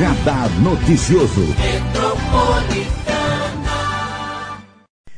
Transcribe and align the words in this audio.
Radar 0.00 0.48
Noticioso. 0.62 1.42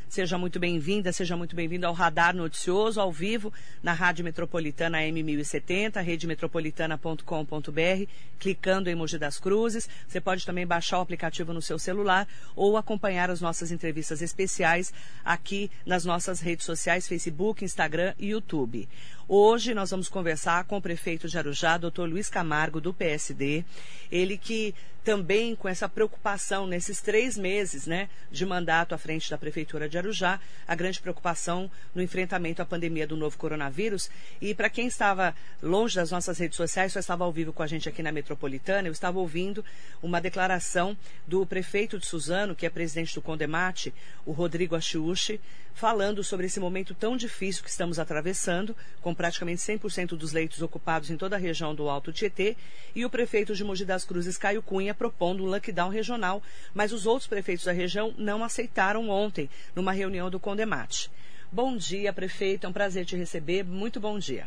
Seja 0.08 0.36
muito 0.36 0.58
bem-vinda, 0.58 1.12
seja 1.12 1.36
muito 1.36 1.54
bem-vindo 1.54 1.86
ao 1.86 1.94
Radar 1.94 2.34
Noticioso, 2.34 3.00
ao 3.00 3.12
vivo, 3.12 3.52
na 3.80 3.92
Rádio 3.92 4.24
Metropolitana 4.24 4.98
M1070, 4.98 6.02
redemetropolitana.com.br, 6.02 8.10
clicando 8.40 8.90
em 8.90 8.96
Mogi 8.96 9.18
das 9.18 9.38
Cruzes. 9.38 9.88
Você 10.06 10.20
pode 10.20 10.44
também 10.44 10.66
baixar 10.66 10.98
o 10.98 11.02
aplicativo 11.02 11.52
no 11.52 11.62
seu 11.62 11.78
celular 11.78 12.26
ou 12.56 12.76
acompanhar 12.76 13.30
as 13.30 13.40
nossas 13.40 13.70
entrevistas 13.70 14.20
especiais 14.20 14.92
aqui 15.24 15.70
nas 15.86 16.04
nossas 16.04 16.40
redes 16.40 16.66
sociais, 16.66 17.06
Facebook, 17.06 17.64
Instagram 17.64 18.14
e 18.18 18.30
YouTube. 18.30 18.88
Hoje 19.28 19.72
nós 19.72 19.90
vamos 19.90 20.08
conversar 20.08 20.64
com 20.64 20.76
o 20.76 20.82
prefeito 20.82 21.28
de 21.28 21.38
Arujá, 21.38 21.78
doutor 21.78 22.08
Luiz 22.08 22.28
Camargo, 22.28 22.80
do 22.80 22.92
PSD. 22.92 23.64
Ele 24.10 24.36
que 24.36 24.74
também 25.04 25.54
com 25.54 25.68
essa 25.68 25.88
preocupação 25.88 26.66
nesses 26.66 27.00
três 27.00 27.36
meses 27.36 27.86
né, 27.86 28.08
de 28.30 28.46
mandato 28.46 28.94
à 28.94 28.98
frente 28.98 29.30
da 29.30 29.38
Prefeitura 29.38 29.88
de 29.88 29.98
Arujá, 29.98 30.40
a 30.66 30.74
grande 30.74 31.00
preocupação 31.00 31.70
no 31.94 32.02
enfrentamento 32.02 32.62
à 32.62 32.64
pandemia 32.64 33.06
do 33.06 33.16
novo 33.16 33.36
coronavírus. 33.36 34.10
E 34.40 34.54
para 34.54 34.70
quem 34.70 34.86
estava 34.86 35.34
longe 35.62 35.96
das 35.96 36.10
nossas 36.10 36.38
redes 36.38 36.56
sociais, 36.56 36.92
só 36.92 37.00
estava 37.00 37.24
ao 37.24 37.32
vivo 37.32 37.52
com 37.52 37.62
a 37.62 37.66
gente 37.66 37.88
aqui 37.88 38.02
na 38.02 38.12
Metropolitana, 38.12 38.88
eu 38.88 38.92
estava 38.92 39.18
ouvindo 39.18 39.64
uma 40.02 40.20
declaração 40.20 40.96
do 41.26 41.44
prefeito 41.46 41.98
de 41.98 42.06
Suzano, 42.06 42.54
que 42.54 42.66
é 42.66 42.70
presidente 42.70 43.14
do 43.14 43.22
Condemate, 43.22 43.92
o 44.24 44.32
Rodrigo 44.32 44.76
Achiuchi, 44.76 45.40
falando 45.74 46.22
sobre 46.22 46.46
esse 46.46 46.60
momento 46.60 46.94
tão 46.94 47.16
difícil 47.16 47.62
que 47.62 47.70
estamos 47.70 47.98
atravessando, 47.98 48.76
com 49.00 49.14
praticamente 49.14 49.60
100% 49.60 50.16
dos 50.16 50.32
leitos 50.32 50.62
ocupados 50.62 51.10
em 51.10 51.16
toda 51.16 51.36
a 51.36 51.38
região 51.38 51.74
do 51.74 51.88
Alto 51.88 52.12
Tietê, 52.12 52.56
e 52.94 53.04
o 53.04 53.10
prefeito 53.10 53.54
de 53.54 53.64
Mogi 53.64 53.84
das 53.84 54.04
Cruzes, 54.04 54.38
Caio 54.38 54.62
Cunha, 54.62 54.94
propondo 54.94 55.42
um 55.42 55.46
lockdown 55.46 55.88
regional, 55.88 56.42
mas 56.74 56.92
os 56.92 57.06
outros 57.06 57.26
prefeitos 57.26 57.64
da 57.64 57.72
região 57.72 58.14
não 58.16 58.44
aceitaram 58.44 59.08
ontem, 59.08 59.48
numa 59.74 59.92
reunião 59.92 60.30
do 60.30 60.40
Condemate. 60.40 61.10
Bom 61.50 61.76
dia, 61.76 62.12
prefeito, 62.12 62.64
é 62.64 62.68
um 62.68 62.72
prazer 62.72 63.04
te 63.04 63.16
receber. 63.16 63.62
Muito 63.62 64.00
bom 64.00 64.18
dia. 64.18 64.46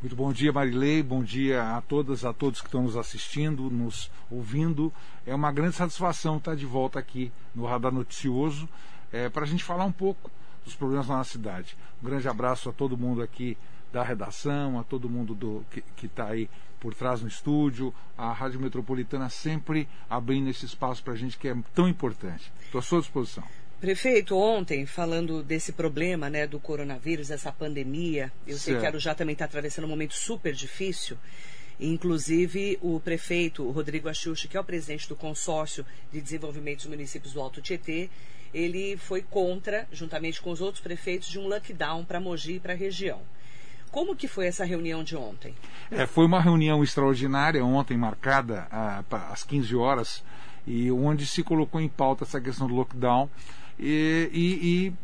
Muito 0.00 0.14
bom 0.14 0.32
dia, 0.32 0.52
Marilei. 0.52 1.02
Bom 1.02 1.22
dia 1.22 1.76
a 1.76 1.80
todas, 1.80 2.24
a 2.24 2.32
todos 2.32 2.60
que 2.60 2.68
estão 2.68 2.82
nos 2.82 2.96
assistindo, 2.96 3.70
nos 3.70 4.10
ouvindo. 4.30 4.92
É 5.26 5.34
uma 5.34 5.50
grande 5.50 5.74
satisfação 5.74 6.36
estar 6.36 6.54
de 6.54 6.66
volta 6.66 6.98
aqui 6.98 7.32
no 7.54 7.64
Radar 7.64 7.92
Noticioso 7.92 8.68
é, 9.12 9.28
para 9.28 9.44
a 9.44 9.46
gente 9.46 9.64
falar 9.64 9.84
um 9.84 9.92
pouco 9.92 10.30
dos 10.66 10.74
problemas 10.74 11.06
na 11.08 11.16
nossa 11.16 11.30
cidade. 11.30 11.76
Um 12.02 12.06
grande 12.06 12.28
abraço 12.28 12.68
a 12.68 12.72
todo 12.72 12.98
mundo 12.98 13.22
aqui 13.22 13.56
da 13.92 14.02
redação, 14.02 14.78
a 14.78 14.84
todo 14.84 15.08
mundo 15.08 15.34
do, 15.34 15.64
que 15.70 16.06
está 16.06 16.26
aí 16.26 16.50
por 16.78 16.92
trás 16.92 17.22
no 17.22 17.28
estúdio, 17.28 17.94
a 18.18 18.32
Rádio 18.32 18.60
Metropolitana 18.60 19.30
sempre 19.30 19.88
abrindo 20.10 20.50
esse 20.50 20.66
espaço 20.66 21.02
para 21.02 21.14
a 21.14 21.16
gente 21.16 21.38
que 21.38 21.48
é 21.48 21.56
tão 21.74 21.88
importante. 21.88 22.52
Estou 22.62 22.80
à 22.80 22.82
sua 22.82 23.00
disposição. 23.00 23.44
Prefeito, 23.80 24.36
ontem, 24.36 24.86
falando 24.86 25.42
desse 25.42 25.72
problema 25.72 26.28
né, 26.28 26.46
do 26.46 26.58
coronavírus, 26.58 27.28
dessa 27.28 27.52
pandemia, 27.52 28.32
eu 28.46 28.56
certo. 28.56 28.64
sei 28.64 28.78
que 28.78 28.86
Arujá 28.86 29.14
também 29.14 29.34
está 29.34 29.44
atravessando 29.44 29.84
um 29.84 29.88
momento 29.88 30.14
super 30.14 30.52
difícil. 30.52 31.16
Inclusive, 31.78 32.78
o 32.80 32.98
prefeito 32.98 33.70
Rodrigo 33.70 34.08
Axuxa, 34.08 34.48
que 34.48 34.56
é 34.56 34.60
o 34.60 34.64
presidente 34.64 35.08
do 35.08 35.14
consórcio 35.14 35.84
de 36.10 36.20
desenvolvimento 36.20 36.78
dos 36.78 36.86
municípios 36.86 37.34
do 37.34 37.40
Alto 37.40 37.60
Tietê, 37.60 38.08
ele 38.56 38.96
foi 38.96 39.20
contra, 39.20 39.86
juntamente 39.92 40.40
com 40.40 40.50
os 40.50 40.62
outros 40.62 40.82
prefeitos, 40.82 41.28
de 41.28 41.38
um 41.38 41.46
lockdown 41.46 42.06
para 42.06 42.18
Mogi 42.18 42.54
e 42.54 42.60
para 42.60 42.72
a 42.72 42.76
região. 42.76 43.20
Como 43.90 44.16
que 44.16 44.26
foi 44.26 44.46
essa 44.46 44.64
reunião 44.64 45.04
de 45.04 45.14
ontem? 45.14 45.54
É, 45.90 46.06
foi 46.06 46.24
uma 46.24 46.40
reunião 46.40 46.82
extraordinária 46.82 47.62
ontem, 47.62 47.98
marcada 47.98 48.66
ah, 48.70 49.04
às 49.30 49.44
15 49.44 49.76
horas, 49.76 50.24
e 50.66 50.90
onde 50.90 51.26
se 51.26 51.42
colocou 51.42 51.82
em 51.82 51.88
pauta 51.88 52.24
essa 52.24 52.40
questão 52.40 52.66
do 52.66 52.74
lockdown. 52.74 53.28
E, 53.78 54.30
e, 54.32 54.86
e 54.86 54.94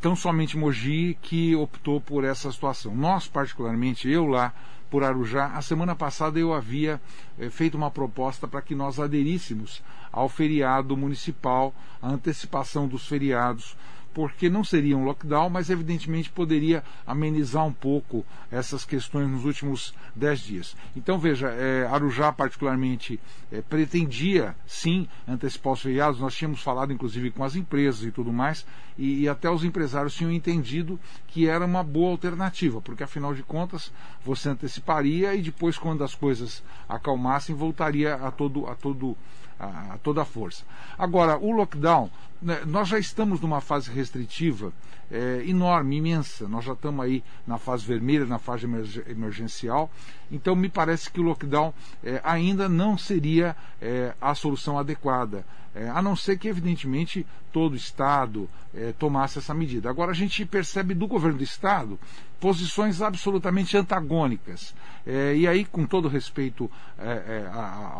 tão 0.00 0.14
somente 0.14 0.56
Mogi 0.56 1.18
que 1.20 1.56
optou 1.56 2.00
por 2.00 2.22
essa 2.22 2.52
situação. 2.52 2.94
Nós, 2.94 3.26
particularmente, 3.26 4.08
eu 4.08 4.24
lá 4.24 4.54
por 4.90 5.04
Arujá, 5.04 5.52
a 5.54 5.62
semana 5.62 5.94
passada 5.94 6.38
eu 6.38 6.52
havia 6.52 7.00
eh, 7.38 7.48
feito 7.48 7.76
uma 7.76 7.90
proposta 7.90 8.48
para 8.48 8.60
que 8.60 8.74
nós 8.74 8.98
aderíssemos 8.98 9.82
ao 10.10 10.28
feriado 10.28 10.96
municipal, 10.96 11.72
a 12.02 12.08
antecipação 12.08 12.88
dos 12.88 13.06
feriados 13.06 13.76
porque 14.12 14.50
não 14.50 14.64
seria 14.64 14.96
um 14.96 15.04
lockdown, 15.04 15.48
mas 15.48 15.70
evidentemente 15.70 16.30
poderia 16.30 16.82
amenizar 17.06 17.64
um 17.64 17.72
pouco 17.72 18.24
essas 18.50 18.84
questões 18.84 19.28
nos 19.28 19.44
últimos 19.44 19.94
dez 20.14 20.40
dias. 20.40 20.76
Então 20.96 21.18
veja, 21.18 21.48
é, 21.48 21.86
Arujá 21.86 22.32
particularmente 22.32 23.20
é, 23.52 23.62
pretendia 23.62 24.56
sim 24.66 25.08
antecipar 25.26 25.74
os 25.74 25.82
feriados, 25.82 26.20
nós 26.20 26.34
tínhamos 26.34 26.62
falado 26.62 26.92
inclusive 26.92 27.30
com 27.30 27.44
as 27.44 27.54
empresas 27.54 28.04
e 28.04 28.10
tudo 28.10 28.32
mais, 28.32 28.66
e, 28.98 29.20
e 29.20 29.28
até 29.28 29.48
os 29.48 29.64
empresários 29.64 30.14
tinham 30.14 30.32
entendido 30.32 30.98
que 31.28 31.48
era 31.48 31.64
uma 31.64 31.82
boa 31.82 32.10
alternativa, 32.10 32.80
porque 32.80 33.04
afinal 33.04 33.34
de 33.34 33.42
contas 33.42 33.92
você 34.24 34.48
anteciparia 34.48 35.34
e 35.34 35.42
depois 35.42 35.78
quando 35.78 36.02
as 36.02 36.14
coisas 36.14 36.62
acalmassem 36.88 37.54
voltaria 37.54 38.14
a 38.14 38.30
todo 38.30 38.66
a 38.66 38.74
todo 38.74 39.16
a, 39.60 39.98
toda 40.02 40.22
a 40.22 40.24
força. 40.24 40.64
Agora, 40.98 41.38
o 41.38 41.52
lockdown, 41.52 42.10
nós 42.66 42.88
já 42.88 42.98
estamos 42.98 43.40
numa 43.40 43.60
fase 43.60 43.90
restritiva 43.90 44.72
é, 45.10 45.42
enorme, 45.46 45.96
imensa. 45.96 46.48
Nós 46.48 46.64
já 46.64 46.72
estamos 46.72 47.04
aí 47.04 47.22
na 47.46 47.58
fase 47.58 47.84
vermelha, 47.84 48.24
na 48.24 48.38
fase 48.38 48.66
emergencial. 49.08 49.90
Então, 50.30 50.54
me 50.54 50.68
parece 50.68 51.10
que 51.10 51.20
o 51.20 51.24
lockdown 51.24 51.74
é, 52.02 52.20
ainda 52.22 52.68
não 52.68 52.96
seria 52.96 53.56
é, 53.80 54.14
a 54.20 54.34
solução 54.34 54.78
adequada. 54.78 55.44
É, 55.74 55.88
a 55.88 56.02
não 56.02 56.16
ser 56.16 56.36
que, 56.36 56.48
evidentemente, 56.48 57.26
todo 57.52 57.74
o 57.74 57.76
Estado 57.76 58.48
é, 58.74 58.92
tomasse 58.92 59.38
essa 59.38 59.54
medida. 59.54 59.88
Agora, 59.88 60.10
a 60.10 60.14
gente 60.14 60.44
percebe 60.44 60.94
do 60.94 61.06
governo 61.06 61.38
do 61.38 61.44
Estado 61.44 61.98
posições 62.40 63.02
absolutamente 63.02 63.76
antagônicas. 63.76 64.74
É, 65.06 65.34
e 65.36 65.46
aí, 65.46 65.64
com 65.64 65.86
todo 65.86 66.08
respeito 66.08 66.70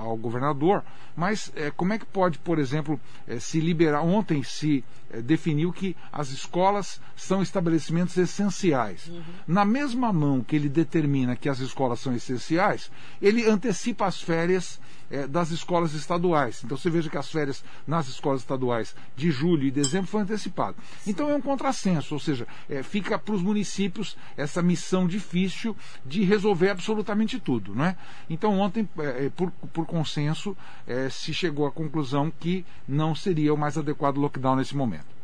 ao 0.03 0.17
governador, 0.17 0.83
mas 1.17 1.53
como 1.77 1.93
é 1.93 1.99
que 1.99 2.05
pode, 2.05 2.39
por 2.39 2.59
exemplo, 2.59 3.01
se 3.39 3.61
liberar? 3.61 4.03
Ontem 4.03 4.30
se 4.45 4.85
é, 5.11 5.21
definiu 5.21 5.73
que 5.73 5.97
as 6.13 6.31
escolas 6.31 7.01
são 7.17 7.43
estabelecimentos 7.43 8.17
essenciais. 8.17 9.09
Uhum. 9.09 9.23
Na 9.47 9.65
mesma 9.65 10.13
mão 10.13 10.43
que 10.43 10.55
ele 10.55 10.69
determina 10.69 11.35
que 11.35 11.49
as 11.49 11.59
escolas 11.59 12.01
são 12.01 12.15
essenciais, 12.15 12.91
ele 13.21 13.49
antecipa 13.49 14.07
as 14.07 14.21
férias 14.23 14.81
das 15.29 15.51
escolas 15.51 15.95
estaduais. 15.95 16.63
Então 16.65 16.77
você 16.77 16.89
veja 16.89 17.11
que 17.11 17.19
as 17.19 17.31
férias 17.31 17.65
nas 17.87 18.09
escolas 18.09 18.41
estaduais 18.41 18.95
de 19.17 19.31
julho 19.31 19.65
e 19.65 19.71
dezembro 19.71 20.07
foram 20.07 20.25
antecipadas. 20.25 20.77
Então 21.07 21.29
é 21.29 21.35
um 21.35 21.41
contrassenso, 21.41 22.15
ou 22.15 22.21
seja, 22.21 22.47
fica 22.85 23.19
para 23.19 23.35
os 23.35 23.43
municípios 23.43 24.17
essa 24.37 24.63
missão 24.63 25.07
difícil 25.07 25.77
de 26.05 26.23
resolver 26.23 26.71
absolutamente 26.71 27.39
tudo. 27.41 27.75
Não 27.75 27.85
é? 27.85 27.97
Então, 28.29 28.59
ontem, 28.59 28.89
é, 28.99 29.27
é, 29.27 29.31
por, 29.31 29.51
por 29.51 29.87
consenso, 29.87 30.57
é, 30.87 31.09
se 31.09 31.35
chegou 31.35 31.67
à 31.67 31.73
conclusão 31.73 32.31
que 32.31 32.65
não 32.87 33.15
seria 33.15 33.53
o 33.53 33.59
mais 33.59 33.77
adequado 33.77 34.19
lockdown 34.19 34.57
nesse 34.57 34.77
momento. 34.77 35.20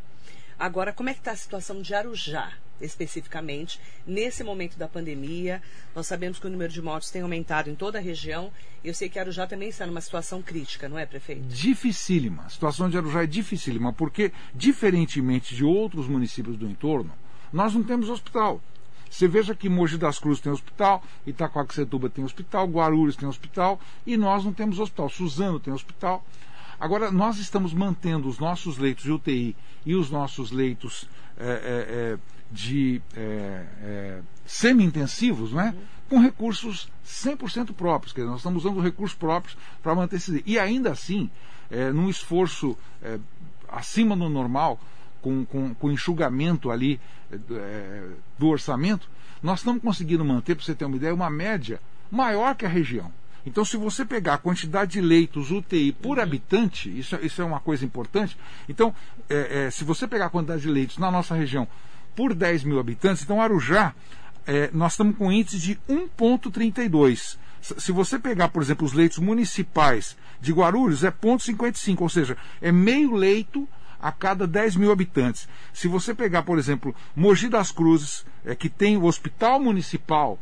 Agora, 0.59 0.93
como 0.93 1.09
é 1.09 1.15
que 1.15 1.21
está 1.21 1.33
a 1.33 1.37
situação 1.37 1.83
de 1.83 1.95
Arujá? 1.95 2.53
especificamente, 2.81 3.81
nesse 4.07 4.45
momento 4.45 4.77
da 4.77 4.89
pandemia. 4.89 5.63
Nós 5.95 6.07
sabemos 6.07 6.39
que 6.39 6.47
o 6.47 6.51
número 6.51 6.73
de 6.73 6.83
mortes 6.83 7.11
tem 7.11 7.23
aumentado 7.23 7.71
em 7.71 7.75
toda 7.75 7.99
a 7.99 8.01
região. 8.01 8.51
Eu 8.85 8.95
sei 8.95 9.09
que 9.09 9.19
Arujá 9.19 9.47
também 9.47 9.69
está 9.69 9.87
numa 9.87 10.01
situação 10.01 10.43
crítica, 10.43 10.89
não 10.89 10.99
é, 10.99 11.07
prefeito? 11.07 11.43
Dificílima. 11.49 12.45
A 12.45 12.49
situação 12.49 12.89
de 12.89 12.97
Arujá 12.97 13.23
é 13.23 13.27
dificílima, 13.27 13.93
porque, 13.93 14.33
diferentemente 14.55 15.55
de 15.55 15.65
outros 15.65 16.07
municípios 16.07 16.57
do 16.57 16.67
entorno, 16.67 17.13
nós 17.53 17.75
não 17.75 17.83
temos 17.83 18.11
hospital. 18.11 18.61
Você 19.09 19.29
veja 19.29 19.55
que 19.55 19.69
Mogi 19.69 19.97
das 19.97 20.19
Cruzes 20.19 20.43
tem 20.43 20.53
hospital, 20.53 21.03
Itacoaxetuba 21.27 22.11
tem 22.11 22.25
hospital, 22.25 22.67
Guarulhos 22.67 23.17
tem 23.17 23.29
hospital 23.29 23.81
e 24.05 24.17
nós 24.17 24.45
não 24.45 24.53
temos 24.53 24.79
hospital. 24.79 25.09
Suzano 25.09 25.61
tem 25.61 25.73
hospital. 25.73 26.25
Agora, 26.79 27.11
nós 27.11 27.39
estamos 27.39 27.73
mantendo 27.73 28.29
os 28.29 28.39
nossos 28.39 28.79
leitos 28.79 29.05
de 29.05 29.13
UTI 29.13 29.57
e 29.85 29.95
os 29.95 30.11
nossos 30.11 30.51
leitos 30.51 31.09
é, 31.39 32.17
é, 32.17 32.19
de 32.51 33.01
é, 33.15 34.21
semi-intensivos, 34.45 35.53
né? 35.53 35.75
com 36.09 36.21
recursos 36.21 36.89
100% 37.05 37.73
próprios. 37.73 38.13
Quer 38.13 38.21
dizer, 38.21 38.31
nós 38.31 38.41
estamos 38.41 38.65
usando 38.65 38.81
recursos 38.81 39.17
próprios 39.17 39.57
para 39.83 39.95
manter 39.95 40.17
esse. 40.17 40.43
E 40.47 40.59
ainda 40.59 40.93
assim, 40.93 41.29
num 41.93 42.09
esforço 42.09 42.77
acima 43.69 44.17
do 44.17 44.29
normal, 44.29 44.79
com, 45.21 45.45
com, 45.45 45.75
com 45.75 45.91
enxugamento 45.91 46.71
ali 46.71 47.01
é, 47.33 48.09
do 48.39 48.47
orçamento, 48.47 49.09
nós 49.43 49.61
estamos 49.61 49.83
conseguindo 49.83 50.25
manter, 50.25 50.55
para 50.55 50.65
você 50.65 50.75
ter 50.75 50.85
uma 50.85 50.97
ideia, 50.97 51.13
uma 51.13 51.31
média 51.31 51.81
maior 52.11 52.55
que 52.55 52.65
a 52.65 52.69
região. 52.69 53.13
Então, 53.47 53.65
se 53.65 53.77
você 53.77 54.05
pegar 54.05 54.35
a 54.35 54.39
quantidade 54.39 54.93
de 54.93 55.01
leitos 55.01 55.53
UTI 55.53 55.93
por 55.93 56.19
uhum. 56.19 56.23
habitante, 56.23 56.91
isso, 56.99 57.17
isso 57.23 57.41
é 57.41 57.45
uma 57.45 57.61
coisa 57.61 57.85
importante. 57.85 58.37
Então, 58.69 58.93
é, 59.31 59.67
é, 59.67 59.71
se 59.71 59.85
você 59.85 60.09
pegar 60.09 60.27
a 60.27 60.31
quantidade 60.31 60.63
de 60.63 60.69
leitos 60.69 60.99
na 60.99 61.11
nossa 61.13 61.35
região 61.35 61.67
por 62.17 62.35
10 62.35 62.65
mil 62.65 62.81
habitantes, 62.81 63.23
então 63.23 63.41
Arujá, 63.41 63.95
é, 64.47 64.69
nós 64.73 64.93
estamos 64.93 65.17
com 65.17 65.31
índice 65.31 65.59
de 65.59 65.79
1,32 65.89 67.37
Se 67.61 67.93
você 67.93 68.19
pegar, 68.19 68.49
por 68.49 68.63
exemplo, 68.63 68.85
os 68.85 68.93
leitos 68.93 69.19
municipais 69.19 70.17
de 70.41 70.53
Guarulhos, 70.53 71.05
é 71.05 71.11
0,55, 71.11 72.01
ou 72.01 72.09
seja, 72.09 72.37
é 72.61 72.73
meio 72.73 73.15
leito 73.15 73.69
a 74.01 74.13
cada 74.13 74.47
10 74.47 74.77
mil 74.77 74.93
habitantes. 74.93 75.49
Se 75.73 75.89
você 75.89 76.15
pegar, 76.15 76.43
por 76.43 76.59
exemplo, 76.59 76.95
Mogi 77.15 77.49
das 77.49 77.71
Cruzes, 77.71 78.27
é, 78.45 78.55
que 78.55 78.69
tem 78.69 78.97
o 78.97 79.05
hospital 79.05 79.61
municipal, 79.61 80.39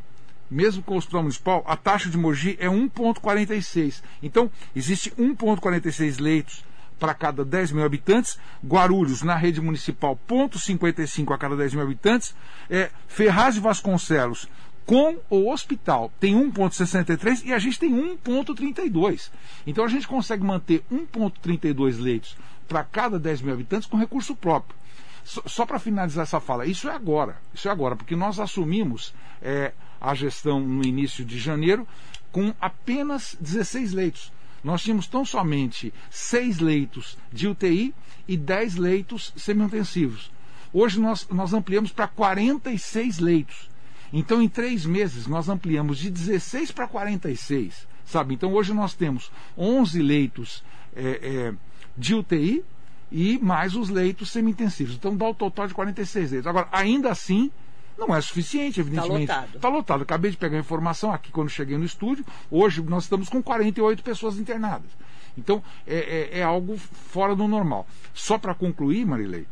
mesmo 0.51 0.83
com 0.83 0.95
o 0.95 0.99
hospital 0.99 1.23
municipal, 1.23 1.65
a 1.67 1.77
taxa 1.77 2.09
de 2.09 2.19
Mogi 2.19 2.57
é 2.61 2.69
1,46. 2.69 4.03
Então, 4.23 4.51
existe 4.75 5.11
1,46 5.13 6.21
leitos 6.21 6.65
para 6.99 7.15
cada 7.15 7.45
10 7.45 7.73
mil 7.73 7.85
habitantes, 7.85 8.39
Guarulhos, 8.65 9.23
na 9.23 9.35
rede 9.35 9.61
municipal, 9.61 10.19
0,55 10.29 11.35
a 11.35 11.39
cada 11.39 11.57
10 11.57 11.75
mil 11.75 11.83
habitantes, 11.83 12.35
é, 12.71 12.91
Ferraz 13.09 13.55
de 13.55 13.61
Vasconcelos, 13.61 14.49
com 14.87 15.19
o 15.31 15.51
hospital 15.51 16.13
tem 16.21 16.35
1,63 16.35 17.45
e 17.45 17.53
a 17.53 17.59
gente 17.59 17.79
tem 17.79 17.91
1,32. 17.91 19.31
Então 19.67 19.85
a 19.85 19.89
gente 19.89 20.07
consegue 20.07 20.45
manter 20.45 20.85
1,32 20.93 21.99
leitos 21.99 22.37
para 22.69 22.85
cada 22.85 23.19
10 23.19 23.43
mil 23.43 23.55
habitantes 23.55 23.89
com 23.89 23.97
recurso 23.97 24.37
próprio. 24.37 24.77
Só, 25.25 25.43
só 25.47 25.67
para 25.67 25.79
finalizar 25.79 26.25
essa 26.25 26.39
fala, 26.39 26.67
isso 26.67 26.89
é 26.89 26.95
agora, 26.95 27.37
isso 27.55 27.67
é 27.67 27.71
agora, 27.71 27.97
porque 27.97 28.15
nós 28.15 28.39
assumimos 28.39 29.15
é, 29.41 29.73
a 30.05 30.15
gestão 30.15 30.61
no 30.61 30.85
início 30.85 31.25
de 31.25 31.39
janeiro 31.39 31.87
com 32.31 32.53
apenas 32.61 33.37
16 33.41 33.93
leitos. 33.93 34.33
Nós 34.63 34.83
tínhamos 34.83 35.07
tão 35.07 35.25
somente 35.25 35.93
6 36.11 36.59
leitos 36.59 37.17
de 37.33 37.49
UTI 37.49 37.95
e 38.29 38.37
10 38.37 38.77
leitos 38.77 39.33
semi-intensivos. 39.37 40.31
Hoje 40.73 41.01
nós, 41.01 41.27
nós 41.29 41.55
ampliamos 41.55 41.93
para 41.93 42.09
46 42.09 43.19
leitos. 43.19 43.71
Então, 44.13 44.43
em 44.43 44.49
três 44.49 44.85
meses, 44.85 45.27
nós 45.27 45.49
ampliamos 45.49 45.99
de 45.99 46.11
16 46.11 46.71
para 46.71 46.87
46. 46.87 47.87
Sabe? 48.05 48.35
Então, 48.35 48.53
hoje 48.53 48.73
nós 48.73 48.95
temos 48.95 49.31
11 49.57 50.03
leitos 50.03 50.63
é, 50.95 51.03
é, 51.23 51.55
de 51.97 52.15
UTI 52.15 52.65
e 53.11 53.39
mais 53.39 53.75
os 53.75 53.89
leitos 53.89 54.31
semi-intensivos. 54.31 54.95
Então, 54.95 55.17
dá 55.17 55.29
o 55.29 55.35
total 55.35 55.67
de 55.67 55.75
46 55.75 56.31
leitos. 56.33 56.47
Agora, 56.47 56.69
ainda 56.73 57.11
assim, 57.11 57.51
não 57.99 58.15
é 58.15 58.21
suficiente, 58.21 58.81
evidentemente. 58.81 59.23
Está 59.23 59.41
lotado. 59.41 59.57
Está 59.57 59.69
lotado. 59.69 60.03
Acabei 60.03 60.31
de 60.31 60.37
pegar 60.37 60.57
a 60.57 60.61
informação 60.61 61.13
aqui 61.13 61.31
quando 61.31 61.49
cheguei 61.49 61.79
no 61.79 61.85
estúdio. 61.85 62.25
Hoje 62.51 62.83
nós 62.83 63.05
estamos 63.05 63.29
com 63.29 63.43
48 63.43 64.03
pessoas 64.03 64.39
internadas. 64.39 64.91
Então 65.37 65.63
é, 65.87 66.31
é, 66.33 66.39
é 66.41 66.43
algo 66.43 66.77
fora 66.77 67.35
do 67.35 67.47
normal. 67.49 67.87
Só 68.13 68.39
para 68.39 68.55
concluir, 68.55 69.07
Marilei, 69.07 69.47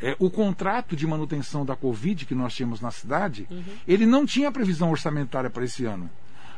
é, 0.00 0.16
o 0.18 0.30
contrato 0.30 0.96
de 0.96 1.06
manutenção 1.06 1.64
da 1.64 1.76
Covid 1.76 2.26
que 2.26 2.34
nós 2.34 2.54
tínhamos 2.54 2.80
na 2.80 2.90
cidade, 2.90 3.46
uhum. 3.50 3.62
ele 3.86 4.06
não 4.06 4.26
tinha 4.26 4.52
previsão 4.52 4.90
orçamentária 4.90 5.48
para 5.48 5.64
esse 5.64 5.84
ano 5.84 6.10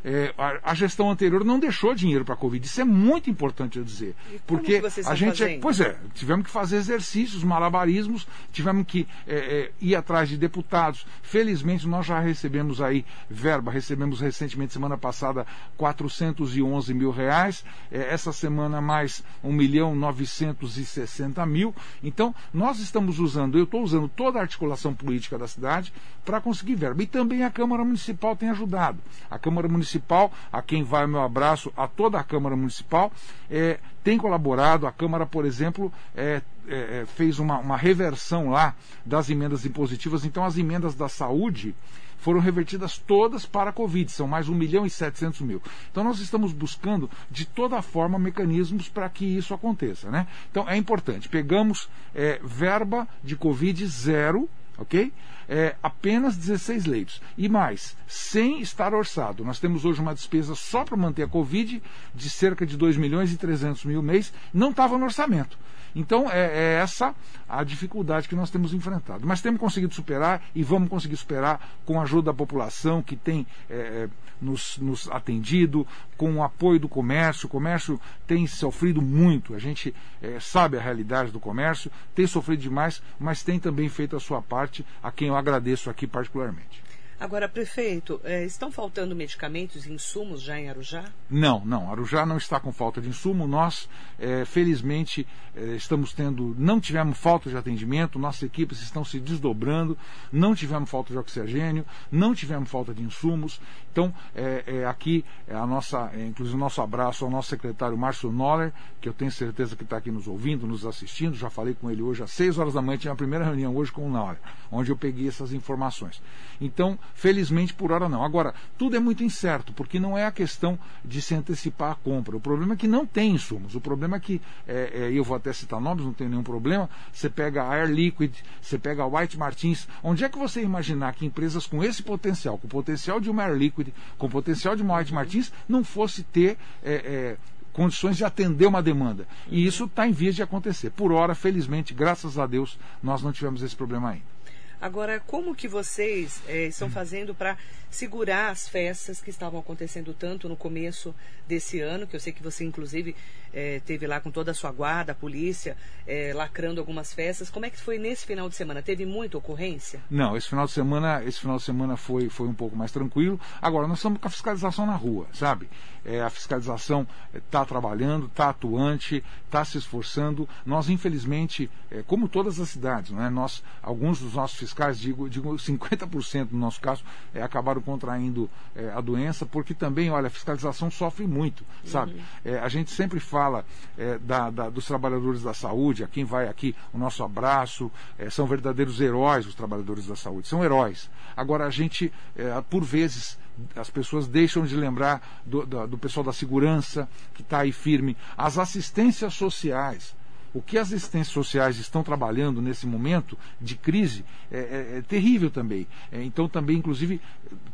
é, 0.08 0.32
a, 0.38 0.70
a, 0.70 0.74
gestão 0.74 1.10
anterior 1.10 1.44
não 1.44 1.58
deixou 1.58 1.92
dinheiro 1.92 2.24
para 2.24 2.34
a 2.34 2.36
Covid. 2.36 2.64
Isso 2.64 2.80
é 2.80 2.84
muito 2.84 3.28
importante 3.28 3.76
eu 3.76 3.82
dizer. 3.82 4.14
Porque 4.46 4.80
a 5.04 5.14
gente. 5.16 5.42
É, 5.42 5.58
pois 5.58 5.80
é, 5.80 5.96
tivemos 6.14 6.46
que 6.46 6.50
fazer 6.52 6.76
exercícios, 6.76 7.42
malabarismos, 7.42 8.24
tivemos 8.52 8.86
que 8.86 9.08
é, 9.26 9.34
é, 9.34 9.72
ir 9.80 9.96
atrás 9.96 10.28
de 10.28 10.36
deputados. 10.36 11.04
Felizmente, 11.22 11.88
nós 11.88 12.06
já 12.06 12.20
recebemos 12.20 12.80
aí 12.80 13.04
verba, 13.28 13.72
recebemos 13.72 14.20
recentemente, 14.20 14.72
semana 14.72 14.96
passada, 14.96 15.44
411 15.76 16.94
mil 16.94 17.10
reais. 17.10 17.64
É, 17.90 18.14
essa 18.14 18.32
semana, 18.32 18.80
mais 18.80 19.24
1 19.42 19.52
milhão 19.52 19.96
960 19.96 21.44
mil. 21.46 21.74
Então, 22.00 22.32
nós 22.54 22.78
estamos 22.78 23.18
usando, 23.18 23.58
eu 23.58 23.64
estou 23.64 23.82
usando 23.82 24.08
toda 24.08 24.38
a 24.38 24.42
articulação 24.42 24.94
política 24.94 25.36
da 25.36 25.48
cidade 25.48 25.92
para 26.24 26.40
conseguir 26.40 26.76
verba. 26.76 27.02
E 27.02 27.06
também 27.08 27.42
a 27.42 27.50
Câmara 27.50 27.84
Municipal 27.84 28.36
tem 28.36 28.50
ajudado. 28.50 28.98
A 29.28 29.36
Câmara 29.36 29.66
Municipal 29.66 29.95
Municipal, 29.96 30.30
a 30.52 30.62
quem 30.62 30.82
vai 30.82 31.06
meu 31.06 31.20
abraço, 31.20 31.72
a 31.76 31.88
toda 31.88 32.18
a 32.18 32.24
Câmara 32.24 32.54
Municipal, 32.54 33.10
é, 33.50 33.78
tem 34.04 34.18
colaborado. 34.18 34.86
A 34.86 34.92
Câmara, 34.92 35.26
por 35.26 35.44
exemplo, 35.44 35.92
é, 36.14 36.42
é, 36.68 36.74
é, 36.74 37.06
fez 37.06 37.38
uma, 37.38 37.58
uma 37.58 37.76
reversão 37.76 38.50
lá 38.50 38.74
das 39.04 39.30
emendas 39.30 39.64
impositivas. 39.64 40.24
Então, 40.24 40.44
as 40.44 40.58
emendas 40.58 40.94
da 40.94 41.08
saúde 41.08 41.74
foram 42.18 42.40
revertidas 42.40 42.98
todas 42.98 43.46
para 43.46 43.70
a 43.70 43.72
Covid, 43.72 44.10
são 44.10 44.26
mais 44.26 44.48
1 44.48 44.54
milhão 44.54 44.86
e 44.86 44.90
700 44.90 45.40
mil. 45.42 45.62
Então 45.92 46.02
nós 46.02 46.18
estamos 46.18 46.52
buscando 46.52 47.08
de 47.30 47.44
toda 47.44 47.80
forma 47.82 48.18
mecanismos 48.18 48.88
para 48.88 49.08
que 49.08 49.24
isso 49.24 49.54
aconteça. 49.54 50.10
Né? 50.10 50.26
Então 50.50 50.68
é 50.68 50.76
importante, 50.76 51.28
pegamos 51.28 51.88
é, 52.14 52.40
verba 52.42 53.06
de 53.22 53.36
Covid 53.36 53.86
zero, 53.86 54.48
ok? 54.78 55.12
É, 55.48 55.76
apenas 55.82 56.36
16 56.36 56.86
leitos. 56.86 57.22
E 57.38 57.48
mais, 57.48 57.96
sem 58.06 58.60
estar 58.60 58.92
orçado. 58.92 59.44
Nós 59.44 59.60
temos 59.60 59.84
hoje 59.84 60.00
uma 60.00 60.14
despesa 60.14 60.54
só 60.54 60.84
para 60.84 60.96
manter 60.96 61.22
a 61.22 61.28
Covid 61.28 61.82
de 62.14 62.30
cerca 62.30 62.66
de 62.66 62.76
2 62.76 62.96
milhões 62.96 63.32
e 63.32 63.36
300 63.36 63.84
mil 63.84 64.02
mês, 64.02 64.32
não 64.52 64.70
estava 64.70 64.98
no 64.98 65.04
orçamento. 65.04 65.56
Então 65.94 66.30
é, 66.30 66.46
é, 66.46 66.80
essa 66.80 67.14
a 67.48 67.62
dificuldade 67.62 68.28
que 68.28 68.34
nós 68.34 68.50
temos 68.50 68.74
enfrentado. 68.74 69.26
Mas 69.26 69.40
temos 69.40 69.60
conseguido 69.60 69.94
superar 69.94 70.42
e 70.54 70.62
vamos 70.62 70.88
conseguir 70.88 71.16
superar 71.16 71.60
com 71.84 72.00
a 72.00 72.02
ajuda 72.02 72.26
da 72.26 72.34
população 72.34 73.02
que 73.02 73.16
tem 73.16 73.46
é, 73.70 73.74
é, 73.74 74.08
nos, 74.40 74.78
nos, 74.78 75.08
atendido, 75.10 75.86
com 76.16 76.36
o 76.36 76.42
apoio 76.42 76.78
do 76.78 76.88
comércio. 76.88 77.46
O 77.46 77.50
comércio 77.50 78.00
tem 78.26 78.46
sofrido 78.46 79.00
muito, 79.00 79.54
a 79.54 79.58
gente 79.58 79.94
é, 80.20 80.38
sabe 80.40 80.76
a 80.76 80.80
realidade 80.80 81.30
do 81.30 81.40
comércio, 81.40 81.90
tem 82.14 82.26
sofrido 82.26 82.60
demais, 82.60 83.02
mas 83.18 83.42
tem 83.42 83.58
também 83.58 83.88
feito 83.88 84.16
a 84.16 84.20
sua 84.20 84.42
parte, 84.42 84.84
a 85.02 85.10
quem 85.10 85.28
eu 85.28 85.36
agradeço 85.36 85.88
aqui 85.88 86.06
particularmente. 86.06 86.85
Agora, 87.18 87.48
prefeito, 87.48 88.20
é, 88.24 88.44
estão 88.44 88.70
faltando 88.70 89.16
medicamentos 89.16 89.86
e 89.86 89.92
insumos 89.92 90.42
já 90.42 90.60
em 90.60 90.68
Arujá? 90.68 91.04
Não, 91.30 91.64
não. 91.64 91.90
Arujá 91.90 92.26
não 92.26 92.36
está 92.36 92.60
com 92.60 92.70
falta 92.70 93.00
de 93.00 93.08
insumo. 93.08 93.48
Nós, 93.48 93.88
é, 94.18 94.44
felizmente, 94.44 95.26
é, 95.56 95.76
estamos 95.76 96.12
tendo, 96.12 96.54
não 96.58 96.78
tivemos 96.78 97.16
falta 97.16 97.48
de 97.48 97.56
atendimento, 97.56 98.18
nossas 98.18 98.42
equipes 98.42 98.82
estão 98.82 99.02
se 99.02 99.18
desdobrando, 99.18 99.96
não 100.30 100.54
tivemos 100.54 100.90
falta 100.90 101.14
de 101.14 101.18
oxigênio, 101.18 101.86
não 102.12 102.34
tivemos 102.34 102.70
falta 102.70 102.92
de 102.92 103.02
insumos. 103.02 103.58
Então, 103.90 104.12
é, 104.34 104.64
é, 104.66 104.84
aqui, 104.84 105.24
é 105.48 105.54
a 105.54 105.66
nossa, 105.66 106.12
inclusive 106.14 106.54
o 106.54 106.60
nosso 106.60 106.82
abraço 106.82 107.24
ao 107.24 107.30
nosso 107.30 107.48
secretário 107.48 107.96
Márcio 107.96 108.30
Noller, 108.30 108.74
que 109.00 109.08
eu 109.08 109.14
tenho 109.14 109.32
certeza 109.32 109.74
que 109.74 109.84
está 109.84 109.96
aqui 109.96 110.10
nos 110.10 110.28
ouvindo, 110.28 110.66
nos 110.66 110.84
assistindo. 110.84 111.34
Já 111.34 111.48
falei 111.48 111.72
com 111.72 111.90
ele 111.90 112.02
hoje 112.02 112.22
às 112.22 112.30
6 112.32 112.58
horas 112.58 112.74
da 112.74 112.82
manhã, 112.82 112.98
tinha 112.98 113.12
a 113.14 113.16
primeira 113.16 113.46
reunião 113.46 113.74
hoje 113.74 113.90
com 113.90 114.06
o 114.06 114.10
Noller, 114.10 114.38
onde 114.70 114.90
eu 114.90 114.96
peguei 114.98 115.28
essas 115.28 115.54
informações. 115.54 116.20
Então, 116.60 116.98
felizmente, 117.14 117.74
por 117.74 117.92
hora 117.92 118.08
não. 118.08 118.24
Agora, 118.24 118.54
tudo 118.78 118.96
é 118.96 118.98
muito 118.98 119.24
incerto, 119.24 119.72
porque 119.72 119.98
não 119.98 120.16
é 120.16 120.26
a 120.26 120.32
questão 120.32 120.78
de 121.04 121.20
se 121.22 121.34
antecipar 121.34 121.92
a 121.92 121.94
compra. 121.94 122.36
O 122.36 122.40
problema 122.40 122.74
é 122.74 122.76
que 122.76 122.88
não 122.88 123.06
tem 123.06 123.32
insumos. 123.32 123.74
O 123.74 123.80
problema 123.80 124.16
é 124.16 124.20
que, 124.20 124.40
é, 124.66 124.90
é, 124.94 125.12
eu 125.12 125.24
vou 125.24 125.36
até 125.36 125.52
citar 125.52 125.80
nomes, 125.80 126.04
não 126.04 126.12
tem 126.12 126.28
nenhum 126.28 126.42
problema. 126.42 126.88
Você 127.12 127.28
pega 127.28 127.62
a 127.62 127.70
Air 127.70 127.90
Liquid, 127.90 128.34
você 128.60 128.78
pega 128.78 129.02
a 129.02 129.06
White 129.06 129.38
Martins. 129.38 129.88
Onde 130.02 130.24
é 130.24 130.28
que 130.28 130.38
você 130.38 130.62
imaginar 130.62 131.14
que 131.14 131.26
empresas 131.26 131.66
com 131.66 131.82
esse 131.82 132.02
potencial, 132.02 132.58
com 132.58 132.66
o 132.66 132.70
potencial 132.70 133.20
de 133.20 133.30
uma 133.30 133.44
Air 133.44 133.56
Liquid, 133.56 133.88
com 134.18 134.26
o 134.26 134.30
potencial 134.30 134.76
de 134.76 134.82
uma 134.82 134.98
White 134.98 135.14
Martins, 135.14 135.52
não 135.68 135.84
fosse 135.84 136.22
ter. 136.22 136.56
É, 136.82 136.94
é 136.94 137.56
condições 137.76 138.16
de 138.16 138.24
atender 138.24 138.64
uma 138.64 138.82
demanda. 138.82 139.28
E 139.50 139.66
isso 139.66 139.84
está 139.84 140.08
em 140.08 140.12
vias 140.12 140.34
de 140.34 140.42
acontecer. 140.42 140.88
Por 140.88 141.12
hora, 141.12 141.34
felizmente, 141.34 141.92
graças 141.92 142.38
a 142.38 142.46
Deus, 142.46 142.78
nós 143.02 143.22
não 143.22 143.32
tivemos 143.32 143.62
esse 143.62 143.76
problema 143.76 144.12
ainda. 144.12 144.35
Agora, 144.80 145.20
como 145.20 145.54
que 145.54 145.66
vocês 145.66 146.42
é, 146.46 146.66
estão 146.66 146.90
fazendo 146.90 147.34
para 147.34 147.56
segurar 147.90 148.50
as 148.50 148.68
festas 148.68 149.20
que 149.20 149.30
estavam 149.30 149.58
acontecendo 149.60 150.12
tanto 150.12 150.48
no 150.48 150.56
começo 150.56 151.14
desse 151.46 151.80
ano, 151.80 152.06
que 152.06 152.14
eu 152.14 152.20
sei 152.20 152.32
que 152.32 152.42
você, 152.42 152.64
inclusive, 152.64 153.16
é, 153.54 153.80
teve 153.86 154.06
lá 154.06 154.20
com 154.20 154.30
toda 154.30 154.50
a 154.50 154.54
sua 154.54 154.70
guarda, 154.70 155.12
a 155.12 155.14
polícia, 155.14 155.76
é, 156.06 156.32
lacrando 156.34 156.80
algumas 156.80 157.14
festas. 157.14 157.48
Como 157.48 157.64
é 157.64 157.70
que 157.70 157.80
foi 157.80 157.96
nesse 157.96 158.26
final 158.26 158.48
de 158.48 158.54
semana? 158.54 158.82
Teve 158.82 159.06
muita 159.06 159.38
ocorrência? 159.38 160.00
Não, 160.10 160.36
esse 160.36 160.48
final 160.48 160.66
de 160.66 160.72
semana, 160.72 161.24
esse 161.24 161.40
final 161.40 161.56
de 161.56 161.62
semana 161.62 161.96
foi, 161.96 162.28
foi 162.28 162.46
um 162.46 162.54
pouco 162.54 162.76
mais 162.76 162.92
tranquilo. 162.92 163.40
Agora, 163.62 163.86
nós 163.86 163.98
estamos 163.98 164.20
com 164.20 164.28
a 164.28 164.30
fiscalização 164.30 164.84
na 164.84 164.94
rua, 164.94 165.26
sabe? 165.32 165.68
É, 166.06 166.22
a 166.22 166.30
fiscalização 166.30 167.06
está 167.34 167.64
trabalhando, 167.64 168.26
está 168.26 168.50
atuante, 168.50 169.22
está 169.44 169.64
se 169.64 169.76
esforçando. 169.76 170.48
Nós, 170.64 170.88
infelizmente, 170.88 171.68
como 172.06 172.28
todas 172.28 172.60
as 172.60 172.68
cidades, 172.68 173.10
não 173.10 173.22
é? 173.22 173.30
nós, 173.30 173.62
alguns 173.82 174.20
dos 174.20 174.34
nossos 174.34 174.58
fiscais, 174.58 174.98
digo, 174.98 175.28
digo 175.28 175.54
50% 175.56 176.48
no 176.52 176.58
nosso 176.58 176.80
caso, 176.80 177.04
é, 177.34 177.42
acabaram 177.42 177.80
contraindo 177.80 178.48
é, 178.74 178.90
a 178.90 179.00
doença, 179.00 179.44
porque 179.44 179.74
também, 179.74 180.10
olha, 180.10 180.28
a 180.28 180.30
fiscalização 180.30 180.90
sofre 180.90 181.26
muito, 181.26 181.64
sabe? 181.84 182.12
Uhum. 182.12 182.20
É, 182.44 182.58
a 182.58 182.68
gente 182.68 182.90
sempre 182.90 183.20
fala 183.20 183.64
é, 183.98 184.18
da, 184.18 184.50
da, 184.50 184.70
dos 184.70 184.86
trabalhadores 184.86 185.42
da 185.42 185.54
saúde, 185.54 186.04
a 186.04 186.08
quem 186.08 186.24
vai 186.24 186.48
aqui 186.48 186.74
o 186.92 186.98
nosso 186.98 187.22
abraço, 187.22 187.90
é, 188.18 188.30
são 188.30 188.46
verdadeiros 188.46 189.00
heróis 189.00 189.46
os 189.46 189.54
trabalhadores 189.54 190.06
da 190.06 190.16
saúde, 190.16 190.48
são 190.48 190.64
heróis. 190.64 191.10
Agora, 191.36 191.66
a 191.66 191.70
gente, 191.70 192.12
é, 192.36 192.60
por 192.62 192.82
vezes, 192.82 193.38
as 193.74 193.90
pessoas 193.90 194.26
deixam 194.26 194.64
de 194.64 194.76
lembrar 194.76 195.42
do, 195.44 195.64
do, 195.64 195.86
do 195.86 195.98
pessoal 195.98 196.24
da 196.24 196.32
segurança 196.32 197.08
que 197.34 197.42
está 197.42 197.60
aí 197.60 197.72
firme, 197.72 198.16
as 198.36 198.58
assistências 198.58 199.34
sociais 199.34 200.14
o 200.56 200.62
que 200.62 200.78
as 200.78 200.88
assistências 200.88 201.34
sociais 201.34 201.76
estão 201.78 202.02
trabalhando 202.02 202.62
nesse 202.62 202.86
momento 202.86 203.36
de 203.60 203.76
crise 203.76 204.24
é, 204.50 204.58
é, 204.58 204.98
é 204.98 205.02
terrível 205.02 205.50
também. 205.50 205.86
É, 206.10 206.22
então, 206.22 206.48
também, 206.48 206.78
inclusive, 206.78 207.20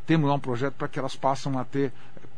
temos 0.04 0.28
lá 0.28 0.34
um 0.34 0.40
projeto 0.40 0.74
para 0.74 0.88
que 0.88 0.98
elas 0.98 1.14
passem 1.14 1.56
a 1.56 1.64
ter 1.64 1.92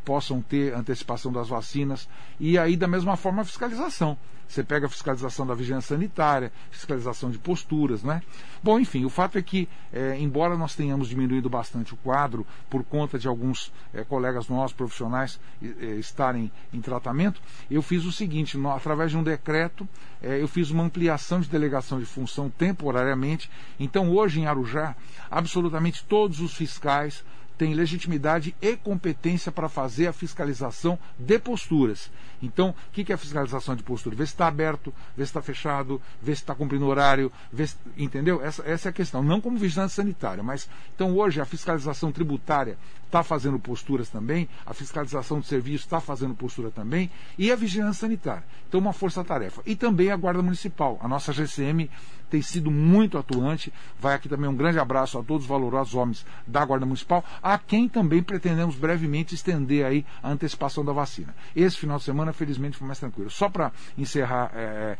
possam 0.04 0.40
ter 0.40 0.74
antecipação 0.74 1.32
das 1.32 1.48
vacinas. 1.48 2.08
E 2.38 2.58
aí, 2.58 2.76
da 2.76 2.86
mesma 2.86 3.16
forma, 3.16 3.42
a 3.42 3.44
fiscalização. 3.44 4.16
Você 4.46 4.62
pega 4.62 4.86
a 4.86 4.88
fiscalização 4.88 5.46
da 5.46 5.54
vigilância 5.54 5.96
sanitária, 5.96 6.52
fiscalização 6.70 7.30
de 7.30 7.38
posturas, 7.38 8.02
né? 8.02 8.22
Bom, 8.62 8.78
enfim, 8.78 9.04
o 9.04 9.10
fato 9.10 9.38
é 9.38 9.42
que, 9.42 9.68
é, 9.92 10.16
embora 10.18 10.56
nós 10.56 10.74
tenhamos 10.74 11.08
diminuído 11.08 11.48
bastante 11.48 11.94
o 11.94 11.96
quadro 11.96 12.46
por 12.68 12.84
conta 12.84 13.18
de 13.18 13.26
alguns 13.26 13.72
é, 13.92 14.04
colegas 14.04 14.48
nossos, 14.48 14.76
profissionais, 14.76 15.40
é, 15.62 15.86
estarem 15.96 16.52
em 16.72 16.80
tratamento, 16.80 17.40
eu 17.70 17.82
fiz 17.82 18.04
o 18.04 18.12
seguinte, 18.12 18.56
no, 18.56 18.70
através 18.70 19.10
de 19.10 19.16
um 19.16 19.22
decreto, 19.22 19.88
eu 20.22 20.48
fiz 20.48 20.70
uma 20.70 20.82
ampliação 20.82 21.38
de 21.38 21.48
delegação 21.48 21.98
de 21.98 22.06
função 22.06 22.48
temporariamente. 22.48 23.50
Então, 23.78 24.10
hoje 24.10 24.40
em 24.40 24.46
Arujá, 24.46 24.96
absolutamente 25.30 26.02
todos 26.04 26.40
os 26.40 26.54
fiscais 26.54 27.22
tem 27.56 27.74
legitimidade 27.74 28.54
e 28.60 28.76
competência 28.76 29.52
para 29.52 29.68
fazer 29.68 30.06
a 30.06 30.12
fiscalização 30.12 30.98
de 31.18 31.38
posturas. 31.38 32.10
Então, 32.42 32.70
o 32.70 32.92
que 32.92 33.10
é 33.10 33.14
a 33.14 33.18
fiscalização 33.18 33.74
de 33.74 33.82
postura? 33.82 34.16
Ver 34.16 34.26
se 34.26 34.32
está 34.32 34.46
aberto, 34.46 34.92
ver 35.16 35.24
se 35.24 35.30
está 35.30 35.40
fechado, 35.40 36.00
ver 36.20 36.34
se 36.34 36.42
está 36.42 36.54
cumprindo 36.54 36.86
horário, 36.86 37.32
se, 37.56 37.76
entendeu? 37.96 38.42
Essa, 38.42 38.62
essa 38.66 38.88
é 38.88 38.90
a 38.90 38.92
questão. 38.92 39.22
Não 39.22 39.40
como 39.40 39.56
vigilância 39.56 40.02
sanitária, 40.02 40.42
mas 40.42 40.68
então 40.94 41.16
hoje 41.16 41.40
a 41.40 41.44
fiscalização 41.44 42.12
tributária 42.12 42.76
está 43.06 43.22
fazendo 43.22 43.58
posturas 43.60 44.08
também, 44.08 44.48
a 44.66 44.74
fiscalização 44.74 45.38
de 45.38 45.46
serviço 45.46 45.84
está 45.84 46.00
fazendo 46.00 46.34
postura 46.34 46.70
também, 46.70 47.08
e 47.38 47.52
a 47.52 47.56
vigilância 47.56 48.00
sanitária. 48.00 48.44
Então, 48.68 48.80
uma 48.80 48.92
força-tarefa. 48.92 49.62
E 49.64 49.76
também 49.76 50.10
a 50.10 50.16
Guarda 50.16 50.42
Municipal. 50.42 50.98
A 51.00 51.06
nossa 51.06 51.32
GCM 51.32 51.88
tem 52.34 52.42
sido 52.42 52.68
muito 52.68 53.16
atuante. 53.16 53.72
Vai 54.00 54.16
aqui 54.16 54.28
também 54.28 54.50
um 54.50 54.56
grande 54.56 54.80
abraço 54.80 55.16
a 55.16 55.22
todos 55.22 55.44
os 55.44 55.48
valorosos 55.48 55.94
homens 55.94 56.26
da 56.44 56.64
Guarda 56.64 56.84
Municipal, 56.84 57.24
a 57.40 57.56
quem 57.56 57.88
também 57.88 58.24
pretendemos 58.24 58.74
brevemente 58.74 59.36
estender 59.36 59.86
aí 59.86 60.04
a 60.20 60.30
antecipação 60.30 60.84
da 60.84 60.92
vacina. 60.92 61.32
Esse 61.54 61.76
final 61.76 61.96
de 61.96 62.02
semana, 62.02 62.32
felizmente, 62.32 62.76
foi 62.76 62.88
mais 62.88 62.98
tranquilo. 62.98 63.30
Só 63.30 63.48
para 63.48 63.70
encerrar 63.96 64.50
é, 64.52 64.98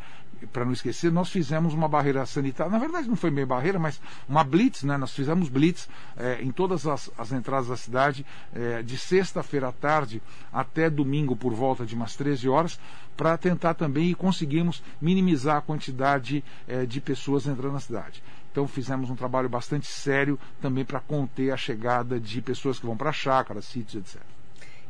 para 0.51 0.65
não 0.65 0.71
esquecer, 0.71 1.11
nós 1.11 1.29
fizemos 1.29 1.73
uma 1.73 1.87
barreira 1.87 2.25
sanitária. 2.25 2.71
Na 2.71 2.79
verdade, 2.79 3.07
não 3.07 3.15
foi 3.15 3.31
meio 3.31 3.47
barreira, 3.47 3.79
mas 3.79 3.99
uma 4.27 4.43
blitz, 4.43 4.83
né? 4.83 4.97
Nós 4.97 5.11
fizemos 5.11 5.49
blitz 5.49 5.89
é, 6.17 6.41
em 6.41 6.51
todas 6.51 6.87
as, 6.87 7.11
as, 7.17 7.31
entradas 7.31 7.67
da 7.67 7.77
cidade, 7.77 8.25
é, 8.53 8.81
de 8.81 8.97
sexta-feira 8.97 9.69
à 9.69 9.71
tarde 9.71 10.21
até 10.51 10.89
domingo 10.89 11.35
por 11.35 11.53
volta 11.53 11.85
de 11.85 11.95
umas 11.95 12.15
13 12.15 12.47
horas, 12.47 12.79
para 13.15 13.37
tentar 13.37 13.73
também 13.73 14.09
e 14.09 14.15
conseguimos 14.15 14.83
minimizar 15.01 15.57
a 15.57 15.61
quantidade 15.61 16.43
é, 16.67 16.85
de 16.85 16.99
pessoas 16.99 17.47
entrando 17.47 17.73
na 17.73 17.79
cidade. 17.79 18.21
Então 18.51 18.67
fizemos 18.67 19.09
um 19.09 19.15
trabalho 19.15 19.49
bastante 19.49 19.87
sério 19.87 20.39
também 20.61 20.85
para 20.85 20.99
conter 20.99 21.51
a 21.51 21.57
chegada 21.57 22.19
de 22.19 22.41
pessoas 22.41 22.79
que 22.79 22.85
vão 22.85 22.95
para 22.95 23.11
chácaras, 23.11 23.65
sítios, 23.65 23.95
etc. 23.95 24.21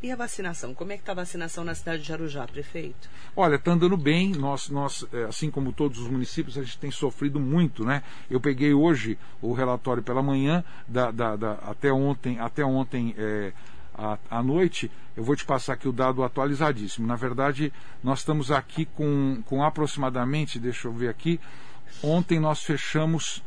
E 0.04 0.12
a 0.12 0.16
vacinação? 0.16 0.72
Como 0.74 0.92
é 0.92 0.98
que 0.98 1.02
está 1.02 1.14
a 1.14 1.16
vacinação 1.16 1.64
na 1.64 1.74
cidade 1.74 2.04
de 2.04 2.14
Arujá, 2.14 2.46
prefeito? 2.46 3.10
Olha, 3.36 3.56
está 3.56 3.72
andando 3.72 3.98
bem. 3.98 4.34
Nós, 4.34 4.70
nós, 4.70 5.04
é, 5.12 5.24
assim 5.24 5.50
como 5.50 5.74
todos 5.74 5.98
os 5.98 6.08
municípios, 6.08 6.60
a 6.60 6.64
gente 6.64 6.78
tem 6.78 6.92
sofrido 6.92 7.40
muito, 7.40 7.84
né? 7.84 8.04
Eu 8.30 8.40
peguei 8.40 8.72
hoje 8.72 9.18
o 9.42 9.52
relatório 9.52 10.04
pela 10.04 10.22
manhã, 10.22 10.64
da, 10.88 11.10
da, 11.10 11.36
da 11.36 11.54
até 11.54 11.92
ontem, 11.92 12.40
até 12.40 12.64
ontem 12.64 13.16
é, 13.18 13.52
à, 13.98 14.18
à 14.30 14.44
noite. 14.44 14.92
Eu 15.16 15.24
vou 15.24 15.36
te 15.36 15.46
passar 15.46 15.74
aqui 15.74 15.88
o 15.88 15.92
dado 15.92 16.24
atualizadíssimo. 16.24 17.08
Na 17.08 17.16
verdade, 17.16 17.72
nós 18.04 18.20
estamos 18.20 18.52
aqui 18.52 18.86
com, 18.86 19.42
com 19.46 19.64
aproximadamente, 19.64 20.60
deixa 20.60 20.88
eu 20.88 20.94
ver 20.94 21.10
aqui, 21.10 21.40
ontem 22.04 22.40
nós 22.40 22.64
fechamos 22.64 23.42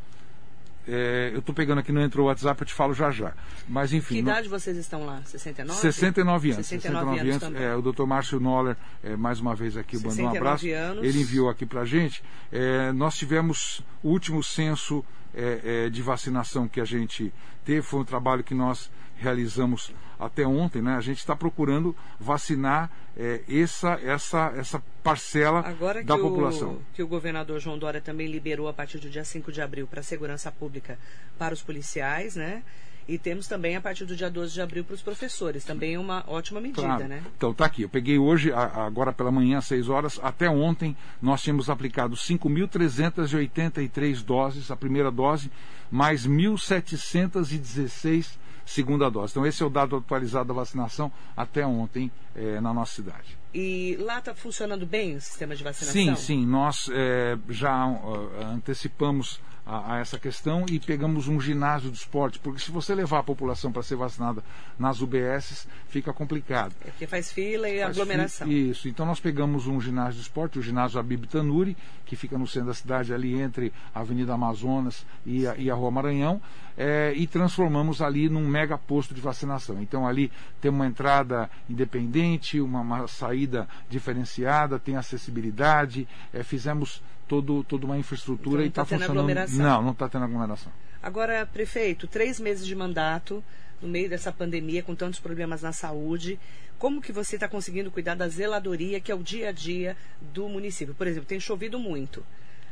é, 0.90 1.30
eu 1.34 1.40
estou 1.40 1.54
pegando 1.54 1.80
aqui, 1.80 1.92
não 1.92 2.00
entrou 2.00 2.24
o 2.24 2.28
WhatsApp, 2.30 2.62
eu 2.62 2.66
te 2.66 2.72
falo 2.72 2.94
já 2.94 3.10
já. 3.10 3.34
Mas 3.68 3.92
enfim. 3.92 4.14
Que 4.14 4.20
idade 4.20 4.48
vocês 4.48 4.74
estão 4.78 5.04
lá? 5.04 5.20
69? 5.22 5.78
69 5.78 6.50
anos. 6.52 6.66
69, 6.66 7.18
69 7.18 7.30
anos. 7.30 7.60
É, 7.60 7.76
o 7.76 7.92
Dr. 7.92 8.04
Márcio 8.04 8.40
Noller, 8.40 8.74
é, 9.04 9.14
mais 9.14 9.38
uma 9.38 9.54
vez 9.54 9.76
aqui, 9.76 9.98
mandou 9.98 10.24
um 10.24 10.28
abraço. 10.30 10.66
Anos. 10.66 11.04
Ele 11.04 11.20
enviou 11.20 11.50
aqui 11.50 11.66
para 11.66 11.82
a 11.82 11.84
gente. 11.84 12.24
É, 12.50 12.90
nós 12.92 13.18
tivemos 13.18 13.82
o 14.02 14.08
último 14.08 14.42
censo 14.42 15.04
é, 15.34 15.84
é, 15.84 15.90
de 15.90 16.00
vacinação 16.00 16.66
que 16.66 16.80
a 16.80 16.86
gente 16.86 17.34
teve, 17.66 17.82
foi 17.82 18.00
um 18.00 18.04
trabalho 18.04 18.42
que 18.42 18.54
nós 18.54 18.90
realizamos 19.18 19.92
até 20.18 20.46
ontem, 20.46 20.82
né? 20.82 20.96
A 20.96 21.00
gente 21.00 21.18
está 21.18 21.36
procurando 21.36 21.94
vacinar 22.18 22.90
é, 23.16 23.42
essa, 23.48 23.92
essa, 24.02 24.52
essa 24.56 24.82
parcela 25.02 25.60
Agora 25.60 26.02
da 26.02 26.16
que 26.16 26.20
população. 26.20 26.72
O, 26.72 26.82
que 26.94 27.02
o 27.02 27.06
governador 27.06 27.60
João 27.60 27.78
Dória 27.78 28.00
também 28.00 28.26
liberou 28.26 28.68
a 28.68 28.72
partir 28.72 28.98
do 28.98 29.08
dia 29.08 29.24
5 29.24 29.52
de 29.52 29.60
abril 29.60 29.86
para 29.86 30.00
a 30.00 30.02
segurança 30.02 30.50
pública 30.50 30.98
para 31.38 31.54
os 31.54 31.62
policiais, 31.62 32.34
né? 32.36 32.62
E 33.06 33.16
temos 33.16 33.46
também 33.48 33.74
a 33.74 33.80
partir 33.80 34.04
do 34.04 34.14
dia 34.14 34.28
12 34.28 34.52
de 34.52 34.60
abril 34.60 34.84
para 34.84 34.94
os 34.94 35.00
professores. 35.00 35.64
Também 35.64 35.94
é 35.94 35.98
uma 35.98 36.22
ótima 36.26 36.60
medida, 36.60 36.82
claro. 36.82 37.08
né? 37.08 37.22
Então, 37.38 37.54
tá 37.54 37.64
aqui. 37.64 37.80
Eu 37.80 37.88
peguei 37.88 38.18
hoje, 38.18 38.52
agora 38.52 39.14
pela 39.14 39.32
manhã, 39.32 39.56
às 39.58 39.64
6 39.64 39.88
horas. 39.88 40.20
Até 40.22 40.50
ontem, 40.50 40.94
nós 41.22 41.40
tínhamos 41.40 41.70
aplicado 41.70 42.14
5.383 42.14 44.22
doses, 44.22 44.70
a 44.70 44.76
primeira 44.76 45.10
dose, 45.10 45.50
mais 45.90 46.26
1.716 46.26 48.36
segunda 48.68 49.10
dose. 49.10 49.32
Então, 49.32 49.46
esse 49.46 49.62
é 49.62 49.66
o 49.66 49.70
dado 49.70 49.96
atualizado 49.96 50.48
da 50.48 50.54
vacinação 50.54 51.10
até 51.36 51.66
ontem 51.66 52.10
é, 52.36 52.60
na 52.60 52.72
nossa 52.72 52.94
cidade. 52.94 53.38
E 53.54 53.96
lá 53.98 54.18
está 54.18 54.34
funcionando 54.34 54.84
bem 54.84 55.16
o 55.16 55.20
sistema 55.20 55.56
de 55.56 55.64
vacinação? 55.64 55.92
Sim, 55.92 56.14
sim. 56.14 56.46
Nós 56.46 56.90
é, 56.92 57.38
já 57.48 57.86
uh, 57.86 58.30
antecipamos 58.54 59.40
a, 59.68 59.96
a, 59.96 59.98
essa 59.98 60.18
questão 60.18 60.64
e 60.70 60.80
pegamos 60.80 61.28
um 61.28 61.38
ginásio 61.38 61.90
de 61.90 61.98
esporte, 61.98 62.38
porque 62.38 62.58
se 62.58 62.70
você 62.70 62.94
levar 62.94 63.18
a 63.18 63.22
população 63.22 63.70
para 63.70 63.82
ser 63.82 63.96
vacinada 63.96 64.42
nas 64.78 65.02
UBSs, 65.02 65.68
fica 65.88 66.10
complicado. 66.10 66.74
É 66.80 66.90
porque 66.90 67.06
faz 67.06 67.30
fila 67.30 67.68
e 67.68 67.80
faz 67.80 67.90
aglomeração. 67.90 68.48
Fi, 68.48 68.70
isso, 68.70 68.88
então 68.88 69.04
nós 69.04 69.20
pegamos 69.20 69.66
um 69.66 69.78
ginásio 69.78 70.14
de 70.14 70.22
esporte, 70.22 70.58
o 70.58 70.62
ginásio 70.62 70.98
Abib 70.98 71.26
Tanuri, 71.26 71.76
que 72.06 72.16
fica 72.16 72.38
no 72.38 72.46
centro 72.46 72.68
da 72.68 72.74
cidade, 72.74 73.12
ali 73.12 73.38
entre 73.38 73.70
a 73.94 74.00
Avenida 74.00 74.32
Amazonas 74.32 75.04
e 75.26 75.46
a, 75.46 75.54
e 75.56 75.70
a 75.70 75.74
Rua 75.74 75.90
Maranhão, 75.90 76.40
é, 76.74 77.12
e 77.14 77.26
transformamos 77.26 78.00
ali 78.00 78.30
num 78.30 78.46
mega 78.46 78.78
posto 78.78 79.12
de 79.12 79.20
vacinação. 79.20 79.82
Então 79.82 80.06
ali 80.06 80.32
tem 80.62 80.70
uma 80.70 80.86
entrada 80.86 81.50
independente, 81.68 82.58
uma, 82.58 82.80
uma 82.80 83.06
saída 83.06 83.68
diferenciada, 83.90 84.78
tem 84.78 84.96
acessibilidade, 84.96 86.08
é, 86.32 86.42
fizemos 86.42 87.02
todo, 87.28 87.62
toda 87.64 87.84
uma 87.86 87.98
infraestrutura 87.98 88.64
então, 88.64 88.64
e 88.64 88.68
está 88.68 88.82
tá 88.82 88.86
funcionando. 88.86 89.18
Aglomeração. 89.18 89.58
Não, 89.58 89.82
não 89.82 89.92
está 89.92 90.08
tendo 90.08 90.24
aglomeração. 90.24 90.72
Agora, 91.02 91.46
prefeito, 91.46 92.06
três 92.06 92.40
meses 92.40 92.66
de 92.66 92.74
mandato, 92.74 93.44
no 93.80 93.88
meio 93.88 94.08
dessa 94.08 94.32
pandemia, 94.32 94.82
com 94.82 94.94
tantos 94.94 95.20
problemas 95.20 95.62
na 95.62 95.72
saúde, 95.72 96.40
como 96.78 97.00
que 97.00 97.12
você 97.12 97.36
está 97.36 97.48
conseguindo 97.48 97.90
cuidar 97.90 98.14
da 98.14 98.28
zeladoria, 98.28 99.00
que 99.00 99.12
é 99.12 99.14
o 99.14 99.22
dia 99.22 99.50
a 99.50 99.52
dia 99.52 99.96
do 100.20 100.48
município? 100.48 100.94
Por 100.94 101.06
exemplo, 101.06 101.28
tem 101.28 101.38
chovido 101.38 101.78
muito. 101.78 102.24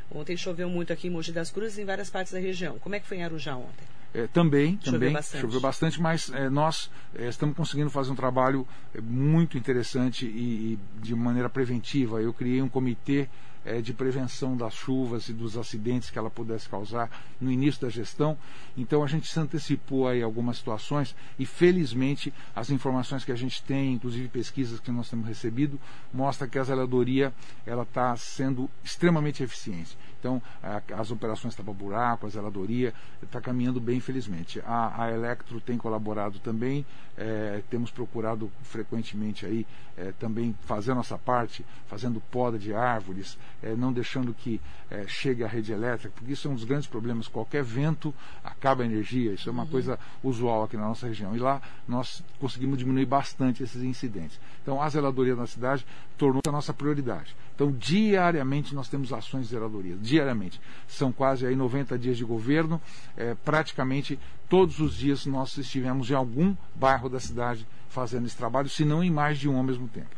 Ontem 0.09 0.37
choveu 0.37 0.69
muito 0.69 0.93
aqui 0.93 1.07
em 1.07 1.09
Mogi 1.09 1.31
das 1.31 1.51
Cruzes 1.51 1.77
e 1.77 1.81
em 1.81 1.85
várias 1.85 2.09
partes 2.09 2.31
da 2.31 2.39
região. 2.39 2.79
Como 2.79 2.95
é 2.95 2.99
que 2.99 3.05
foi 3.05 3.17
em 3.17 3.23
Arujá 3.23 3.55
ontem? 3.55 3.85
É, 4.13 4.25
também, 4.25 4.79
choveu 4.81 4.93
também 4.93 5.13
bastante. 5.13 5.41
choveu 5.41 5.59
bastante, 5.59 6.01
mas 6.01 6.31
é, 6.33 6.49
nós 6.49 6.89
é, 7.13 7.27
estamos 7.27 7.55
conseguindo 7.55 7.89
fazer 7.89 8.11
um 8.11 8.15
trabalho 8.15 8.65
é, 8.95 9.01
muito 9.01 9.57
interessante 9.57 10.25
e, 10.25 10.73
e, 10.73 10.79
de 11.01 11.13
maneira 11.13 11.49
preventiva. 11.49 12.21
Eu 12.21 12.33
criei 12.33 12.61
um 12.61 12.69
comitê 12.69 13.27
é, 13.67 13.81
de 13.81 13.93
prevenção 13.93 14.55
das 14.55 14.73
chuvas 14.73 15.27
e 15.27 15.33
dos 15.33 15.57
acidentes 15.57 16.09
que 16.09 16.17
ela 16.17 16.29
pudesse 16.29 16.69
causar 16.69 17.11
no 17.39 17.51
início 17.51 17.81
da 17.81 17.89
gestão. 17.89 18.37
Então 18.77 19.03
a 19.03 19.07
gente 19.07 19.27
se 19.27 19.37
antecipou 19.37 20.07
aí 20.07 20.23
algumas 20.23 20.57
situações 20.57 21.13
e 21.37 21.45
felizmente 21.45 22.33
as 22.55 22.69
informações 22.69 23.25
que 23.25 23.31
a 23.31 23.35
gente 23.35 23.61
tem, 23.63 23.93
inclusive 23.93 24.29
pesquisas 24.29 24.79
que 24.79 24.89
nós 24.89 25.09
temos 25.09 25.27
recebido, 25.27 25.77
mostra 26.13 26.47
que 26.47 26.57
a 26.57 26.63
zeladoria 26.63 27.33
ela 27.65 27.83
está 27.83 28.15
sendo 28.15 28.69
extremamente 28.83 29.43
eficiente. 29.43 29.97
Então 30.19 30.41
a, 30.61 30.81
as 30.99 31.11
operações 31.11 31.55
tapa-buraco, 31.55 32.25
a 32.25 32.29
zeladoria 32.29 32.93
está 33.21 33.39
caminhando 33.41 33.79
bem, 33.79 33.99
felizmente. 33.99 34.61
A, 34.65 35.03
a 35.03 35.11
Electro 35.11 35.59
tem 35.61 35.77
colaborado 35.77 36.39
também, 36.39 36.85
é, 37.17 37.61
temos 37.69 37.91
procurado 37.91 38.51
frequentemente 38.61 39.45
aí 39.45 39.65
é, 39.97 40.13
também 40.19 40.55
fazer 40.61 40.91
a 40.91 40.95
nossa 40.95 41.17
parte, 41.17 41.65
fazendo 41.87 42.21
poda 42.31 42.59
de 42.59 42.73
árvores, 42.73 43.37
é, 43.63 43.75
não 43.75 43.91
deixando 43.91 44.33
que 44.33 44.61
é, 44.89 45.05
chegue 45.07 45.43
a 45.43 45.47
rede 45.47 45.73
elétrica, 45.73 46.13
porque 46.15 46.31
isso 46.31 46.47
é 46.47 46.51
um 46.51 46.55
dos 46.55 46.63
grandes 46.63 46.87
problemas. 46.87 47.27
Qualquer 47.27 47.63
vento 47.63 48.13
acaba 48.43 48.83
a 48.83 48.85
energia, 48.85 49.33
isso 49.33 49.49
é 49.49 49.51
uma 49.51 49.63
uhum. 49.63 49.69
coisa 49.69 49.99
usual 50.23 50.63
aqui 50.63 50.77
na 50.77 50.83
nossa 50.83 51.07
região. 51.07 51.35
E 51.35 51.39
lá 51.39 51.61
nós 51.87 52.23
conseguimos 52.39 52.77
diminuir 52.77 53.05
bastante 53.05 53.63
esses 53.63 53.81
incidentes. 53.81 54.39
Então 54.61 54.81
a 54.81 54.87
zeladoria 54.87 55.35
na 55.35 55.47
cidade 55.47 55.85
tornou-se 56.17 56.47
a 56.47 56.51
nossa 56.51 56.73
prioridade. 56.73 57.35
Então 57.57 57.71
diariamente 57.71 58.75
nós 58.75 58.87
temos 58.87 59.11
ações 59.11 59.45
de 59.45 59.47
zeladoria, 59.47 59.97
diariamente. 59.99 60.61
São 60.87 61.11
quase 61.11 61.43
aí 61.43 61.55
90 61.55 61.97
dias 61.97 62.15
de 62.15 62.23
governo, 62.23 62.79
é, 63.17 63.33
praticamente 63.33 64.19
todos 64.47 64.79
os 64.79 64.95
dias 64.95 65.25
nós 65.25 65.57
estivemos 65.57 66.11
em 66.11 66.13
algum 66.13 66.55
bairro 66.75 67.09
da 67.09 67.19
cidade 67.19 67.65
fazendo 67.89 68.27
esse 68.27 68.37
trabalho, 68.37 68.69
se 68.69 68.85
não 68.85 69.03
em 69.03 69.09
mais 69.09 69.39
de 69.39 69.49
um 69.49 69.57
ao 69.57 69.63
mesmo 69.63 69.87
tempo. 69.87 70.16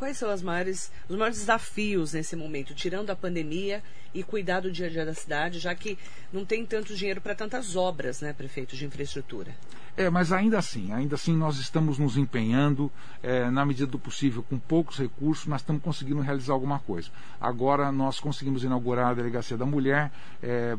Quais 0.00 0.16
são 0.16 0.30
as 0.30 0.42
maiores, 0.42 0.90
os 1.10 1.14
maiores 1.14 1.40
desafios 1.40 2.14
nesse 2.14 2.34
momento, 2.34 2.74
tirando 2.74 3.10
a 3.10 3.14
pandemia 3.14 3.82
e 4.14 4.22
cuidar 4.22 4.60
do 4.60 4.72
dia 4.72 4.86
a 4.86 4.88
dia 4.88 5.04
da 5.04 5.12
cidade, 5.12 5.58
já 5.58 5.74
que 5.74 5.98
não 6.32 6.42
tem 6.42 6.64
tanto 6.64 6.96
dinheiro 6.96 7.20
para 7.20 7.34
tantas 7.34 7.76
obras, 7.76 8.22
né, 8.22 8.32
prefeito, 8.32 8.74
de 8.74 8.86
infraestrutura? 8.86 9.54
É, 9.96 10.08
mas 10.08 10.32
ainda 10.32 10.58
assim, 10.58 10.90
ainda 10.92 11.16
assim 11.16 11.36
nós 11.36 11.58
estamos 11.58 11.98
nos 11.98 12.16
empenhando, 12.16 12.90
é, 13.22 13.50
na 13.50 13.66
medida 13.66 13.86
do 13.86 13.98
possível, 13.98 14.42
com 14.42 14.58
poucos 14.58 14.96
recursos, 14.98 15.46
mas 15.46 15.60
estamos 15.60 15.82
conseguindo 15.82 16.22
realizar 16.22 16.54
alguma 16.54 16.78
coisa. 16.78 17.10
Agora 17.38 17.92
nós 17.92 18.18
conseguimos 18.18 18.64
inaugurar 18.64 19.10
a 19.10 19.14
Delegacia 19.14 19.58
da 19.58 19.66
Mulher, 19.66 20.10
é, 20.42 20.78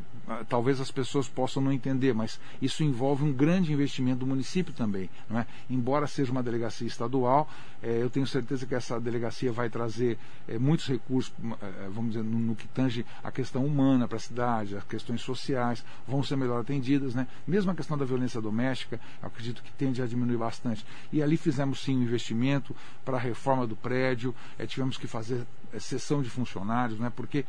talvez 0.50 0.82
as 0.82 0.90
pessoas 0.90 1.28
possam 1.28 1.62
não 1.62 1.72
entender, 1.72 2.14
mas 2.14 2.40
isso 2.62 2.84
envolve 2.84 3.24
um 3.24 3.32
grande 3.32 3.72
investimento 3.72 4.22
do 4.22 4.28
município 4.28 4.74
também. 4.74 5.10
Não 5.30 5.40
é? 5.40 5.46
Embora 5.70 6.08
seja 6.08 6.32
uma 6.32 6.42
delegacia 6.42 6.88
estadual, 6.88 7.48
é, 7.84 8.02
eu 8.02 8.10
tenho 8.10 8.26
certeza 8.26 8.66
que 8.66 8.74
essa 8.74 9.00
delegacia 9.00 9.11
vai 9.52 9.70
trazer 9.70 10.18
é, 10.48 10.58
muitos 10.58 10.88
recursos, 10.88 11.34
é, 11.62 11.90
vamos 11.90 12.14
dizer, 12.14 12.24
no, 12.24 12.40
no, 12.40 12.56
que 12.56 12.68
tange 12.68 13.06
a 13.24 13.32
questão 13.32 13.66
humana 13.66 14.08
para 14.08 14.18
a 14.18 14.20
cidade, 14.20 14.76
as 14.76 14.84
questões 14.84 15.22
sociais, 15.22 15.84
vão 16.08 16.24
ser 16.24 16.36
melhor 16.36 16.62
atendidas. 16.62 17.16
Né? 17.16 17.28
Mesmo 17.48 17.72
a 17.72 17.76
questão 17.76 17.98
da 17.98 18.06
violência 18.06 18.42
doméstica, 18.42 19.00
acredito 19.22 19.64
que 19.64 19.72
tende 19.74 20.02
a 20.02 20.06
diminuir 20.06 20.38
bastante. 20.38 20.86
E 21.12 21.22
ali 21.22 21.38
fizemos 21.38 21.82
sim 21.82 21.98
um 21.98 22.04
investimento 22.04 22.76
para 23.04 23.18
a 23.18 23.20
reforma 23.20 23.66
do 23.66 23.76
prédio, 23.76 24.34
é, 24.58 24.66
tivemos 24.66 24.98
que 24.98 25.08
fazer 25.08 25.46
sessão 25.80 26.22
de 26.22 26.30
funcionários, 26.30 27.00
né? 27.00 27.10
porque, 27.16 27.46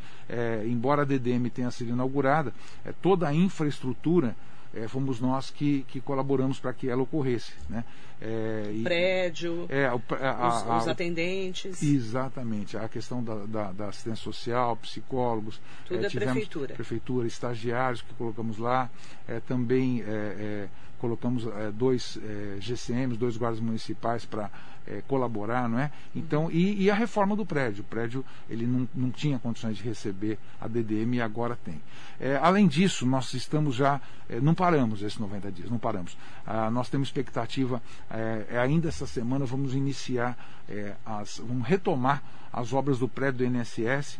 embora 0.64 1.02
a 1.02 1.04
DDM 1.04 1.50
tenha 1.50 1.72
sido 1.72 1.90
inaugurada, 1.90 2.54
é, 2.84 2.92
toda 2.92 3.26
a 3.26 3.34
infraestrutura 3.34 4.36
é, 4.74 4.88
fomos 4.88 5.20
nós 5.20 5.50
que, 5.50 5.84
que 5.88 6.00
colaboramos 6.00 6.58
para 6.58 6.72
que 6.72 6.88
ela 6.88 7.02
ocorresse. 7.02 7.52
Né? 7.68 7.84
É, 8.24 8.70
e, 8.72 8.82
Prédio, 8.84 9.66
é, 9.68 9.86
a, 9.86 9.90
a, 9.90 10.48
os, 10.48 10.82
os, 10.82 10.88
atendentes. 10.88 11.82
Exatamente, 11.82 12.76
a 12.76 12.88
questão 12.88 13.22
da, 13.22 13.34
da, 13.46 13.72
da 13.72 13.88
assistência 13.88 14.22
social, 14.22 14.76
psicólogos. 14.76 15.60
Tudo 15.88 16.06
é, 16.06 16.08
tivemos 16.08 16.34
prefeitura. 16.34 16.74
Prefeitura, 16.74 17.26
estagiários 17.26 18.00
que 18.00 18.14
colocamos 18.14 18.58
lá, 18.58 18.88
é, 19.26 19.40
também 19.40 20.04
é, 20.06 20.68
colocamos 21.00 21.48
dois 21.74 22.16
GCMs, 22.60 23.18
dois 23.18 23.36
guardas 23.36 23.58
municipais 23.58 24.24
para 24.24 24.48
é, 24.86 25.02
colaborar, 25.06 25.68
não 25.68 25.78
é? 25.78 25.90
Então, 26.14 26.50
e, 26.50 26.82
e, 26.82 26.90
a 26.90 26.94
reforma 26.94 27.36
do 27.36 27.46
prédio. 27.46 27.82
O 27.82 27.84
prédio 27.84 28.24
ele 28.48 28.66
não, 28.66 28.88
não 28.94 29.10
tinha 29.10 29.38
condições 29.38 29.76
de 29.76 29.82
receber 29.82 30.38
a 30.60 30.66
DDM 30.66 31.14
e 31.14 31.20
agora 31.20 31.56
tem. 31.64 31.80
É, 32.20 32.36
além 32.36 32.66
disso, 32.66 33.06
nós 33.06 33.32
estamos 33.34 33.74
já, 33.74 34.00
é, 34.28 34.40
não 34.40 34.54
paramos 34.54 35.02
esses 35.02 35.18
90 35.18 35.52
dias, 35.52 35.70
não 35.70 35.78
paramos. 35.78 36.16
Ah, 36.46 36.70
nós 36.70 36.88
temos 36.88 37.08
expectativa, 37.08 37.82
é, 38.12 38.46
é, 38.50 38.58
ainda 38.58 38.88
essa 38.88 39.06
semana 39.06 39.46
vamos 39.46 39.74
iniciar, 39.74 40.36
é, 40.68 40.94
as, 41.04 41.38
vamos 41.38 41.66
retomar 41.66 42.22
as 42.52 42.72
obras 42.72 42.98
do 42.98 43.08
prédio 43.08 43.48
do 43.48 43.56
INSS. 43.56 44.18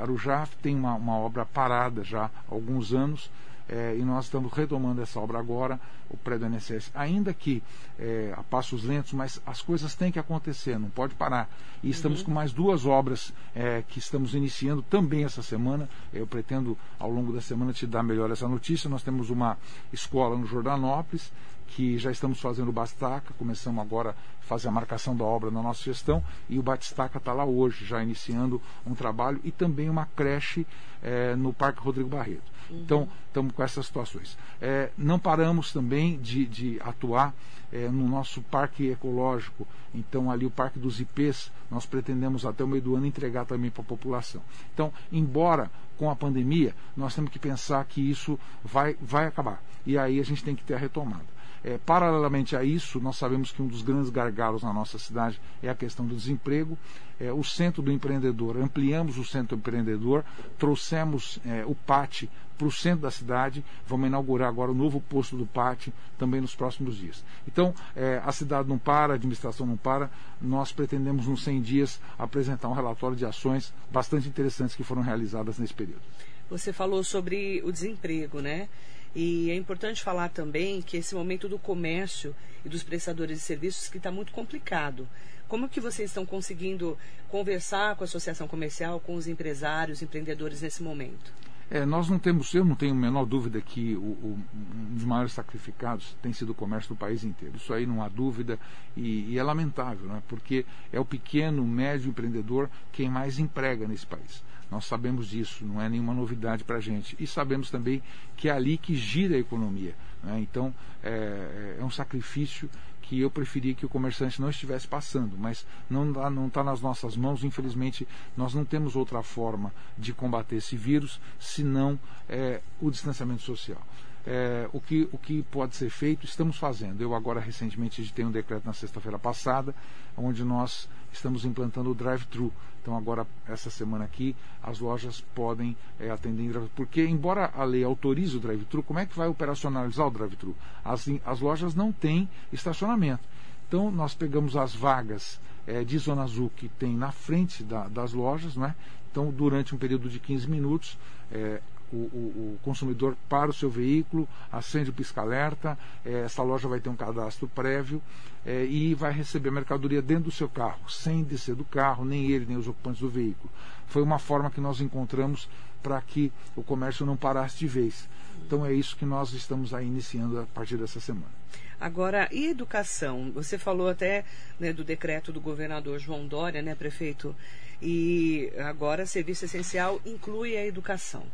Arujá 0.00 0.48
tem 0.62 0.76
uma, 0.76 0.94
uma 0.94 1.16
obra 1.16 1.44
parada 1.44 2.04
já 2.04 2.26
há 2.26 2.30
alguns 2.48 2.94
anos 2.94 3.28
é, 3.68 3.96
e 3.98 4.04
nós 4.04 4.26
estamos 4.26 4.52
retomando 4.52 5.00
essa 5.00 5.18
obra 5.18 5.38
agora, 5.38 5.80
o 6.10 6.16
prédio 6.16 6.48
do 6.48 6.54
INSS, 6.54 6.90
ainda 6.94 7.32
que 7.32 7.62
é, 7.98 8.34
a 8.36 8.42
passos 8.42 8.84
lentos, 8.84 9.12
mas 9.12 9.40
as 9.46 9.62
coisas 9.62 9.94
têm 9.94 10.12
que 10.12 10.18
acontecer, 10.18 10.78
não 10.78 10.90
pode 10.90 11.14
parar. 11.14 11.48
E 11.82 11.88
estamos 11.88 12.20
uhum. 12.20 12.26
com 12.26 12.30
mais 12.32 12.52
duas 12.52 12.84
obras 12.84 13.32
é, 13.54 13.82
que 13.88 13.98
estamos 13.98 14.34
iniciando 14.34 14.82
também 14.82 15.24
essa 15.24 15.42
semana. 15.42 15.88
Eu 16.12 16.26
pretendo, 16.26 16.76
ao 16.98 17.10
longo 17.10 17.32
da 17.32 17.40
semana, 17.40 17.72
te 17.72 17.86
dar 17.86 18.02
melhor 18.02 18.30
essa 18.30 18.46
notícia. 18.46 18.88
Nós 18.88 19.02
temos 19.02 19.30
uma 19.30 19.56
escola 19.92 20.36
no 20.36 20.46
Jordanópolis, 20.46 21.32
que 21.74 21.98
já 21.98 22.10
estamos 22.12 22.40
fazendo 22.40 22.68
o 22.68 22.72
Bastaca, 22.72 23.34
começamos 23.36 23.82
agora 23.82 24.10
a 24.10 24.44
fazer 24.44 24.68
a 24.68 24.70
marcação 24.70 25.16
da 25.16 25.24
obra 25.24 25.50
na 25.50 25.60
nossa 25.60 25.82
gestão 25.82 26.22
e 26.48 26.56
o 26.56 26.62
Batistaca 26.62 27.18
está 27.18 27.32
lá 27.32 27.44
hoje, 27.44 27.84
já 27.84 28.00
iniciando 28.00 28.62
um 28.86 28.94
trabalho 28.94 29.40
e 29.42 29.50
também 29.50 29.90
uma 29.90 30.06
creche 30.06 30.64
é, 31.02 31.34
no 31.34 31.52
Parque 31.52 31.80
Rodrigo 31.80 32.08
Barreto. 32.08 32.52
Uhum. 32.70 32.80
Então, 32.80 33.08
estamos 33.26 33.52
com 33.52 33.62
essas 33.62 33.86
situações. 33.86 34.38
É, 34.60 34.90
não 34.96 35.18
paramos 35.18 35.72
também 35.72 36.16
de, 36.18 36.46
de 36.46 36.80
atuar 36.80 37.34
é, 37.72 37.88
no 37.88 38.08
nosso 38.08 38.40
parque 38.42 38.88
ecológico. 38.88 39.66
Então, 39.92 40.30
ali 40.30 40.46
o 40.46 40.50
Parque 40.50 40.78
dos 40.78 41.00
IPs, 41.00 41.50
nós 41.68 41.84
pretendemos 41.84 42.46
até 42.46 42.62
o 42.62 42.68
meio 42.68 42.82
do 42.82 42.94
ano 42.94 43.06
entregar 43.06 43.46
também 43.46 43.70
para 43.70 43.82
a 43.82 43.86
população. 43.86 44.42
Então, 44.72 44.92
embora 45.10 45.68
com 45.98 46.08
a 46.08 46.14
pandemia, 46.14 46.72
nós 46.96 47.16
temos 47.16 47.32
que 47.32 47.38
pensar 47.38 47.84
que 47.84 48.00
isso 48.00 48.38
vai, 48.62 48.96
vai 49.00 49.26
acabar. 49.26 49.60
E 49.84 49.98
aí 49.98 50.20
a 50.20 50.24
gente 50.24 50.44
tem 50.44 50.54
que 50.54 50.62
ter 50.62 50.74
a 50.74 50.78
retomada. 50.78 51.33
É, 51.64 51.78
paralelamente 51.78 52.54
a 52.54 52.62
isso, 52.62 53.00
nós 53.00 53.16
sabemos 53.16 53.50
que 53.50 53.62
um 53.62 53.66
dos 53.66 53.80
grandes 53.80 54.10
gargalos 54.10 54.62
na 54.62 54.72
nossa 54.72 54.98
cidade 54.98 55.40
é 55.62 55.70
a 55.70 55.74
questão 55.74 56.04
do 56.06 56.14
desemprego. 56.14 56.76
É, 57.18 57.32
o 57.32 57.42
centro 57.42 57.80
do 57.80 57.90
empreendedor, 57.90 58.58
ampliamos 58.58 59.16
o 59.16 59.24
centro 59.24 59.56
do 59.56 59.60
empreendedor, 59.60 60.22
trouxemos 60.58 61.38
é, 61.46 61.64
o 61.64 61.74
PAT 61.74 62.24
para 62.58 62.66
o 62.66 62.72
centro 62.72 63.00
da 63.00 63.10
cidade. 63.10 63.64
Vamos 63.86 64.08
inaugurar 64.08 64.48
agora 64.48 64.70
o 64.70 64.74
novo 64.74 65.00
posto 65.00 65.36
do 65.36 65.46
PAT 65.46 65.88
também 66.18 66.40
nos 66.40 66.54
próximos 66.54 66.96
dias. 66.96 67.24
Então, 67.48 67.74
é, 67.96 68.20
a 68.22 68.30
cidade 68.30 68.68
não 68.68 68.78
para, 68.78 69.14
a 69.14 69.16
administração 69.16 69.66
não 69.66 69.76
para. 69.76 70.10
Nós 70.42 70.70
pretendemos, 70.70 71.26
nos 71.26 71.42
100 71.44 71.62
dias, 71.62 72.00
apresentar 72.18 72.68
um 72.68 72.74
relatório 72.74 73.16
de 73.16 73.24
ações 73.24 73.72
bastante 73.90 74.28
interessantes 74.28 74.76
que 74.76 74.84
foram 74.84 75.00
realizadas 75.00 75.58
nesse 75.58 75.72
período. 75.72 76.02
Você 76.50 76.72
falou 76.74 77.02
sobre 77.02 77.62
o 77.64 77.72
desemprego, 77.72 78.40
né? 78.40 78.68
E 79.14 79.50
é 79.50 79.54
importante 79.54 80.02
falar 80.02 80.28
também 80.28 80.82
que 80.82 80.96
esse 80.96 81.14
momento 81.14 81.48
do 81.48 81.58
comércio 81.58 82.34
e 82.64 82.68
dos 82.68 82.82
prestadores 82.82 83.38
de 83.38 83.44
serviços 83.44 83.88
que 83.88 83.98
está 83.98 84.10
muito 84.10 84.32
complicado. 84.32 85.08
Como 85.46 85.68
que 85.68 85.80
vocês 85.80 86.10
estão 86.10 86.26
conseguindo 86.26 86.98
conversar 87.28 87.94
com 87.94 88.02
a 88.02 88.06
associação 88.06 88.48
comercial, 88.48 88.98
com 88.98 89.14
os 89.14 89.28
empresários, 89.28 90.02
empreendedores 90.02 90.62
nesse 90.62 90.82
momento? 90.82 91.32
É, 91.70 91.84
nós 91.84 92.08
não 92.08 92.18
temos, 92.18 92.52
eu 92.54 92.64
não 92.64 92.74
tenho 92.74 92.92
a 92.92 92.96
menor 92.96 93.24
dúvida 93.24 93.60
que 93.60 93.96
o, 93.96 94.00
o, 94.00 94.38
um 94.54 94.94
dos 94.94 95.04
maiores 95.04 95.32
sacrificados 95.32 96.16
tem 96.20 96.32
sido 96.32 96.50
o 96.50 96.54
comércio 96.54 96.90
do 96.90 96.96
país 96.96 97.24
inteiro. 97.24 97.56
Isso 97.56 97.72
aí 97.72 97.86
não 97.86 98.02
há 98.02 98.08
dúvida 98.08 98.58
e, 98.96 99.30
e 99.30 99.38
é 99.38 99.42
lamentável, 99.42 100.06
né? 100.08 100.22
porque 100.28 100.66
é 100.92 101.00
o 101.00 101.04
pequeno, 101.04 101.64
médio 101.64 102.10
empreendedor 102.10 102.68
quem 102.92 103.08
mais 103.08 103.38
emprega 103.38 103.88
nesse 103.88 104.06
país. 104.06 104.42
Nós 104.70 104.84
sabemos 104.84 105.28
disso, 105.28 105.64
não 105.64 105.80
é 105.80 105.88
nenhuma 105.88 106.14
novidade 106.14 106.64
para 106.64 106.76
a 106.76 106.80
gente. 106.80 107.16
E 107.18 107.26
sabemos 107.26 107.70
também 107.70 108.02
que 108.36 108.48
é 108.48 108.52
ali 108.52 108.76
que 108.76 108.94
gira 108.94 109.36
a 109.36 109.38
economia. 109.38 109.94
Né? 110.22 110.40
Então, 110.40 110.74
é, 111.02 111.76
é 111.78 111.84
um 111.84 111.90
sacrifício 111.90 112.68
que 113.04 113.20
eu 113.20 113.30
preferia 113.30 113.74
que 113.74 113.84
o 113.84 113.88
comerciante 113.88 114.40
não 114.40 114.48
estivesse 114.48 114.88
passando, 114.88 115.36
mas 115.36 115.66
não 115.90 116.08
está 116.08 116.30
tá 116.52 116.64
nas 116.64 116.80
nossas 116.80 117.16
mãos. 117.16 117.44
Infelizmente, 117.44 118.08
nós 118.36 118.54
não 118.54 118.64
temos 118.64 118.96
outra 118.96 119.22
forma 119.22 119.72
de 119.96 120.12
combater 120.12 120.56
esse 120.56 120.76
vírus 120.76 121.20
senão 121.38 121.98
é, 122.28 122.62
o 122.80 122.90
distanciamento 122.90 123.42
social. 123.42 123.80
É, 124.26 124.70
o, 124.72 124.80
que, 124.80 125.06
o 125.12 125.18
que 125.18 125.42
pode 125.42 125.76
ser 125.76 125.90
feito, 125.90 126.24
estamos 126.24 126.56
fazendo. 126.56 127.02
Eu 127.02 127.14
agora 127.14 127.40
recentemente 127.40 128.00
editei 128.00 128.24
um 128.24 128.30
decreto 128.30 128.64
na 128.64 128.72
sexta-feira 128.72 129.18
passada, 129.18 129.74
onde 130.16 130.42
nós 130.42 130.88
estamos 131.16 131.44
implantando 131.44 131.90
o 131.90 131.94
drive-thru. 131.94 132.52
Então 132.82 132.96
agora, 132.96 133.26
essa 133.46 133.70
semana 133.70 134.04
aqui, 134.04 134.36
as 134.62 134.78
lojas 134.78 135.20
podem 135.34 135.76
é, 135.98 136.10
atender 136.10 136.42
em 136.42 136.50
drive 136.50 136.68
Porque, 136.76 137.04
embora 137.04 137.50
a 137.54 137.64
lei 137.64 137.82
autorize 137.82 138.36
o 138.36 138.40
drive-thru, 138.40 138.82
como 138.82 138.98
é 138.98 139.06
que 139.06 139.16
vai 139.16 139.28
operacionalizar 139.28 140.06
o 140.06 140.10
drive-thru? 140.10 140.54
As, 140.84 141.08
as 141.24 141.40
lojas 141.40 141.74
não 141.74 141.90
têm 141.90 142.28
estacionamento. 142.52 143.22
Então 143.66 143.90
nós 143.90 144.14
pegamos 144.14 144.56
as 144.56 144.74
vagas 144.74 145.40
é, 145.66 145.82
de 145.82 145.96
Zona 145.98 146.22
Azul 146.22 146.50
que 146.54 146.68
tem 146.68 146.94
na 146.94 147.10
frente 147.10 147.62
da, 147.62 147.88
das 147.88 148.12
lojas, 148.12 148.56
não 148.56 148.66
é? 148.66 148.74
Então, 149.10 149.30
durante 149.30 149.74
um 149.74 149.78
período 149.78 150.08
de 150.08 150.18
15 150.18 150.50
minutos, 150.50 150.98
é, 151.30 151.62
o, 151.94 152.10
o, 152.12 152.54
o, 152.54 152.58
consumidor 152.62 153.16
para 153.28 153.50
o 153.50 153.52
seu 153.52 153.70
veículo, 153.70 154.28
acende 154.50 154.90
o 154.90 154.92
pisca-alerta, 154.92 155.78
é, 156.04 156.22
essa 156.22 156.42
loja 156.42 156.68
vai 156.68 156.80
ter 156.80 156.88
um 156.88 156.96
cadastro 156.96 157.46
prévio 157.48 158.02
é, 158.44 158.64
e 158.64 158.94
vai 158.94 159.12
receber 159.12 159.48
a 159.50 159.52
mercadoria 159.52 160.02
dentro 160.02 160.24
do 160.24 160.30
seu 160.30 160.48
carro, 160.48 160.90
sem 160.90 161.22
descer 161.22 161.54
do 161.54 161.64
carro, 161.64 162.04
nem 162.04 162.30
ele, 162.30 162.46
nem 162.46 162.56
os 162.56 162.66
ocupantes 162.66 163.00
do 163.00 163.08
veículo. 163.08 163.50
Foi 163.86 164.02
uma 164.02 164.18
forma 164.18 164.50
que 164.50 164.60
nós 164.60 164.80
encontramos 164.80 165.48
para 165.82 166.00
que 166.00 166.32
o 166.56 166.62
comércio 166.62 167.06
não 167.06 167.16
parasse 167.16 167.58
de 167.58 167.66
vez. 167.66 168.08
Então 168.46 168.64
é 168.64 168.72
isso 168.72 168.96
que 168.96 169.04
nós 169.04 169.32
estamos 169.32 169.72
aí 169.72 169.86
iniciando 169.86 170.40
a 170.40 170.44
partir 170.46 170.76
dessa 170.76 170.98
semana. 170.98 171.32
Agora, 171.80 172.28
e 172.32 172.46
educação? 172.46 173.30
Você 173.32 173.58
falou 173.58 173.88
até 173.88 174.24
né, 174.58 174.72
do 174.72 174.82
decreto 174.82 175.32
do 175.32 175.40
governador 175.40 175.98
João 175.98 176.26
Dória, 176.26 176.62
né, 176.62 176.74
prefeito? 176.74 177.34
E 177.82 178.52
agora 178.58 179.04
serviço 179.04 179.44
essencial 179.44 180.00
inclui 180.06 180.56
a 180.56 180.64
educação. 180.64 181.24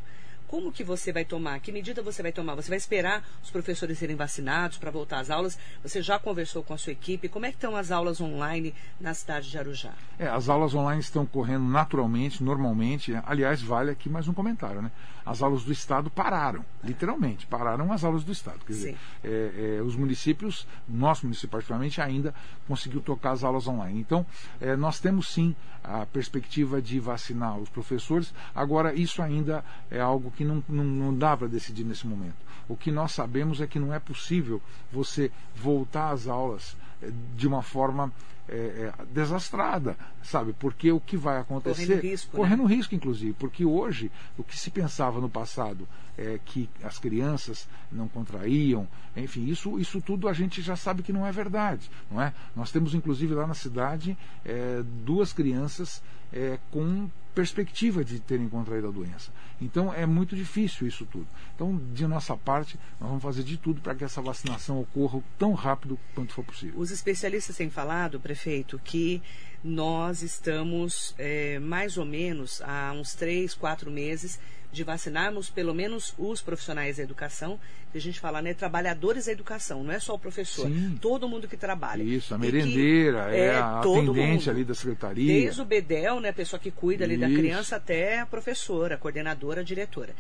Como 0.51 0.73
que 0.73 0.83
você 0.83 1.13
vai 1.13 1.25
tomar? 1.25 1.61
Que 1.61 1.71
medida 1.71 2.03
você 2.03 2.23
vai 2.23 2.33
tomar? 2.33 2.57
Você 2.57 2.69
vai 2.69 2.77
esperar 2.77 3.23
os 3.41 3.51
professores 3.51 3.97
serem 3.97 4.17
vacinados 4.17 4.79
para 4.79 4.91
voltar 4.91 5.21
às 5.21 5.31
aulas? 5.31 5.57
Você 5.81 6.03
já 6.03 6.19
conversou 6.19 6.65
com 6.65 6.75
a 6.75 6.77
sua 6.77 6.91
equipe? 6.91 7.29
Como 7.29 7.47
é 7.47 7.51
que 7.51 7.57
estão 7.57 7.77
as 7.77 7.93
aulas 7.93 8.21
online 8.21 8.75
na 9.01 9.15
cidade 9.15 9.49
de 9.49 9.57
Arujá? 9.57 9.93
É, 10.19 10.27
as 10.27 10.49
aulas 10.49 10.75
online 10.75 11.01
estão 11.01 11.25
correndo 11.25 11.63
naturalmente, 11.63 12.43
normalmente. 12.43 13.15
Aliás, 13.27 13.63
vale 13.63 13.93
aqui 13.93 14.09
mais 14.09 14.27
um 14.27 14.33
comentário, 14.33 14.83
né? 14.83 14.91
As 15.25 15.41
aulas 15.41 15.63
do 15.63 15.71
Estado 15.71 16.11
pararam, 16.11 16.65
literalmente, 16.83 17.47
pararam 17.47 17.93
as 17.93 18.03
aulas 18.03 18.25
do 18.25 18.33
Estado. 18.33 18.59
Quer 18.67 18.73
dizer, 18.73 18.99
é, 19.23 19.77
é, 19.79 19.83
os 19.83 19.95
municípios, 19.95 20.67
nosso 20.89 21.27
município 21.27 21.51
particularmente, 21.51 22.01
ainda 22.01 22.35
conseguiu 22.67 23.01
tocar 23.01 23.31
as 23.33 23.45
aulas 23.45 23.69
online. 23.69 24.01
Então, 24.01 24.27
é, 24.61 24.75
nós 24.75 24.99
temos 24.99 25.29
sim 25.29 25.55
a 25.85 26.05
perspectiva 26.07 26.81
de 26.81 26.99
vacinar 27.01 27.59
os 27.59 27.69
professores. 27.69 28.35
Agora, 28.55 28.95
isso 28.95 29.23
ainda 29.23 29.65
é 29.91 30.01
algo 30.01 30.31
que 30.31 30.40
não, 30.45 30.63
não, 30.69 30.85
não 30.85 31.15
dá 31.15 31.37
para 31.37 31.49
decidir 31.49 31.85
nesse 31.85 32.07
momento. 32.07 32.37
O 32.69 32.77
que 32.77 32.91
nós 32.91 33.13
sabemos 33.13 33.61
é 33.61 33.67
que 33.67 33.79
não 33.79 33.93
é 33.93 33.99
possível 33.99 34.61
você 34.93 35.31
voltar 35.55 36.11
às 36.11 36.27
aulas 36.27 36.77
é, 37.03 37.11
de 37.37 37.47
uma 37.47 37.63
forma 37.63 38.13
é, 38.53 38.93
é, 38.99 39.05
desastrada, 39.13 39.97
sabe? 40.25 40.53
Porque 40.53 40.91
o 40.91 40.99
que 40.99 41.17
vai 41.17 41.39
acontecer. 41.39 41.87
Correndo 41.87 42.03
risco. 42.03 42.37
Correndo 42.37 42.69
né? 42.69 42.75
risco, 42.75 42.95
inclusive. 42.97 43.33
Porque 43.35 43.65
hoje, 43.65 44.11
o 44.37 44.43
que 44.43 44.59
se 44.59 44.71
pensava 44.71 45.21
no 45.21 45.29
passado 45.29 45.87
é 46.19 46.39
que 46.45 46.69
as 46.83 46.99
crianças 46.99 47.69
não 47.93 48.09
contraíam, 48.09 48.89
enfim, 49.17 49.47
isso, 49.47 49.79
isso 49.79 50.01
tudo 50.01 50.29
a 50.29 50.33
gente 50.33 50.61
já 50.63 50.75
sabe 50.75 51.03
que 51.03 51.13
não 51.13 51.25
é 51.25 51.31
verdade, 51.31 51.89
não 52.11 52.21
é? 52.21 52.35
Nós 52.55 52.73
temos, 52.73 52.93
inclusive, 52.93 53.35
lá 53.35 53.47
na 53.47 53.55
cidade, 53.55 54.19
é, 54.45 54.83
duas 55.05 55.33
crianças 55.33 56.03
é, 56.33 56.59
com 56.73 57.09
perspectiva 57.35 58.05
de 58.05 58.21
terem 58.21 58.49
contraído 58.49 58.89
a 58.89 58.91
doença. 58.91 59.31
Então 59.61 59.93
é 59.93 60.07
muito 60.07 60.35
difícil 60.35 60.87
isso 60.87 61.07
tudo. 61.07 61.27
Então, 61.55 61.81
de 61.93 62.07
nossa 62.07 62.37
parte, 62.37 62.79
nós 62.99 63.09
vamos 63.09 63.23
fazer 63.23 63.43
de 63.43 63.57
tudo 63.57 63.81
para 63.81 63.95
que 63.95 64.05
essa 64.05 64.23
vacinação 64.23 64.81
ocorra 64.81 65.23
tão 65.39 65.53
rápido 65.53 65.99
quanto 66.15 66.33
for 66.33 66.45
possível. 66.45 66.81
Os 66.81 66.91
especialistas 66.91 67.57
têm 67.57 67.71
falado, 67.71 68.19
prefeito, 68.19 68.81
que 68.83 69.23
nós 69.63 70.23
estamos 70.23 71.15
é, 71.19 71.59
mais 71.59 71.99
ou 71.99 72.05
menos 72.05 72.63
há 72.63 72.93
uns 72.93 73.15
três, 73.15 73.55
quatro 73.55 73.91
meses 73.91 74.41
de 74.73 74.85
vacinarmos 74.85 75.51
pelo 75.51 75.75
menos 75.75 76.15
os 76.19 76.41
profissionais 76.41 76.97
da 76.97 77.03
educação, 77.03 77.59
que 77.91 77.99
a 77.99 78.01
gente 78.01 78.21
fala, 78.21 78.41
né, 78.41 78.55
trabalhadores 78.55 79.27
da 79.27 79.33
educação, 79.33 79.83
não 79.83 79.93
é 79.93 79.99
só 79.99 80.15
o 80.15 80.19
professor, 80.19 80.69
Sim. 80.69 80.97
todo 81.01 81.29
mundo 81.29 81.49
que 81.49 81.57
trabalha. 81.57 82.03
Isso, 82.03 82.35
a 82.35 82.39
merendeira, 82.39 83.29
que, 83.31 83.37
é, 83.37 83.57
a 83.57 83.81
todo 83.83 84.13
atendente 84.13 84.47
mundo. 84.47 84.51
ali 84.51 84.65
da 84.65 84.75
secretaria. 84.75 85.41
Desde 85.43 85.61
o 85.61 85.65
BEDEL, 85.65 86.21
né, 86.21 86.29
a 86.29 86.33
pessoa 86.33 86.61
que 86.61 86.71
cuida 86.71 87.05
ali 87.05 87.17
da 87.17 87.29
Isso. 87.29 87.39
criança, 87.39 87.77
até 87.77 88.21
a 88.21 88.27
professora, 88.27 88.95
a 88.95 88.99
coordenadora, 88.99 89.61
a 89.61 89.65
diretora. 89.65 90.15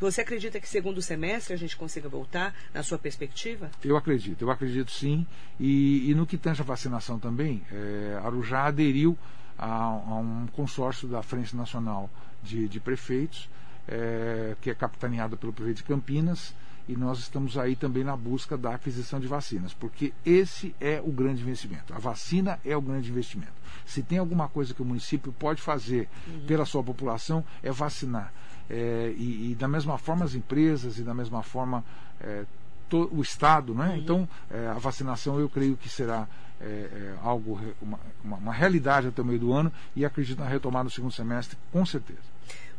Você 0.00 0.20
acredita 0.20 0.60
que 0.60 0.68
segundo 0.68 1.00
semestre 1.00 1.54
a 1.54 1.56
gente 1.56 1.76
consiga 1.76 2.08
voltar, 2.08 2.54
na 2.74 2.82
sua 2.82 2.98
perspectiva? 2.98 3.70
Eu 3.82 3.96
acredito, 3.96 4.42
eu 4.42 4.50
acredito 4.50 4.90
sim. 4.90 5.26
E, 5.58 6.10
e 6.10 6.14
no 6.14 6.26
que 6.26 6.36
tange 6.36 6.60
a 6.60 6.64
vacinação 6.64 7.18
também, 7.18 7.62
é, 7.72 8.18
Arujá 8.22 8.66
aderiu 8.66 9.16
a, 9.56 9.66
a 9.66 10.16
um 10.16 10.46
consórcio 10.52 11.08
da 11.08 11.22
Frente 11.22 11.56
Nacional 11.56 12.10
de, 12.42 12.68
de 12.68 12.80
Prefeitos, 12.80 13.48
é, 13.88 14.56
que 14.60 14.70
é 14.70 14.74
capitaneado 14.74 15.36
pelo 15.36 15.52
prefeito 15.52 15.78
de 15.78 15.84
Campinas, 15.84 16.54
e 16.86 16.94
nós 16.94 17.18
estamos 17.18 17.56
aí 17.56 17.74
também 17.74 18.04
na 18.04 18.14
busca 18.14 18.58
da 18.58 18.74
aquisição 18.74 19.18
de 19.18 19.26
vacinas, 19.26 19.72
porque 19.72 20.12
esse 20.24 20.74
é 20.80 21.00
o 21.02 21.10
grande 21.10 21.40
investimento. 21.42 21.94
A 21.94 21.98
vacina 21.98 22.58
é 22.64 22.76
o 22.76 22.80
grande 22.82 23.10
investimento. 23.10 23.52
Se 23.86 24.02
tem 24.02 24.18
alguma 24.18 24.48
coisa 24.48 24.74
que 24.74 24.82
o 24.82 24.84
município 24.84 25.32
pode 25.32 25.62
fazer 25.62 26.08
pela 26.46 26.66
sua 26.66 26.82
população, 26.84 27.42
é 27.62 27.72
vacinar. 27.72 28.32
É, 28.68 29.14
e, 29.16 29.52
e 29.52 29.54
da 29.54 29.66
mesma 29.68 29.96
forma 29.98 30.24
as 30.24 30.34
empresas 30.34 30.98
e 30.98 31.02
da 31.02 31.14
mesma 31.14 31.42
forma 31.42 31.82
é, 32.20 32.44
to- 32.88 33.08
o 33.12 33.20
Estado, 33.22 33.74
né? 33.74 33.96
Então 33.98 34.28
é, 34.50 34.68
a 34.68 34.74
vacinação 34.78 35.38
eu 35.38 35.48
creio 35.48 35.76
que 35.76 35.88
será 35.88 36.26
é, 36.60 36.64
é, 36.64 37.14
algo 37.22 37.60
uma- 37.82 37.98
uma 38.22 38.52
realidade 38.52 39.08
até 39.08 39.20
o 39.20 39.24
meio 39.24 39.38
do 39.38 39.52
ano 39.52 39.70
e 39.96 40.04
acredito 40.04 40.38
na 40.38 40.48
retomada 40.48 40.84
do 40.84 40.90
segundo 40.90 41.12
semestre 41.12 41.58
com 41.72 41.84
certeza. 41.84 42.20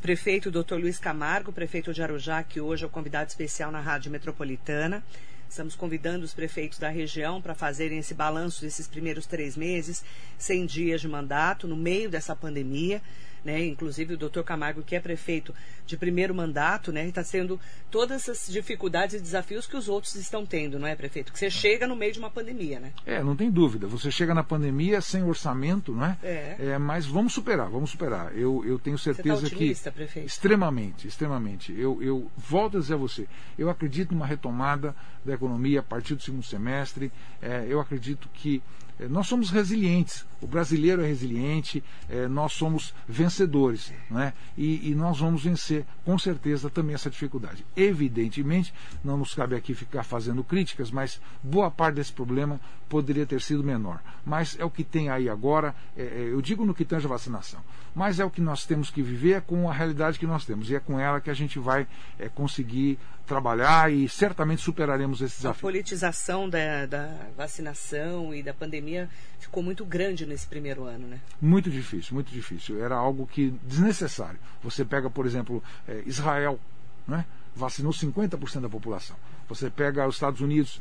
Prefeito 0.02 0.52
Dr. 0.52 0.76
Luiz 0.76 1.00
Camargo, 1.00 1.52
prefeito 1.52 1.92
de 1.92 2.04
Arujá, 2.04 2.44
que 2.44 2.62
hoje 2.62 2.84
é 2.84 2.88
o 2.88 2.90
convidado 2.90 3.30
especial 3.30 3.72
na 3.72 3.80
Rádio 3.80 4.12
Metropolitana. 4.12 5.04
Estamos 5.50 5.76
convidando 5.76 6.26
os 6.26 6.34
prefeitos 6.34 6.78
da 6.78 6.90
região 6.90 7.42
para 7.42 7.56
fazerem 7.56 7.98
esse 7.98 8.14
balanço 8.14 8.62
desses 8.62 8.88
primeiros 8.88 9.26
três 9.26 9.58
meses, 9.58 10.04
100 10.38 10.66
dias 10.66 11.02
de 11.02 11.08
mandato, 11.08 11.68
no 11.68 11.76
meio 11.76 12.10
dessa 12.10 12.36
pandemia. 12.36 13.02
Né? 13.46 13.64
Inclusive 13.64 14.16
o 14.16 14.18
doutor 14.18 14.44
Camargo, 14.44 14.82
que 14.82 14.96
é 14.96 15.00
prefeito 15.00 15.54
de 15.86 15.96
primeiro 15.96 16.34
mandato, 16.34 16.92
né? 16.92 17.08
está 17.08 17.24
tendo 17.24 17.60
todas 17.92 18.28
essas 18.28 18.52
dificuldades 18.52 19.16
e 19.16 19.20
desafios 19.22 19.68
que 19.68 19.78
os 19.78 19.88
outros 19.88 20.16
estão 20.16 20.44
tendo, 20.46 20.80
não 20.80 20.88
é, 20.88 20.96
prefeito? 20.96 21.32
Que 21.32 21.38
você 21.38 21.52
chega 21.52 21.86
no 21.86 21.96
meio 21.96 22.12
de 22.12 22.18
uma 22.18 22.32
pandemia, 22.32 22.80
né? 22.80 22.92
É, 23.06 23.24
não 23.24 23.36
tem 23.36 23.52
dúvida. 23.52 23.86
Você 23.88 24.10
chega 24.10 24.34
na 24.34 24.44
pandemia 24.44 25.00
sem 25.00 25.22
orçamento, 25.24 25.94
não 25.94 26.06
é? 26.06 26.18
É. 26.24 26.78
mas 26.80 27.06
vamos 27.06 27.34
superar, 27.34 27.70
vamos 27.70 27.92
superar. 27.92 28.36
Eu, 28.36 28.66
eu 28.66 28.80
tenho 28.80 28.98
Você 28.98 29.12
está 29.12 29.22
certeza 29.22 29.46
otimista, 29.46 29.92
que. 29.92 29.98
prefeito? 29.98 30.28
Extremamente, 30.28 31.08
extremamente. 31.08 31.72
Eu, 31.78 32.02
eu 32.02 32.32
volto 32.36 32.78
a 32.78 32.80
dizer 32.80 32.96
a 32.96 32.98
você, 32.98 33.28
eu 33.60 33.70
acredito 33.70 34.12
numa 34.12 34.26
retomada 34.26 34.96
da 35.24 35.34
economia 35.36 35.82
a 35.82 35.84
partir 35.84 36.16
do 36.16 36.24
segundo 36.24 36.44
semestre. 36.44 37.12
É, 37.42 37.66
eu 37.68 37.80
acredito 37.80 38.28
que 38.34 38.56
é, 38.56 38.85
nós 39.10 39.28
somos 39.28 39.50
resilientes. 39.50 40.26
O 40.42 40.48
brasileiro 40.48 41.02
é 41.02 41.08
resiliente, 41.08 41.84
é, 42.10 42.28
nós 42.28 42.54
somos 42.54 42.94
vencedores, 43.08 43.92
não 44.10 44.22
é? 44.22 44.34
E, 44.58 44.92
e 44.92 44.96
nós 44.96 45.20
vamos 45.20 45.44
vencer 45.44 45.86
com 46.04 46.18
certeza 46.18 46.70
também 46.70 46.96
essa 46.96 47.10
dificuldade. 47.10 47.66
Evidentemente, 47.76 48.74
não 49.04 49.18
nos 49.18 49.34
cabe 49.34 49.56
aqui 49.56 49.74
ficar 49.74 50.04
fazendo 50.04 50.44
críticas, 50.44 50.92
mas 50.92 51.20
boa 51.44 51.70
parte 51.70 51.96
desse 51.96 52.14
problema 52.14 52.60
poderia 52.88 53.26
ter 53.26 53.42
sido 53.42 53.64
menor. 53.64 54.00
Mas 54.26 54.56
é 54.60 54.64
o 54.64 54.70
que 54.70 54.84
tem 54.84 55.10
aí 55.10 55.30
agora, 55.30 55.76
é, 55.98 56.04
é, 56.04 56.30
eu 56.32 56.42
digo 56.42 56.66
no 56.66 56.74
que 56.74 56.86
tange 56.86 57.06
a 57.06 57.10
vacinação, 57.10 57.60
mas 57.96 58.20
é 58.20 58.26
o 58.26 58.30
que 58.30 58.42
nós 58.42 58.66
temos 58.66 58.90
que 58.92 59.02
viver 59.02 59.42
com 59.42 59.70
a 59.70 59.74
realidade 59.74 60.20
que 60.20 60.28
nós 60.28 60.46
temos, 60.46 60.70
e 60.70 60.76
é 60.76 60.80
com 60.80 61.00
ela 61.00 61.22
que 61.22 61.30
a 61.30 61.34
gente 61.34 61.58
vai 61.58 61.88
é, 62.20 62.28
conseguir 62.28 63.00
trabalhar 63.26 63.92
e 63.92 64.08
certamente 64.08 64.62
superaremos 64.62 65.22
esse 65.22 65.36
A 65.36 65.38
desafio. 65.38 65.62
politização 65.62 66.48
da, 66.48 66.86
da 66.86 67.10
vacinação 67.36 68.36
e 68.36 68.44
da 68.44 68.54
pandemia 68.54 69.10
ficou 69.40 69.64
muito 69.64 69.84
grande 69.86 70.26
nesse 70.26 70.46
primeiro 70.46 70.84
ano, 70.84 71.08
né? 71.08 71.20
Muito 71.42 71.70
difícil, 71.70 72.14
muito 72.14 72.32
difícil. 72.32 72.84
Era 72.84 72.96
algo 72.96 73.26
que 73.26 73.52
desnecessário. 73.64 74.38
Você 74.62 74.86
pega, 74.86 75.10
por 75.10 75.26
exemplo, 75.26 75.64
eh, 75.88 76.04
Israel, 76.06 76.60
né? 77.08 77.26
vacinou 77.56 77.94
50% 77.94 78.62
da 78.62 78.70
população. 78.70 79.16
Você 79.48 79.70
pega 79.70 80.08
os 80.08 80.16
Estados 80.16 80.42
Unidos, 80.42 80.80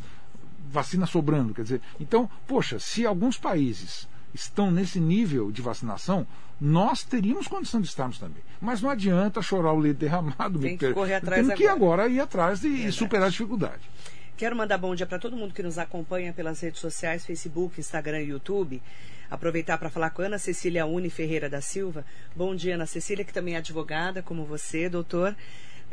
vacina 0.70 1.06
sobrando. 1.06 1.54
Quer 1.54 1.62
dizer, 1.62 1.80
então, 2.00 2.28
poxa, 2.46 2.78
se 2.78 3.06
alguns 3.06 3.38
países 3.38 4.08
estão 4.34 4.70
nesse 4.70 4.98
nível 4.98 5.52
de 5.52 5.62
vacinação, 5.62 6.26
nós 6.60 7.02
teríamos 7.02 7.46
condição 7.46 7.80
de 7.80 7.88
estarmos 7.88 8.18
também. 8.18 8.42
Mas 8.60 8.80
não 8.80 8.90
adianta 8.90 9.42
chorar 9.42 9.72
o 9.72 9.78
leite 9.78 9.96
derramado. 9.98 10.58
Tem 10.60 10.76
que 10.76 10.92
correr 10.92 11.14
atrás 11.14 11.42
Temos 11.42 11.58
que 11.58 11.66
agora. 11.66 12.02
agora 12.04 12.08
ir 12.14 12.20
atrás 12.20 12.64
e 12.64 12.68
Verdade. 12.68 12.92
superar 12.92 13.26
a 13.26 13.30
dificuldade. 13.30 13.82
Quero 14.36 14.56
mandar 14.56 14.78
bom 14.78 14.94
dia 14.94 15.06
para 15.06 15.18
todo 15.18 15.36
mundo 15.36 15.54
que 15.54 15.62
nos 15.62 15.78
acompanha 15.78 16.32
pelas 16.32 16.60
redes 16.60 16.80
sociais, 16.80 17.24
Facebook, 17.24 17.78
Instagram 17.80 18.20
e 18.22 18.28
YouTube. 18.30 18.82
Aproveitar 19.30 19.78
para 19.78 19.88
falar 19.90 20.10
com 20.10 20.22
a 20.22 20.26
Ana 20.26 20.38
Cecília 20.38 20.86
Uni 20.86 21.08
Ferreira 21.10 21.48
da 21.48 21.60
Silva. 21.60 22.04
Bom 22.34 22.54
dia, 22.54 22.74
Ana 22.74 22.86
Cecília, 22.86 23.24
que 23.24 23.32
também 23.32 23.54
é 23.54 23.58
advogada, 23.58 24.22
como 24.22 24.44
você, 24.44 24.88
doutor. 24.88 25.34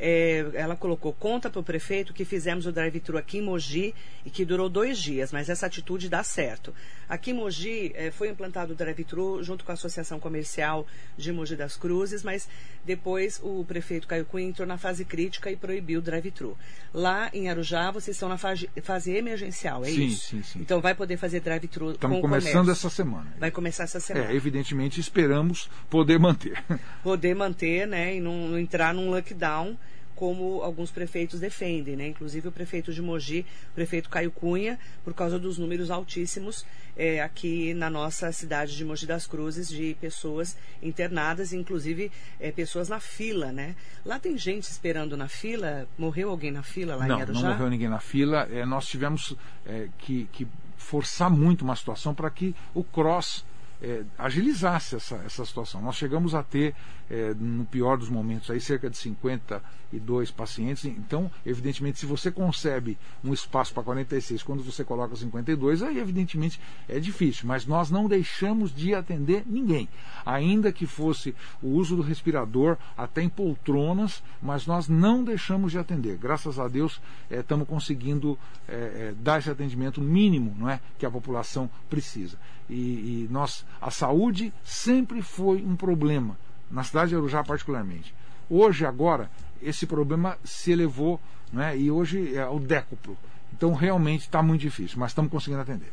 É, 0.04 0.44
ela 0.56 0.76
colocou 0.76 1.14
conta 1.14 1.48
para 1.48 1.60
o 1.60 1.64
prefeito 1.64 2.12
que 2.12 2.26
fizemos 2.26 2.66
o 2.66 2.72
drive-thru 2.72 3.20
aqui 3.20 3.38
em 3.38 3.42
Mogi 3.44 3.94
e 4.26 4.32
que 4.32 4.44
durou 4.44 4.68
dois 4.68 4.98
dias, 4.98 5.32
mas 5.32 5.48
essa 5.48 5.68
atitude 5.68 6.10
dá 6.10 6.24
certo. 6.24 6.74
Aqui 7.08 7.30
em 7.30 7.34
Mogi 7.36 7.92
é, 7.94 8.10
foi 8.10 8.30
implantado 8.30 8.74
o 8.74 8.76
drive-thru 8.76 9.44
junto 9.44 9.64
com 9.64 9.72
a 9.72 9.76
Associação 9.76 10.20
Comercial 10.20 10.88
de 11.16 11.32
Mogi 11.32 11.56
das 11.56 11.78
Cruzes, 11.78 12.24
mas 12.24 12.50
depois 12.84 13.40
o 13.44 13.64
prefeito 13.64 14.08
Caio 14.08 14.26
Cunha 14.26 14.48
entrou 14.48 14.68
na 14.68 14.76
fase 14.76 15.06
crítica 15.06 15.52
e 15.52 15.56
proibiu 15.56 16.00
o 16.00 16.02
drive-thru. 16.02 16.58
Lá 16.92 17.30
em 17.32 17.48
Arujá, 17.48 17.92
vocês 17.92 18.16
estão 18.16 18.28
na 18.28 18.40
fase, 18.40 18.68
fase 18.82 19.16
emergencial, 19.16 19.86
é 19.86 19.90
Sim, 19.90 20.08
isso? 20.08 20.30
sim, 20.30 20.42
sim. 20.42 20.60
Então 20.62 20.82
vai 20.82 20.96
poder 20.96 21.18
fazer 21.18 21.42
drive-thru 21.42 21.86
com 21.86 21.92
Estamos 21.92 22.22
começando 22.22 22.72
essa 22.72 22.90
semana. 22.90 23.32
Vai 23.40 23.52
começar 23.52 23.84
essa 23.84 24.00
semana. 24.00 24.32
É, 24.32 24.36
evidentemente 24.36 25.00
esperamos 25.00 25.70
poder 25.92 26.18
manter. 26.18 26.64
poder 27.04 27.36
manter, 27.36 27.86
né, 27.86 28.16
e 28.16 28.20
não, 28.20 28.48
não 28.48 28.58
entrar 28.58 28.96
num 28.96 29.12
lockdown 29.12 29.78
como 30.22 30.62
alguns 30.62 30.92
prefeitos 30.92 31.40
defendem, 31.40 31.96
né? 31.96 32.10
Inclusive 32.10 32.48
o 32.48 32.52
prefeito 32.52 32.94
de 32.94 33.02
Mogi, 33.02 33.44
o 33.72 33.74
prefeito 33.74 34.08
Caio 34.08 34.30
Cunha, 34.30 34.78
por 35.04 35.16
causa 35.16 35.40
dos 35.40 35.58
números 35.58 35.90
altíssimos 35.90 36.64
é, 36.96 37.24
aqui 37.24 37.74
na 37.74 37.90
nossa 37.90 38.32
cidade 38.32 38.78
de 38.78 38.86
Mogi 38.86 39.08
das 39.08 39.26
Cruzes 39.26 39.68
de 39.68 39.98
pessoas 40.00 40.56
internadas, 40.80 41.54
inclusive 41.54 42.12
é, 42.40 42.52
pessoas 42.52 42.88
na 42.88 43.00
fila, 43.00 43.52
né? 43.52 43.76
Lá 44.06 44.20
tem 44.20 44.38
gente 44.38 44.66
esperando 44.66 45.18
na 45.18 45.28
fila. 45.28 45.88
Morreu 45.98 46.30
alguém 46.30 46.52
na 46.52 46.62
fila 46.62 46.96
lá 46.96 47.06
em 47.06 47.10
não, 47.10 47.16
não 47.16 47.24
Arujá? 47.24 47.50
morreu 47.50 47.70
ninguém 47.72 47.90
na 47.90 48.00
fila. 48.00 48.48
É, 48.52 48.64
nós 48.64 48.86
tivemos 48.86 49.36
é, 49.66 49.88
que, 49.98 50.30
que 50.32 50.48
forçar 50.78 51.32
muito 51.32 51.64
uma 51.64 51.76
situação 51.76 52.14
para 52.14 52.30
que 52.30 52.56
o 52.76 52.84
cross 52.84 53.44
é, 53.82 54.04
agilizasse 54.18 54.96
essa, 54.96 55.16
essa 55.26 55.44
situação. 55.44 55.82
Nós 55.82 55.96
chegamos 55.96 56.36
a 56.36 56.44
ter, 56.44 56.76
é, 57.12 57.34
no 57.38 57.66
pior 57.66 57.98
dos 57.98 58.08
momentos, 58.08 58.50
aí, 58.50 58.62
cerca 58.62 58.90
de 58.90 58.96
52 58.96 60.32
pacientes. 60.32 60.86
Então, 60.86 61.30
evidentemente, 61.46 62.00
se 62.00 62.06
você 62.06 62.32
concebe 62.32 62.98
um 63.22 63.34
espaço 63.34 63.74
para 63.74 63.84
46, 63.84 64.42
quando 64.44 64.64
você 64.64 64.86
coloca 64.86 65.14
52, 65.14 65.84
aí, 65.84 66.00
evidentemente, 66.00 66.58
é 66.88 67.00
difícil. 67.02 67.46
Mas 67.46 67.66
nós 67.66 67.92
não 67.92 68.08
deixamos 68.08 68.74
de 68.74 68.96
atender 68.96 69.44
ninguém. 69.46 69.90
Ainda 70.26 70.72
que 70.72 70.88
fosse 70.88 71.36
o 71.62 71.68
uso 71.72 71.98
do 71.98 72.02
respirador, 72.02 72.78
até 72.98 73.22
em 73.22 73.28
poltronas, 73.30 74.24
mas 74.42 74.66
nós 74.66 74.88
não 74.88 75.22
deixamos 75.22 75.74
de 75.74 75.80
atender. 75.80 76.18
Graças 76.18 76.58
a 76.58 76.70
Deus, 76.70 77.02
estamos 77.30 77.68
é, 77.68 77.70
conseguindo 77.70 78.40
é, 78.70 78.74
é, 78.74 79.14
dar 79.22 79.40
esse 79.40 79.50
atendimento 79.50 80.00
mínimo 80.00 80.56
não 80.58 80.70
é, 80.70 80.80
que 80.98 81.06
a 81.06 81.12
população 81.12 81.70
precisa. 81.90 82.38
E, 82.70 83.26
e 83.26 83.28
nós 83.30 83.66
a 83.82 83.92
saúde 83.92 84.54
sempre 84.64 85.22
foi 85.22 85.62
um 85.62 85.76
problema, 85.76 86.38
na 86.72 86.84
cidade 86.84 87.10
de 87.10 87.16
Arujá 87.16 87.44
particularmente. 87.44 88.14
Hoje, 88.50 88.86
agora, 88.86 89.30
esse 89.62 89.86
problema 89.86 90.38
se 90.44 90.72
elevou 90.72 91.20
né, 91.52 91.78
e 91.78 91.92
hoje 91.92 92.36
é 92.36 92.46
o 92.48 92.60
décuplo. 92.60 93.18
Então, 93.54 93.74
realmente 93.74 94.22
está 94.22 94.42
muito 94.42 94.62
difícil, 94.62 94.98
mas 94.98 95.12
estamos 95.12 95.32
conseguindo 95.32 95.62
atender. 95.62 95.92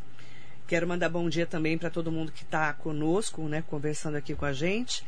Quero 0.67 0.87
mandar 0.87 1.09
bom 1.09 1.29
dia 1.29 1.47
também 1.47 1.79
para 1.79 1.91
todo 1.91 2.13
mundo 2.13 2.31
que 2.31 2.43
está 2.43 2.73
conosco, 2.73 3.43
né, 3.43 3.63
conversando 3.67 4.17
aqui 4.17 4.35
com 4.35 4.45
a 4.45 4.53
gente. 4.53 5.05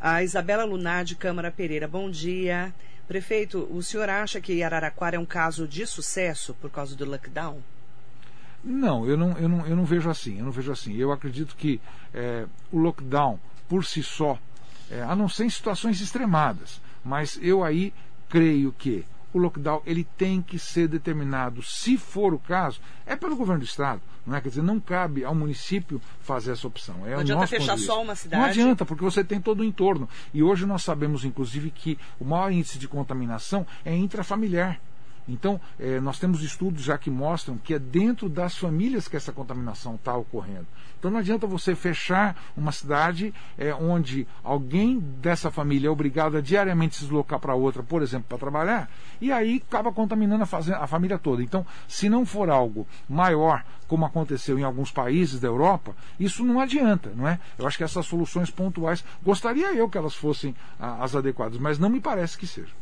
A 0.00 0.22
Isabela 0.22 0.64
Lunar 0.64 1.04
de 1.04 1.14
Câmara 1.14 1.50
Pereira, 1.50 1.88
bom 1.88 2.10
dia. 2.10 2.74
Prefeito, 3.06 3.68
o 3.70 3.82
senhor 3.82 4.08
acha 4.08 4.40
que 4.40 4.62
Araraquara 4.62 5.16
é 5.16 5.18
um 5.18 5.26
caso 5.26 5.68
de 5.68 5.86
sucesso 5.86 6.54
por 6.54 6.70
causa 6.70 6.96
do 6.96 7.04
lockdown? 7.04 7.60
Não, 8.64 9.06
eu 9.06 9.16
não, 9.16 9.38
eu 9.38 9.48
não, 9.48 9.66
eu 9.66 9.76
não 9.76 9.84
vejo 9.84 10.08
assim. 10.08 10.38
Eu 10.38 10.46
não 10.46 10.52
vejo 10.52 10.72
assim. 10.72 10.96
Eu 10.96 11.12
acredito 11.12 11.54
que 11.54 11.80
é, 12.14 12.46
o 12.72 12.78
lockdown 12.78 13.38
por 13.68 13.84
si 13.84 14.02
só, 14.02 14.38
é, 14.90 15.02
a 15.02 15.14
não 15.14 15.28
ser 15.28 15.44
em 15.44 15.50
situações 15.50 16.00
extremadas, 16.00 16.80
mas 17.04 17.38
eu 17.42 17.64
aí 17.64 17.92
creio 18.28 18.72
que 18.72 19.04
o 19.32 19.38
lockdown 19.38 19.82
ele 19.84 20.06
tem 20.16 20.40
que 20.40 20.58
ser 20.58 20.86
determinado, 20.86 21.62
se 21.62 21.98
for 21.98 22.32
o 22.32 22.38
caso, 22.38 22.80
é 23.04 23.16
pelo 23.16 23.36
governo 23.36 23.60
do 23.60 23.66
estado, 23.66 24.00
não 24.24 24.36
é? 24.36 24.40
Quer 24.40 24.50
dizer, 24.50 24.62
não 24.62 24.78
cabe 24.78 25.24
ao 25.24 25.34
município 25.34 26.00
fazer 26.20 26.52
essa 26.52 26.66
opção. 26.66 27.04
É 27.04 27.10
não 27.10 27.20
adianta 27.20 27.46
fechar 27.46 27.76
só 27.76 28.00
uma 28.00 28.14
cidade. 28.14 28.40
Não 28.40 28.48
adianta, 28.48 28.84
porque 28.84 29.02
você 29.02 29.24
tem 29.24 29.40
todo 29.40 29.60
o 29.60 29.64
entorno. 29.64 30.08
E 30.32 30.42
hoje 30.42 30.64
nós 30.64 30.82
sabemos, 30.82 31.24
inclusive, 31.24 31.70
que 31.70 31.98
o 32.18 32.24
maior 32.24 32.50
índice 32.52 32.78
de 32.78 32.86
contaminação 32.86 33.66
é 33.84 33.94
intrafamiliar. 33.94 34.80
Então, 35.28 35.60
eh, 35.78 36.00
nós 36.00 36.18
temos 36.18 36.42
estudos 36.42 36.82
já 36.82 36.98
que 36.98 37.10
mostram 37.10 37.56
que 37.56 37.74
é 37.74 37.78
dentro 37.78 38.28
das 38.28 38.56
famílias 38.56 39.08
que 39.08 39.16
essa 39.16 39.32
contaminação 39.32 39.94
está 39.94 40.14
ocorrendo. 40.14 40.66
Então, 40.98 41.10
não 41.10 41.18
adianta 41.18 41.46
você 41.46 41.74
fechar 41.74 42.36
uma 42.56 42.72
cidade 42.72 43.32
eh, 43.58 43.74
onde 43.74 44.26
alguém 44.42 44.98
dessa 44.98 45.50
família 45.50 45.88
é 45.88 45.90
obrigado 45.90 46.36
a 46.36 46.40
diariamente 46.40 46.96
se 46.96 47.02
deslocar 47.02 47.38
para 47.38 47.54
outra, 47.54 47.82
por 47.82 48.02
exemplo, 48.02 48.26
para 48.28 48.38
trabalhar, 48.38 48.90
e 49.20 49.32
aí 49.32 49.62
acaba 49.66 49.92
contaminando 49.92 50.42
a, 50.42 50.46
fazenda, 50.46 50.78
a 50.78 50.86
família 50.86 51.18
toda. 51.18 51.42
Então, 51.42 51.66
se 51.88 52.08
não 52.08 52.26
for 52.26 52.50
algo 52.50 52.86
maior, 53.08 53.64
como 53.88 54.04
aconteceu 54.04 54.58
em 54.58 54.62
alguns 54.62 54.90
países 54.90 55.40
da 55.40 55.48
Europa, 55.48 55.94
isso 56.18 56.44
não 56.44 56.60
adianta, 56.60 57.12
não 57.14 57.28
é? 57.28 57.38
Eu 57.58 57.66
acho 57.66 57.78
que 57.78 57.84
essas 57.84 58.06
soluções 58.06 58.50
pontuais, 58.50 59.04
gostaria 59.22 59.74
eu 59.74 59.88
que 59.88 59.98
elas 59.98 60.14
fossem 60.14 60.54
as 60.78 61.14
adequadas, 61.14 61.58
mas 61.58 61.78
não 61.78 61.88
me 61.88 62.00
parece 62.00 62.36
que 62.36 62.46
seja. 62.46 62.72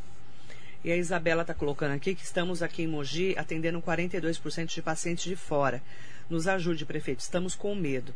E 0.84 0.90
a 0.90 0.96
Isabela 0.96 1.42
está 1.42 1.54
colocando 1.54 1.92
aqui 1.92 2.14
que 2.14 2.24
estamos 2.24 2.60
aqui 2.62 2.82
em 2.82 2.88
Mogi 2.88 3.34
atendendo 3.38 3.80
42% 3.80 4.66
de 4.66 4.82
pacientes 4.82 5.24
de 5.24 5.36
fora. 5.36 5.80
Nos 6.28 6.48
ajude, 6.48 6.84
prefeito, 6.84 7.20
estamos 7.20 7.54
com 7.54 7.74
medo. 7.74 8.12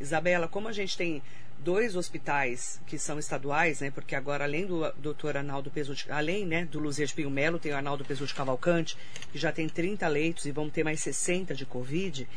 Isabela, 0.00 0.48
como 0.48 0.66
a 0.66 0.72
gente 0.72 0.96
tem 0.96 1.22
dois 1.60 1.94
hospitais 1.94 2.80
que 2.86 2.98
são 2.98 3.18
estaduais, 3.18 3.80
né? 3.80 3.90
Porque 3.90 4.16
agora, 4.16 4.44
além 4.44 4.66
do 4.66 4.90
doutor 4.92 5.36
Arnaldo 5.36 5.70
Pesuti, 5.70 6.10
além 6.10 6.44
né, 6.44 6.64
do 6.64 6.78
Luzia 6.78 7.06
de 7.06 7.14
Pinho 7.14 7.30
Melo, 7.30 7.58
tem 7.58 7.72
o 7.72 7.76
Arnaldo 7.76 8.04
Pesuti 8.04 8.34
Cavalcante, 8.34 8.96
que 9.30 9.38
já 9.38 9.52
tem 9.52 9.68
30 9.68 10.06
leitos 10.08 10.44
e 10.44 10.50
vamos 10.50 10.72
ter 10.72 10.84
mais 10.84 11.00
60 11.00 11.54
de 11.54 11.66
Covid 11.66 12.28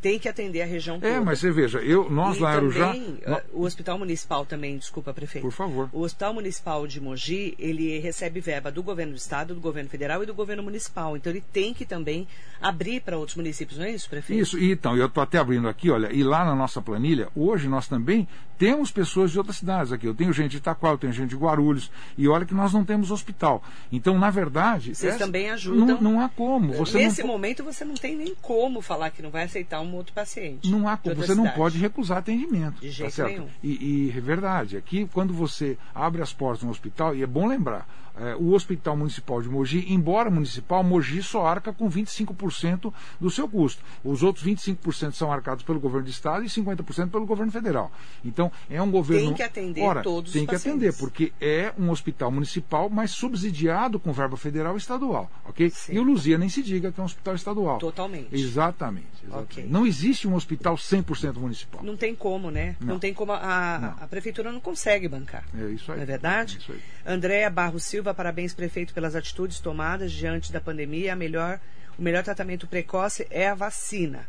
tem 0.00 0.18
que 0.18 0.28
atender 0.28 0.62
a 0.62 0.66
região 0.66 0.96
é, 0.96 1.00
toda. 1.00 1.12
É, 1.12 1.20
mas 1.20 1.38
você 1.38 1.50
veja, 1.50 1.78
eu, 1.80 2.08
nós 2.10 2.36
e 2.36 2.40
lá 2.40 2.54
em 2.54 2.56
Arujá... 2.56 2.92
Uh, 2.94 3.60
o 3.60 3.62
Hospital 3.64 3.98
Municipal 3.98 4.46
também, 4.46 4.78
desculpa, 4.78 5.12
prefeito. 5.12 5.42
Por 5.42 5.52
favor. 5.52 5.88
O 5.92 6.02
Hospital 6.02 6.34
Municipal 6.34 6.86
de 6.86 7.00
Mogi, 7.00 7.54
ele 7.58 7.98
recebe 7.98 8.40
verba 8.40 8.70
do 8.70 8.82
governo 8.82 9.12
do 9.12 9.18
estado, 9.18 9.54
do 9.54 9.60
governo 9.60 9.88
federal 9.88 10.22
e 10.22 10.26
do 10.26 10.34
governo 10.34 10.62
municipal. 10.62 11.16
Então 11.16 11.32
ele 11.32 11.42
tem 11.52 11.72
que 11.74 11.84
também 11.84 12.26
abrir 12.60 13.00
para 13.00 13.18
outros 13.18 13.36
municípios, 13.36 13.78
não 13.78 13.86
é 13.86 13.90
isso, 13.90 14.08
prefeito? 14.08 14.42
Isso, 14.42 14.58
e, 14.58 14.72
então, 14.72 14.96
eu 14.96 15.06
estou 15.06 15.22
até 15.22 15.38
abrindo 15.38 15.68
aqui, 15.68 15.90
olha, 15.90 16.12
e 16.12 16.22
lá 16.22 16.44
na 16.44 16.54
nossa 16.54 16.80
planilha, 16.80 17.28
hoje 17.34 17.68
nós 17.68 17.86
também 17.86 18.26
temos 18.58 18.90
pessoas 18.90 19.30
de 19.30 19.38
outras 19.38 19.58
cidades 19.58 19.92
aqui. 19.92 20.06
Eu 20.06 20.14
tenho 20.14 20.32
gente 20.32 20.52
de 20.52 20.56
Itaquá, 20.56 20.88
eu 20.88 20.98
tenho 20.98 21.12
gente 21.12 21.30
de 21.30 21.36
Guarulhos, 21.36 21.90
e 22.16 22.26
olha 22.26 22.46
que 22.46 22.54
nós 22.54 22.72
não 22.72 22.84
temos 22.84 23.10
hospital. 23.10 23.62
Então, 23.92 24.18
na 24.18 24.30
verdade... 24.30 24.94
Vocês 24.94 25.14
essa, 25.14 25.24
também 25.24 25.50
ajudam. 25.50 25.86
Não, 25.86 26.00
não 26.00 26.20
há 26.20 26.28
como. 26.28 26.72
Você 26.72 26.98
Nesse 26.98 27.20
não... 27.20 27.28
momento, 27.28 27.62
você 27.62 27.84
não 27.84 27.94
tem 27.94 28.16
nem 28.16 28.34
como 28.40 28.80
falar 28.80 29.10
que 29.10 29.22
não 29.22 29.30
vai 29.30 29.44
aceitar 29.44 29.80
um 29.80 29.85
outro 29.94 30.12
paciente. 30.12 30.70
Não 30.70 30.88
há 30.88 30.96
como. 30.96 31.14
Você 31.14 31.28
cidade. 31.28 31.40
não 31.40 31.50
pode 31.54 31.78
recusar 31.78 32.18
atendimento. 32.18 32.80
De 32.80 32.88
tá 32.88 32.92
jeito 32.92 33.16
tá 33.16 33.24
nenhum. 33.24 33.48
E, 33.62 34.08
e 34.10 34.14
é 34.16 34.20
verdade, 34.20 34.76
aqui 34.76 35.08
quando 35.12 35.32
você 35.32 35.78
abre 35.94 36.22
as 36.22 36.32
portas 36.32 36.64
no 36.64 36.70
hospital, 36.70 37.14
e 37.14 37.22
é 37.22 37.26
bom 37.26 37.46
lembrar, 37.46 37.86
é, 38.18 38.34
o 38.36 38.52
Hospital 38.52 38.96
Municipal 38.96 39.42
de 39.42 39.48
Mogi, 39.48 39.84
embora 39.88 40.30
municipal, 40.30 40.82
Mogi 40.82 41.22
só 41.22 41.46
arca 41.46 41.72
com 41.72 41.90
25% 41.90 42.92
do 43.20 43.30
seu 43.30 43.48
custo. 43.48 43.82
Os 44.04 44.22
outros 44.22 44.44
25% 44.44 45.12
são 45.12 45.32
arcados 45.32 45.64
pelo 45.64 45.78
governo 45.78 46.06
do 46.06 46.10
estado 46.10 46.44
e 46.44 46.48
50% 46.48 47.10
pelo 47.10 47.26
governo 47.26 47.52
federal. 47.52 47.90
Então, 48.24 48.50
é 48.70 48.80
um 48.80 48.90
governo. 48.90 49.26
Tem 49.26 49.34
que 49.34 49.42
atender 49.42 49.82
Ora, 49.82 50.02
todos 50.02 50.32
tem 50.32 50.42
os 50.42 50.48
que 50.48 50.54
atender, 50.54 50.96
porque 50.96 51.32
é 51.40 51.72
um 51.78 51.90
hospital 51.90 52.30
municipal, 52.30 52.88
mas 52.88 53.10
subsidiado 53.10 53.98
com 53.98 54.12
verba 54.12 54.36
federal 54.36 54.74
e 54.74 54.78
estadual. 54.78 55.30
ok? 55.44 55.70
Sim. 55.70 55.94
E 55.94 55.98
o 55.98 56.02
Luzia 56.02 56.38
nem 56.38 56.48
se 56.48 56.62
diga 56.62 56.90
que 56.90 57.00
é 57.00 57.02
um 57.02 57.06
hospital 57.06 57.34
estadual. 57.34 57.78
Totalmente. 57.78 58.28
Exatamente. 58.32 59.06
exatamente. 59.24 59.52
Okay. 59.52 59.66
Não 59.68 59.86
existe 59.86 60.26
um 60.26 60.34
hospital 60.34 60.76
100% 60.76 61.36
municipal. 61.36 61.82
Não 61.82 61.96
tem 61.96 62.14
como, 62.14 62.50
né? 62.50 62.76
Não, 62.80 62.94
não 62.94 62.98
tem 62.98 63.12
como. 63.12 63.32
A, 63.32 63.96
a 64.00 64.06
prefeitura 64.06 64.50
não 64.52 64.60
consegue 64.60 65.08
bancar. 65.08 65.44
É 65.56 65.66
isso 65.70 65.90
aí. 65.92 65.98
Não 65.98 66.02
é 66.02 66.06
verdade? 66.06 66.58
É. 66.70 67.12
Andréa 67.12 67.50
Barros 67.50 67.84
Silva, 67.84 68.05
parabéns, 68.14 68.54
prefeito, 68.54 68.94
pelas 68.94 69.14
atitudes 69.14 69.60
tomadas 69.60 70.12
diante 70.12 70.52
da 70.52 70.60
pandemia. 70.60 71.16
Melhor, 71.16 71.60
o 71.98 72.02
melhor 72.02 72.22
tratamento 72.22 72.66
precoce 72.66 73.26
é 73.30 73.48
a 73.48 73.54
vacina. 73.54 74.26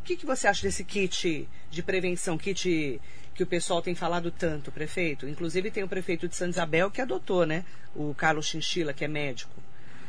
O 0.00 0.02
que, 0.02 0.16
que 0.16 0.26
você 0.26 0.48
acha 0.48 0.62
desse 0.62 0.82
kit 0.82 1.48
de 1.70 1.82
prevenção, 1.82 2.38
kit 2.38 3.00
que 3.34 3.42
o 3.42 3.46
pessoal 3.46 3.82
tem 3.82 3.94
falado 3.94 4.30
tanto, 4.30 4.72
prefeito? 4.72 5.28
Inclusive 5.28 5.70
tem 5.70 5.84
o 5.84 5.88
prefeito 5.88 6.26
de 6.26 6.34
Santa 6.34 6.50
Isabel 6.50 6.90
que 6.90 7.00
adotou, 7.00 7.44
né? 7.44 7.64
O 7.94 8.14
Carlos 8.14 8.46
Chinchila, 8.46 8.92
que 8.92 9.04
é 9.04 9.08
médico. 9.08 9.52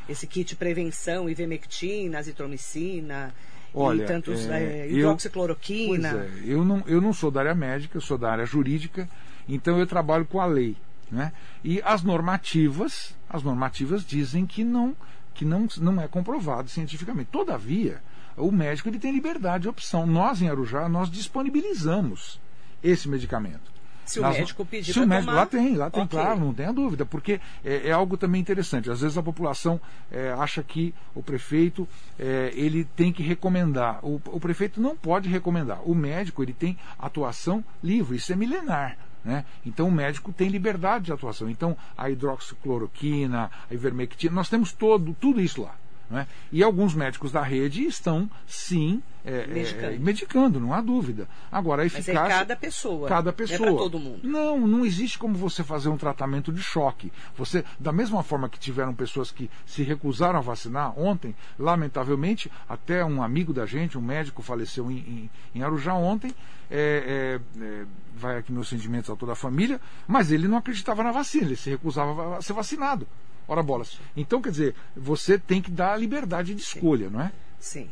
Esse 0.08 0.26
kit 0.26 0.50
de 0.50 0.56
prevenção, 0.56 1.30
ivermectina, 1.30 2.20
azitromicina, 2.20 3.34
Olha, 3.74 4.04
e 4.04 4.06
tantos 4.06 4.48
é, 4.48 4.64
é, 4.64 4.92
hidroxicloroquina. 4.92 6.10
Eu, 6.10 6.20
é, 6.20 6.30
eu, 6.46 6.66
não, 6.66 6.84
eu 6.88 7.02
não 7.02 7.14
sou 7.14 7.32
da 7.32 7.42
área 7.42 7.56
médica, 7.56 7.98
eu 7.98 8.02
sou 8.02 8.18
da 8.18 8.32
área 8.32 8.46
jurídica, 8.46 9.08
então 9.48 9.80
eu 9.80 9.88
trabalho 9.88 10.26
com 10.26 10.40
a 10.40 10.46
lei. 10.46 10.76
Né? 11.12 11.34
E 11.64 11.82
as 11.84 12.04
normativas, 12.04 13.16
as 13.30 13.44
normativas 13.44 14.06
dizem 14.06 14.46
que 14.46 14.64
não, 14.64 14.96
que 15.34 15.44
não, 15.44 15.68
não 15.78 16.02
é 16.02 16.08
comprovado 16.08 16.70
cientificamente. 16.70 17.30
Todavia, 17.32 18.02
o 18.38 18.52
médico 18.52 18.88
ele 18.88 19.00
tem 19.00 19.12
liberdade 19.12 19.64
de 19.64 19.70
opção. 19.70 20.08
Nós, 20.08 20.42
em 20.42 20.48
Arujá, 20.48 20.88
nós 20.88 21.12
disponibilizamos 21.12 22.40
esse 22.82 23.10
medicamento. 23.10 23.72
Se 24.06 24.20
o 24.20 24.24
Nas, 24.24 24.38
médico 24.38 24.66
pedir 24.66 24.94
se 24.94 25.00
o 25.00 25.08
médico, 25.08 25.28
tomar... 25.28 25.42
Lá 25.42 25.46
tem, 25.46 25.76
lá 25.76 25.90
tem, 25.90 26.04
okay. 26.04 26.20
claro, 26.20 26.40
não 26.40 26.54
tenha 26.54 26.74
dúvida, 26.74 27.06
porque 27.06 27.40
é, 27.64 27.88
é, 27.88 27.92
algo 27.92 28.18
também 28.18 28.42
interessante. 28.42 28.90
Às 28.90 29.02
vezes 29.02 29.18
a 29.18 29.24
população 29.24 29.80
é, 30.12 30.32
acha 30.32 30.64
que 30.64 30.94
o 31.14 31.22
prefeito 31.22 31.88
é, 32.20 32.52
ele 32.54 32.84
tem 32.84 33.14
que 33.14 33.24
recomendar. 33.24 34.00
O, 34.04 34.22
o 34.26 34.40
prefeito 34.40 34.82
não 34.82 34.98
pode 34.98 35.30
recomendar. 35.30 35.82
O 35.88 35.94
médico 35.94 36.44
ele 36.44 36.54
tem 36.54 36.78
atuação 37.00 37.64
livre, 37.82 38.18
isso 38.18 38.34
é 38.34 38.36
milenar. 38.36 38.98
Né? 39.24 39.46
Então 39.66 39.88
o 39.88 39.92
médico 39.92 40.34
tem 40.34 40.50
liberdade 40.50 41.06
de 41.06 41.14
atuação. 41.14 41.50
Então 41.50 41.78
a 41.98 42.10
hidroxicloroquina, 42.10 43.52
a 43.70 43.74
ivermectina, 43.74 44.34
nós 44.34 44.50
temos 44.50 44.72
todo, 44.72 45.16
tudo 45.20 45.40
isso 45.40 45.62
lá. 45.62 45.76
Né? 46.12 46.28
E 46.52 46.62
alguns 46.62 46.94
médicos 46.94 47.32
da 47.32 47.42
rede 47.42 47.86
estão, 47.86 48.30
sim, 48.46 49.02
é, 49.24 49.48
medicando. 49.48 49.94
É, 49.94 49.98
medicando. 49.98 50.60
não 50.60 50.74
há 50.74 50.82
dúvida. 50.82 51.26
Agora, 51.50 51.84
a 51.84 51.86
eficácia... 51.86 52.14
Mas 52.14 52.32
é 52.32 52.38
cada 52.40 52.56
pessoa. 52.58 53.08
Cada 53.08 53.32
pessoa. 53.32 53.70
Não 53.70 53.76
é 53.76 53.80
todo 53.80 53.98
mundo. 53.98 54.20
Não, 54.22 54.68
não 54.68 54.86
existe 54.86 55.18
como 55.18 55.36
você 55.36 55.64
fazer 55.64 55.88
um 55.88 55.96
tratamento 55.96 56.52
de 56.52 56.62
choque. 56.62 57.14
Você, 57.38 57.64
da 57.80 57.94
mesma 57.94 58.22
forma 58.24 58.50
que 58.50 58.60
tiveram 58.60 58.94
pessoas 58.94 59.32
que 59.32 59.50
se 59.66 59.84
recusaram 59.84 60.38
a 60.38 60.42
vacinar 60.42 61.00
ontem, 61.00 61.34
lamentavelmente, 61.58 62.52
até 62.68 63.06
um 63.06 63.24
amigo 63.24 63.54
da 63.54 63.66
gente, 63.66 63.98
um 63.98 64.02
médico, 64.02 64.42
faleceu 64.42 64.92
em, 64.92 64.98
em, 64.98 65.30
em 65.56 65.64
Arujá 65.64 65.94
ontem. 65.94 66.36
É, 66.70 67.40
é, 67.58 67.64
é 67.64 67.86
vai 68.14 68.38
aqui 68.38 68.52
meus 68.52 68.68
sentimentos 68.68 69.10
a 69.10 69.16
toda 69.16 69.32
a 69.32 69.36
família, 69.36 69.80
mas 70.08 70.32
ele 70.32 70.48
não 70.48 70.58
acreditava 70.58 71.04
na 71.04 71.12
vacina, 71.12 71.46
ele 71.46 71.56
se 71.56 71.70
recusava 71.70 72.38
a 72.38 72.42
ser 72.42 72.54
vacinado. 72.54 73.08
Ora 73.52 73.62
bolas. 73.62 74.00
Então, 74.16 74.42
quer 74.42 74.50
dizer, 74.50 74.76
você 74.96 75.38
tem 75.38 75.62
que 75.62 75.70
dar 75.70 75.92
a 75.92 75.98
liberdade 75.98 76.56
de 76.56 76.62
escolha, 76.62 77.08
Sim. 77.08 77.14
não 77.14 77.22
é? 77.22 77.32
Sim. 77.60 77.90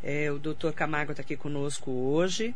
É, 0.00 0.30
o 0.30 0.38
doutor 0.38 0.72
Camargo 0.72 1.10
está 1.10 1.20
aqui 1.20 1.36
conosco 1.36 1.90
hoje. 1.90 2.54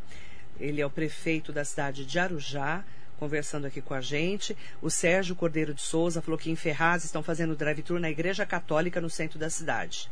ele 0.61 0.81
é 0.81 0.87
o 0.87 0.90
prefeito 0.90 1.53
da 1.53 1.64
cidade 1.64 2.07
de 2.07 2.16
Arujá, 2.16 2.85
conversando 3.18 3.66
aqui 3.66 3.81
com 3.81 3.92
a 3.92 4.01
gente. 4.01 4.57
O 4.81 4.88
Sérgio 4.88 5.35
Cordeiro 5.35 5.74
de 5.74 5.83
Souza 5.83 6.22
falou 6.22 6.38
que 6.38 6.48
em 6.48 6.55
Ferraz 6.55 7.05
estão 7.05 7.24
fazendo 7.24 7.57
drive-thru 7.57 7.98
na 7.98 8.09
Igreja 8.09 8.46
Católica 8.46 9.01
no 9.01 9.11
centro 9.11 9.37
da 9.37 9.51
cidade. 9.51 10.09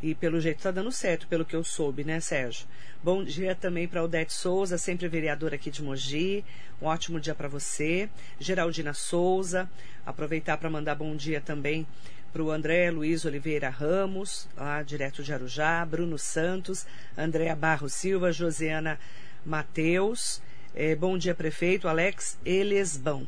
E 0.00 0.14
pelo 0.14 0.40
jeito 0.40 0.58
está 0.58 0.70
dando 0.70 0.92
certo, 0.92 1.26
pelo 1.26 1.44
que 1.44 1.56
eu 1.56 1.64
soube, 1.64 2.04
né, 2.04 2.20
Sérgio? 2.20 2.66
Bom 3.02 3.24
dia 3.24 3.54
também 3.54 3.88
para 3.88 4.02
Odete 4.02 4.32
Souza, 4.32 4.78
sempre 4.78 5.08
vereadora 5.08 5.56
aqui 5.56 5.70
de 5.70 5.82
Mogi. 5.82 6.44
Um 6.80 6.86
ótimo 6.86 7.18
dia 7.18 7.34
para 7.34 7.48
você. 7.48 8.08
Geraldina 8.38 8.94
Souza, 8.94 9.68
aproveitar 10.06 10.56
para 10.56 10.70
mandar 10.70 10.94
bom 10.94 11.16
dia 11.16 11.40
também 11.40 11.86
para 12.32 12.42
o 12.42 12.50
André 12.50 12.90
Luiz 12.90 13.24
Oliveira 13.24 13.70
Ramos, 13.70 14.48
lá 14.56 14.82
direto 14.82 15.22
de 15.22 15.32
Arujá, 15.32 15.84
Bruno 15.84 16.18
Santos, 16.18 16.86
Andréa 17.16 17.56
Barros 17.56 17.94
Silva, 17.94 18.30
Josiana 18.30 19.00
Mateus. 19.44 20.40
É, 20.74 20.94
bom 20.94 21.18
dia, 21.18 21.34
prefeito. 21.34 21.88
Alex 21.88 22.38
Elesbão. 22.44 23.26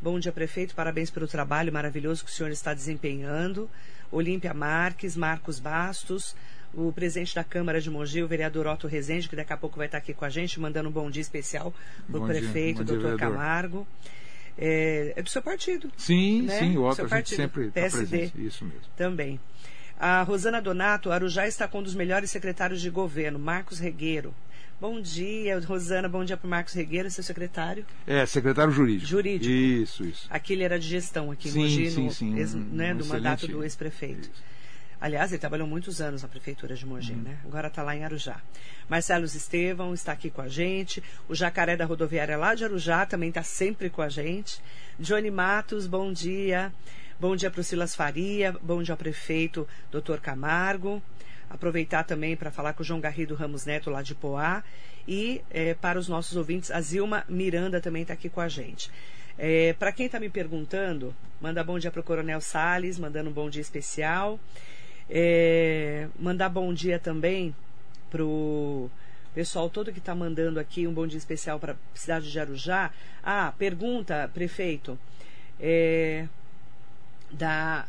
Bom 0.00 0.20
dia, 0.20 0.30
prefeito. 0.30 0.76
Parabéns 0.76 1.10
pelo 1.10 1.26
trabalho 1.26 1.72
maravilhoso 1.72 2.24
que 2.24 2.30
o 2.30 2.32
senhor 2.32 2.50
está 2.50 2.72
desempenhando. 2.72 3.68
Olímpia 4.12 4.54
Marques, 4.54 5.16
Marcos 5.16 5.58
Bastos, 5.58 6.36
o 6.72 6.92
presidente 6.92 7.34
da 7.34 7.42
Câmara 7.42 7.80
de 7.80 7.90
Mogi, 7.90 8.22
o 8.22 8.28
vereador 8.28 8.68
Otto 8.68 8.86
Rezende, 8.86 9.28
que 9.28 9.34
daqui 9.34 9.52
a 9.52 9.56
pouco 9.56 9.76
vai 9.76 9.86
estar 9.86 9.98
aqui 9.98 10.14
com 10.14 10.24
a 10.24 10.30
gente, 10.30 10.60
mandando 10.60 10.88
um 10.88 10.92
bom 10.92 11.10
dia 11.10 11.20
especial 11.20 11.74
para 12.08 12.20
o 12.20 12.26
prefeito, 12.26 12.84
dia, 12.84 12.94
doutor 12.94 13.18
Camargo. 13.18 13.84
É, 14.56 15.14
é, 15.16 15.22
do 15.22 15.28
seu 15.28 15.42
partido. 15.42 15.90
Sim, 15.96 16.42
né? 16.42 16.60
sim, 16.60 16.76
o 16.76 16.84
Otto 16.84 17.04
a 17.04 17.16
gente 17.16 17.34
sempre 17.34 17.66
está 17.66 17.90
presente. 17.90 18.46
Isso 18.46 18.64
mesmo. 18.64 18.80
Também. 18.96 19.40
A 19.98 20.22
Rosana 20.22 20.62
Donato, 20.62 21.10
Arujá 21.10 21.48
está 21.48 21.66
com 21.66 21.80
um 21.80 21.82
dos 21.82 21.96
melhores 21.96 22.30
secretários 22.30 22.80
de 22.80 22.88
governo, 22.88 23.36
Marcos 23.36 23.80
Regueiro. 23.80 24.32
Bom 24.80 25.00
dia, 25.00 25.58
Rosana. 25.58 26.08
Bom 26.08 26.24
dia 26.24 26.36
para 26.36 26.46
o 26.46 26.50
Marcos 26.50 26.72
Regueiro, 26.72 27.10
seu 27.10 27.24
secretário. 27.24 27.84
É, 28.06 28.24
secretário 28.24 28.70
jurídico. 28.72 29.08
Jurídico. 29.08 29.50
Isso, 29.50 30.04
isso. 30.04 30.28
Aqui 30.30 30.52
ele 30.52 30.62
era 30.62 30.78
de 30.78 30.86
gestão 30.86 31.32
aqui 31.32 31.50
sim, 31.50 31.58
Mogi, 31.58 31.90
sim, 31.90 32.04
no, 32.04 32.12
sim, 32.12 32.38
ex, 32.38 32.54
né, 32.54 32.94
um 32.94 32.98
do 32.98 33.06
mandato 33.06 33.48
do 33.48 33.64
ex-prefeito. 33.64 34.30
Aliás, 35.00 35.32
ele 35.32 35.40
trabalhou 35.40 35.66
muitos 35.66 36.00
anos 36.00 36.22
na 36.22 36.28
prefeitura 36.28 36.76
de 36.76 36.86
Mogi, 36.86 37.12
uhum. 37.12 37.22
né? 37.22 37.38
Agora 37.44 37.66
está 37.66 37.82
lá 37.82 37.96
em 37.96 38.04
Arujá. 38.04 38.40
Marcelo 38.88 39.24
Estevão 39.24 39.92
está 39.92 40.12
aqui 40.12 40.30
com 40.30 40.42
a 40.42 40.48
gente. 40.48 41.02
O 41.28 41.34
Jacaré 41.34 41.76
da 41.76 41.84
Rodoviária 41.84 42.36
lá 42.36 42.54
de 42.54 42.64
Arujá 42.64 43.04
também 43.04 43.30
está 43.30 43.42
sempre 43.42 43.90
com 43.90 44.00
a 44.00 44.08
gente. 44.08 44.60
Johnny 44.98 45.30
Matos, 45.30 45.88
bom 45.88 46.12
dia. 46.12 46.72
Bom 47.18 47.34
dia 47.34 47.50
para 47.50 47.60
o 47.60 47.64
Silas 47.64 47.96
Faria. 47.96 48.54
Bom 48.62 48.80
dia 48.80 48.92
ao 48.92 48.98
prefeito 48.98 49.66
Dr. 49.90 50.18
Camargo. 50.22 51.02
Aproveitar 51.50 52.04
também 52.04 52.36
para 52.36 52.50
falar 52.50 52.72
com 52.74 52.82
o 52.82 52.84
João 52.84 53.00
Garrido 53.00 53.34
Ramos 53.34 53.64
Neto 53.64 53.90
lá 53.90 54.02
de 54.02 54.14
Poá. 54.14 54.62
E 55.06 55.42
é, 55.50 55.74
para 55.74 55.98
os 55.98 56.08
nossos 56.08 56.36
ouvintes, 56.36 56.70
a 56.70 56.80
Zilma 56.80 57.24
Miranda 57.28 57.80
também 57.80 58.02
está 58.02 58.14
aqui 58.14 58.28
com 58.28 58.40
a 58.40 58.48
gente. 58.48 58.90
É, 59.38 59.72
para 59.74 59.92
quem 59.92 60.06
está 60.06 60.18
me 60.18 60.28
perguntando, 60.28 61.14
manda 61.40 61.62
bom 61.62 61.78
dia 61.78 61.90
para 61.90 62.00
o 62.00 62.04
Coronel 62.04 62.40
Sales, 62.40 62.98
mandando 62.98 63.30
um 63.30 63.32
bom 63.32 63.48
dia 63.48 63.62
especial. 63.62 64.38
É, 65.08 66.08
mandar 66.18 66.48
bom 66.50 66.74
dia 66.74 66.98
também 66.98 67.54
para 68.10 68.22
o 68.22 68.90
pessoal 69.34 69.70
todo 69.70 69.92
que 69.92 70.00
está 70.00 70.14
mandando 70.14 70.58
aqui 70.58 70.86
um 70.86 70.92
bom 70.92 71.06
dia 71.06 71.16
especial 71.18 71.58
para 71.58 71.72
a 71.72 71.76
cidade 71.94 72.30
de 72.30 72.40
Arujá. 72.40 72.90
Ah, 73.22 73.54
pergunta, 73.56 74.28
prefeito, 74.34 74.98
é, 75.60 76.26
da 77.30 77.86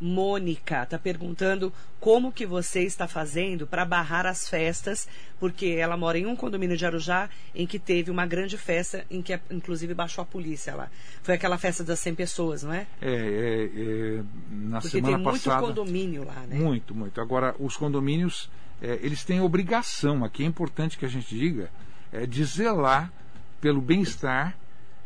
Mônica 0.00 0.82
está 0.82 0.98
perguntando 0.98 1.72
como 2.00 2.32
que 2.32 2.46
você 2.46 2.82
está 2.84 3.06
fazendo 3.06 3.66
para 3.66 3.84
barrar 3.84 4.24
as 4.24 4.48
festas, 4.48 5.06
porque 5.38 5.66
ela 5.66 5.96
mora 5.96 6.18
em 6.18 6.24
um 6.24 6.34
condomínio 6.34 6.76
de 6.76 6.86
Arujá 6.86 7.28
em 7.54 7.66
que 7.66 7.78
teve 7.78 8.10
uma 8.10 8.26
grande 8.26 8.56
festa 8.56 9.04
em 9.10 9.20
que 9.20 9.38
inclusive 9.50 9.92
baixou 9.92 10.22
a 10.22 10.24
polícia 10.24 10.74
lá. 10.74 10.88
Foi 11.22 11.34
aquela 11.34 11.58
festa 11.58 11.84
das 11.84 12.00
100 12.00 12.14
pessoas, 12.14 12.62
não 12.62 12.72
é? 12.72 12.86
É, 13.02 13.10
é, 13.10 13.70
é 14.18 14.22
na 14.50 14.80
porque 14.80 14.96
semana 14.96 15.16
tem 15.16 15.24
muito 15.24 15.44
passada. 15.44 15.66
condomínio 15.66 16.24
lá, 16.24 16.46
né? 16.48 16.56
Muito, 16.56 16.94
muito. 16.94 17.20
Agora, 17.20 17.54
os 17.58 17.76
condomínios, 17.76 18.50
é, 18.80 18.98
eles 19.02 19.22
têm 19.22 19.40
obrigação, 19.42 20.24
aqui 20.24 20.42
é 20.42 20.46
importante 20.46 20.96
que 20.96 21.04
a 21.04 21.08
gente 21.08 21.36
diga, 21.36 21.70
é, 22.10 22.24
de 22.24 22.42
zelar 22.44 23.12
pelo 23.60 23.82
bem-estar 23.82 24.56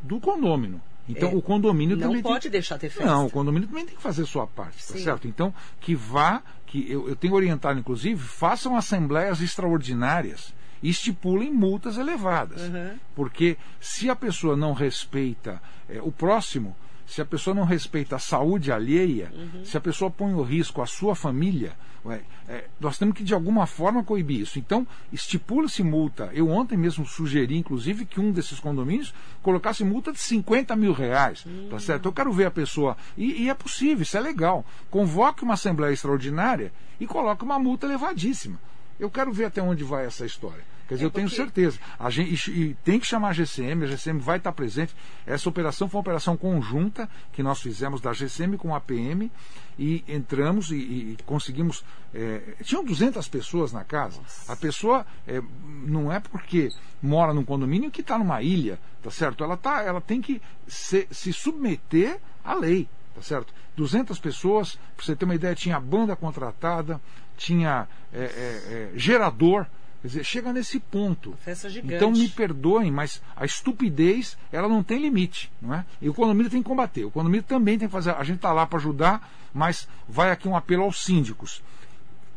do 0.01 0.21
condômino. 0.21 0.81
Então 1.09 1.31
É, 1.31 1.35
o 1.35 1.43
condomínio 1.43 1.97
Não 1.97 2.09
também 2.09 2.23
pode 2.23 2.43
tem... 2.43 2.51
deixar 2.51 2.79
ter 2.79 2.89
festa. 2.89 3.05
Não, 3.11 3.27
o 3.27 3.31
condomínio 3.31 3.69
também 3.69 3.85
tem 3.85 3.95
que 3.95 4.03
fazer 4.03 4.25
sua 4.27 4.47
parte, 4.47 4.87
tá 4.87 4.99
certo? 4.99 5.29
Então, 5.29 5.53
que 5.81 5.95
vá, 5.95 6.43
que 6.67 6.91
eu, 6.91 7.09
eu 7.09 7.17
tenho 7.17 7.35
orientado, 7.35 7.79
inclusive, 7.79 8.21
façam 8.21 8.77
assembleias 8.77 9.41
extraordinárias 9.41 10.55
e 10.83 10.91
estipulem 10.91 11.53
multas 11.53 11.97
elevadas. 11.99 12.63
Uhum. 12.63 12.99
Porque 13.15 13.57
se 13.81 14.09
a 14.09 14.17
pessoa 14.17 14.57
não 14.57 14.73
respeita 14.73 15.61
eh, 15.89 16.01
o 16.03 16.11
próximo, 16.13 16.77
se 17.07 17.21
a 17.21 17.25
pessoa 17.25 17.55
não 17.55 17.65
respeita 17.65 18.17
a 18.17 18.19
saúde 18.19 18.73
alheia, 18.73 19.33
se 19.65 19.77
a 19.77 19.81
pessoa 19.81 20.11
põe 20.11 20.33
em 20.33 20.43
risco 20.43 20.81
a 20.83 20.87
sua 20.87 21.15
família, 21.15 21.73
ué, 22.05 22.23
eh, 22.49 22.65
nós 22.79 22.99
temos 22.99 23.17
que 23.17 23.25
de 23.25 23.33
alguma 23.35 23.67
forma 23.67 24.05
coibir 24.05 24.41
isso. 24.41 24.59
Então, 24.59 24.87
estipula-se 25.13 25.83
multa. 25.83 26.31
Eu 26.35 26.51
ontem 26.51 26.77
mesmo 26.77 27.07
sugeri, 27.07 27.57
inclusive, 27.57 28.05
que 28.05 28.21
um 28.21 28.31
desses 28.31 28.61
condomínios 28.61 29.15
colocasse 29.43 29.85
multa 29.85 30.13
de 30.13 30.19
50 30.19 30.77
mil 30.77 30.93
reais. 30.93 31.47
Tá 31.71 31.79
certo? 31.79 32.07
Eu 32.07 32.13
quero 32.13 32.33
ver 32.33 32.47
a 32.47 32.51
pessoa. 32.51 32.97
E, 33.17 33.45
e 33.45 33.51
é 33.51 33.55
possível, 33.55 34.03
isso 34.03 34.17
é 34.17 34.21
legal. 34.21 34.65
Convoque 34.91 35.43
uma 35.43 35.55
assembleia 35.55 35.93
extraordinária 35.93 36.73
e 37.01 37.07
coloque 37.07 37.45
uma 37.45 37.59
multa 37.59 37.87
elevadíssima. 37.87 38.59
Eu 38.99 39.11
quero 39.11 39.33
ver 39.33 39.47
até 39.47 39.63
onde 39.63 39.83
vai 39.83 40.07
essa 40.07 40.25
história. 40.25 40.74
Quer 40.95 40.97
dizer, 40.97 41.05
É 41.05 41.07
eu 41.07 41.11
tenho 41.11 41.29
certeza. 41.29 41.79
A 41.99 42.11
gente, 42.11 42.51
e, 42.51 42.61
e 42.61 42.75
tem 42.85 42.99
que 42.99 43.07
chamar 43.07 43.29
a 43.29 43.33
GCM, 43.33 43.85
a 43.85 43.87
GCM 43.87 44.21
vai 44.21 44.39
estar 44.39 44.53
presente. 44.53 44.95
Essa 45.27 45.49
operação 45.49 45.89
foi 45.89 45.99
uma 45.99 46.03
operação 46.03 46.37
conjunta 46.37 47.09
que 47.33 47.43
nós 47.43 47.61
fizemos 47.61 48.01
da 48.01 48.13
GCM 48.13 48.57
com 48.57 48.75
a 48.75 48.81
PM 48.81 49.31
e 49.79 50.05
entramos 50.09 50.71
e, 50.71 50.77
e 50.77 51.19
conseguimos. 51.27 51.85
É, 52.15 52.55
tinham 52.63 52.85
200 52.85 53.27
pessoas 53.29 53.73
na 53.73 53.83
casa. 53.85 54.21
A 54.47 54.55
pessoa 54.55 55.05
é, 55.27 55.43
não 55.87 56.13
é 56.13 56.21
porque 56.21 56.71
mora 57.03 57.35
num 57.35 57.45
condomínio 57.45 57.91
que 57.91 58.01
está 58.01 58.17
numa 58.17 58.41
ilha, 58.43 58.79
tá 59.03 59.11
certo? 59.11 59.43
Ela, 59.43 59.57
tá, 59.57 59.83
ela 59.83 60.01
tem 60.01 60.21
que 60.21 60.41
se, 60.67 61.09
se 61.11 61.33
submeter 61.33 62.19
à 62.45 62.55
lei 62.55 62.89
tá 63.15 63.23
certo? 63.23 63.55
200 63.77 64.19
pessoas, 64.19 64.79
para 64.97 65.07
você 65.07 65.17
ter 65.17 65.25
uma 65.25 65.35
ideia, 65.35 65.55
tinha 65.55 65.79
banda 65.79 66.17
contratada, 66.17 67.01
tinha 67.37 67.89
é, 68.13 68.19
é, 68.19 68.23
é, 68.25 68.93
gerador, 68.97 69.67
quer 70.05 70.09
dizer, 70.09 70.25
chega 70.25 70.53
nesse 70.53 70.79
ponto. 70.79 71.35
Gigante. 71.71 71.95
Então 71.95 72.11
me 72.11 72.29
perdoem, 72.29 72.91
mas 72.91 73.23
a 73.35 73.47
estupidez 73.47 74.37
ela 74.53 74.69
não 74.69 74.83
tem 74.83 74.99
limite, 74.99 75.51
não 75.63 75.73
é? 75.73 75.87
E 75.99 76.11
o 76.11 76.15
condomínio 76.15 76.51
tem 76.51 76.63
que 76.63 76.69
combater. 76.69 77.07
O 77.07 77.11
condomínio 77.11 77.43
também 77.43 77.79
tem 77.79 77.89
que 77.89 77.93
fazer. 77.93 78.11
A 78.11 78.23
gente 78.23 78.37
está 78.37 78.53
lá 78.53 78.67
para 78.67 78.79
ajudar, 78.79 79.33
mas 79.55 79.89
vai 80.07 80.31
aqui 80.31 80.47
um 80.47 80.55
apelo 80.55 80.83
aos 80.83 81.03
síndicos. 81.03 81.63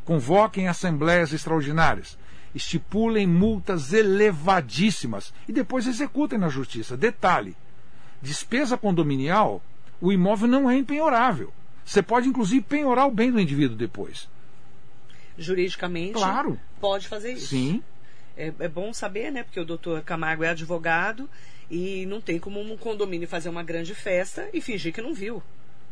Convoquem 0.06 0.70
assembleias 0.70 1.34
extraordinárias, 1.34 2.18
estipulem 2.56 3.28
multas 3.28 3.92
elevadíssimas 3.92 5.34
e 5.46 5.52
depois 5.52 5.88
executem 5.88 6.40
na 6.40 6.48
justiça. 6.48 6.96
Detalhe: 6.96 7.54
despesa 8.22 8.78
condominial, 8.78 9.62
o 10.00 10.10
imóvel 10.14 10.48
não 10.48 10.70
é 10.70 10.78
empenhorável. 10.78 11.52
Você 11.84 12.02
pode 12.02 12.30
inclusive 12.30 12.62
penhorar 12.62 13.08
o 13.08 13.12
bem 13.12 13.30
do 13.30 13.42
indivíduo 13.42 13.76
depois. 13.76 14.30
Juridicamente, 15.38 16.14
Claro. 16.14 16.60
pode 16.80 17.08
fazer 17.08 17.34
isso. 17.34 17.48
Sim, 17.48 17.84
É, 18.36 18.54
é 18.60 18.68
bom 18.68 18.94
saber, 18.94 19.32
né? 19.32 19.42
Porque 19.44 19.60
o 19.60 19.66
doutor 19.66 20.02
Camargo 20.04 20.44
é 20.44 20.50
advogado 20.50 21.28
e 21.72 22.06
não 22.06 22.22
tem 22.22 22.38
como 22.40 22.60
um 22.62 22.78
condomínio 22.78 23.28
fazer 23.28 23.50
uma 23.50 23.64
grande 23.64 23.96
festa 23.96 24.48
e 24.54 24.62
fingir 24.62 24.94
que 24.94 25.02
não 25.02 25.14
viu. 25.14 25.42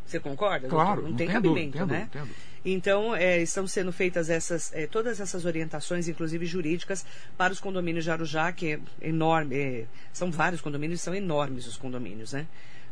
Você 0.06 0.20
concorda? 0.20 0.68
claro. 0.68 1.02
Não, 1.02 1.08
tem 1.10 1.26
tenha 1.28 1.32
cabimento, 1.34 1.80
dúvida, 1.80 1.86
né? 1.98 2.10
dúvida. 2.14 2.36
Então, 2.64 3.16
é, 3.16 3.42
estão 3.42 3.68
sendo 3.68 3.92
feitas 3.92 4.30
essas, 4.30 4.72
é, 4.74 4.86
todas 4.88 5.20
essas 5.20 5.46
orientações, 5.46 6.08
inclusive 6.08 6.46
jurídicas, 6.46 7.06
para 7.38 7.52
os 7.54 7.60
condomínios 7.60 8.04
de 8.04 8.12
Arujá, 8.12 8.52
que 8.52 8.74
é 8.74 8.80
enorme. 9.08 9.56
é, 9.56 9.86
são 10.14 10.32
vários 10.32 10.62
condomínios, 10.62 11.02
são 11.02 11.14
enormes 11.16 11.66
os 11.68 11.78
condomínios, 11.78 12.34
né? 12.34 12.46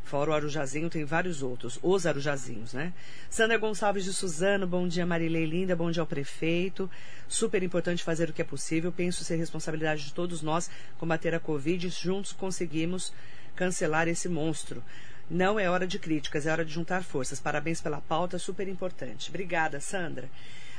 Fora 0.03 0.31
o 0.31 0.33
Arujazinho, 0.33 0.89
tem 0.89 1.05
vários 1.05 1.41
outros, 1.41 1.79
os 1.81 2.05
Arujazinhos, 2.05 2.73
né? 2.73 2.93
Sandra 3.29 3.57
Gonçalves 3.57 4.03
de 4.03 4.13
Suzano, 4.13 4.67
bom 4.67 4.87
dia 4.87 5.05
Marilei 5.05 5.45
Linda, 5.45 5.75
bom 5.75 5.89
dia 5.89 6.01
ao 6.01 6.07
prefeito. 6.07 6.89
Super 7.27 7.63
importante 7.63 8.03
fazer 8.03 8.29
o 8.29 8.33
que 8.33 8.41
é 8.41 8.45
possível. 8.45 8.91
Penso 8.91 9.23
ser 9.23 9.37
responsabilidade 9.37 10.03
de 10.03 10.13
todos 10.13 10.41
nós 10.41 10.69
combater 10.97 11.33
a 11.33 11.39
Covid. 11.39 11.89
Juntos 11.89 12.33
conseguimos 12.33 13.13
cancelar 13.55 14.07
esse 14.07 14.27
monstro. 14.27 14.83
Não 15.29 15.59
é 15.59 15.69
hora 15.69 15.87
de 15.87 15.97
críticas, 15.97 16.45
é 16.45 16.51
hora 16.51 16.65
de 16.65 16.73
juntar 16.73 17.03
forças. 17.03 17.39
Parabéns 17.39 17.81
pela 17.81 18.01
pauta, 18.01 18.37
super 18.37 18.67
importante. 18.67 19.29
Obrigada, 19.29 19.79
Sandra. 19.79 20.29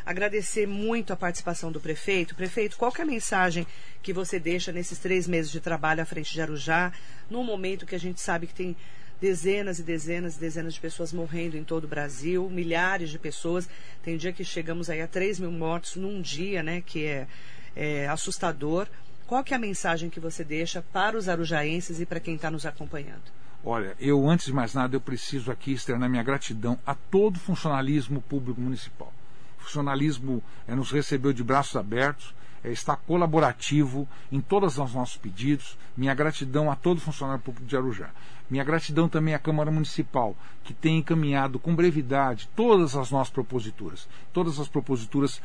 Agradecer 0.07 0.67
muito 0.67 1.15
a 1.15 1.17
participação 1.17 1.73
do 1.73 1.81
prefeito. 1.81 2.35
Prefeito, 2.35 2.77
qual 2.77 2.93
é 2.99 3.03
a 3.03 3.07
mensagem 3.07 3.67
que 4.03 4.13
você 4.13 4.39
deixa 4.39 4.71
nesses 4.71 4.99
três 4.99 5.27
meses 5.27 5.51
de 5.51 5.61
trabalho 5.61 6.03
à 6.03 6.05
frente 6.05 6.33
de 6.33 6.43
Arujá, 6.43 6.93
num 7.31 7.43
momento 7.43 7.87
que 7.87 7.95
a 7.95 8.01
gente 8.01 8.21
sabe 8.21 8.47
que 8.47 8.55
tem 8.55 8.77
dezenas 9.25 9.79
e 9.79 9.83
dezenas 9.83 10.37
e 10.37 10.39
dezenas 10.39 10.75
de 10.75 10.81
pessoas 10.81 11.11
morrendo 11.11 11.57
em 11.57 11.65
todo 11.65 11.85
o 11.85 11.89
Brasil, 11.89 12.47
milhares 12.51 13.09
de 13.09 13.19
pessoas. 13.19 13.67
Tem 14.03 14.19
dia 14.19 14.35
que 14.35 14.45
chegamos 14.45 14.91
aí 14.91 15.01
a 15.01 15.07
3 15.07 15.41
mil 15.41 15.51
mortos 15.51 15.97
num 15.97 16.21
dia, 16.21 16.63
né? 16.63 16.83
Que 16.85 17.07
é, 17.07 17.27
é 17.75 18.07
assustador. 18.07 18.87
qual 19.27 19.43
que 19.43 19.55
é 19.55 19.57
a 19.57 19.61
mensagem 19.61 20.11
que 20.11 20.21
você 20.21 20.45
deixa 20.45 20.83
para 20.93 21.17
os 21.17 21.27
arujaenses 21.27 22.01
e 22.01 22.05
para 22.05 22.21
quem 22.21 22.35
está 22.35 22.51
nos 22.51 22.67
acompanhando? 22.67 23.23
Olha, 23.65 23.97
eu 23.99 24.29
antes 24.29 24.45
de 24.45 24.53
mais 24.53 24.75
nada 24.75 24.95
eu 24.95 25.01
preciso 25.01 25.51
aqui 25.51 25.73
externar 25.73 26.11
minha 26.11 26.23
gratidão 26.23 26.79
a 26.85 26.95
todo 26.95 27.37
o 27.37 27.41
funcionalismo 27.41 28.21
público 28.21 28.61
municipal. 28.61 29.11
O 29.59 29.63
funcionalismo 29.63 30.43
é, 30.69 30.75
nos 30.75 30.91
recebeu 30.91 31.33
de 31.33 31.43
braços 31.43 31.77
abertos, 31.77 32.35
está 32.73 32.97
colaborativo 32.97 34.09
em 34.31 34.41
todos 34.41 34.79
os 34.79 34.95
nossos 34.95 35.17
pedidos. 35.17 35.77
Minha 35.97 36.15
gratidão 36.15 36.71
a 36.71 36.77
todo 36.77 37.01
funcionário 37.01 37.43
público 37.43 37.67
de 37.67 37.77
Arujá. 37.77 38.11
Minha 38.51 38.65
gratidão 38.65 39.09
também 39.09 39.35
à 39.35 39.39
Câmara 39.39 39.71
Municipal, 39.71 40.37
que 40.63 40.75
tem 40.75 40.99
encaminhado 40.99 41.59
com 41.59 41.75
brevidade 41.75 42.49
todas 42.55 42.95
as 42.95 43.11
nossas 43.11 43.33
proposituras. 43.33 44.09
Todas 44.33 44.61
as 44.61 44.69
proposituras 44.69 45.41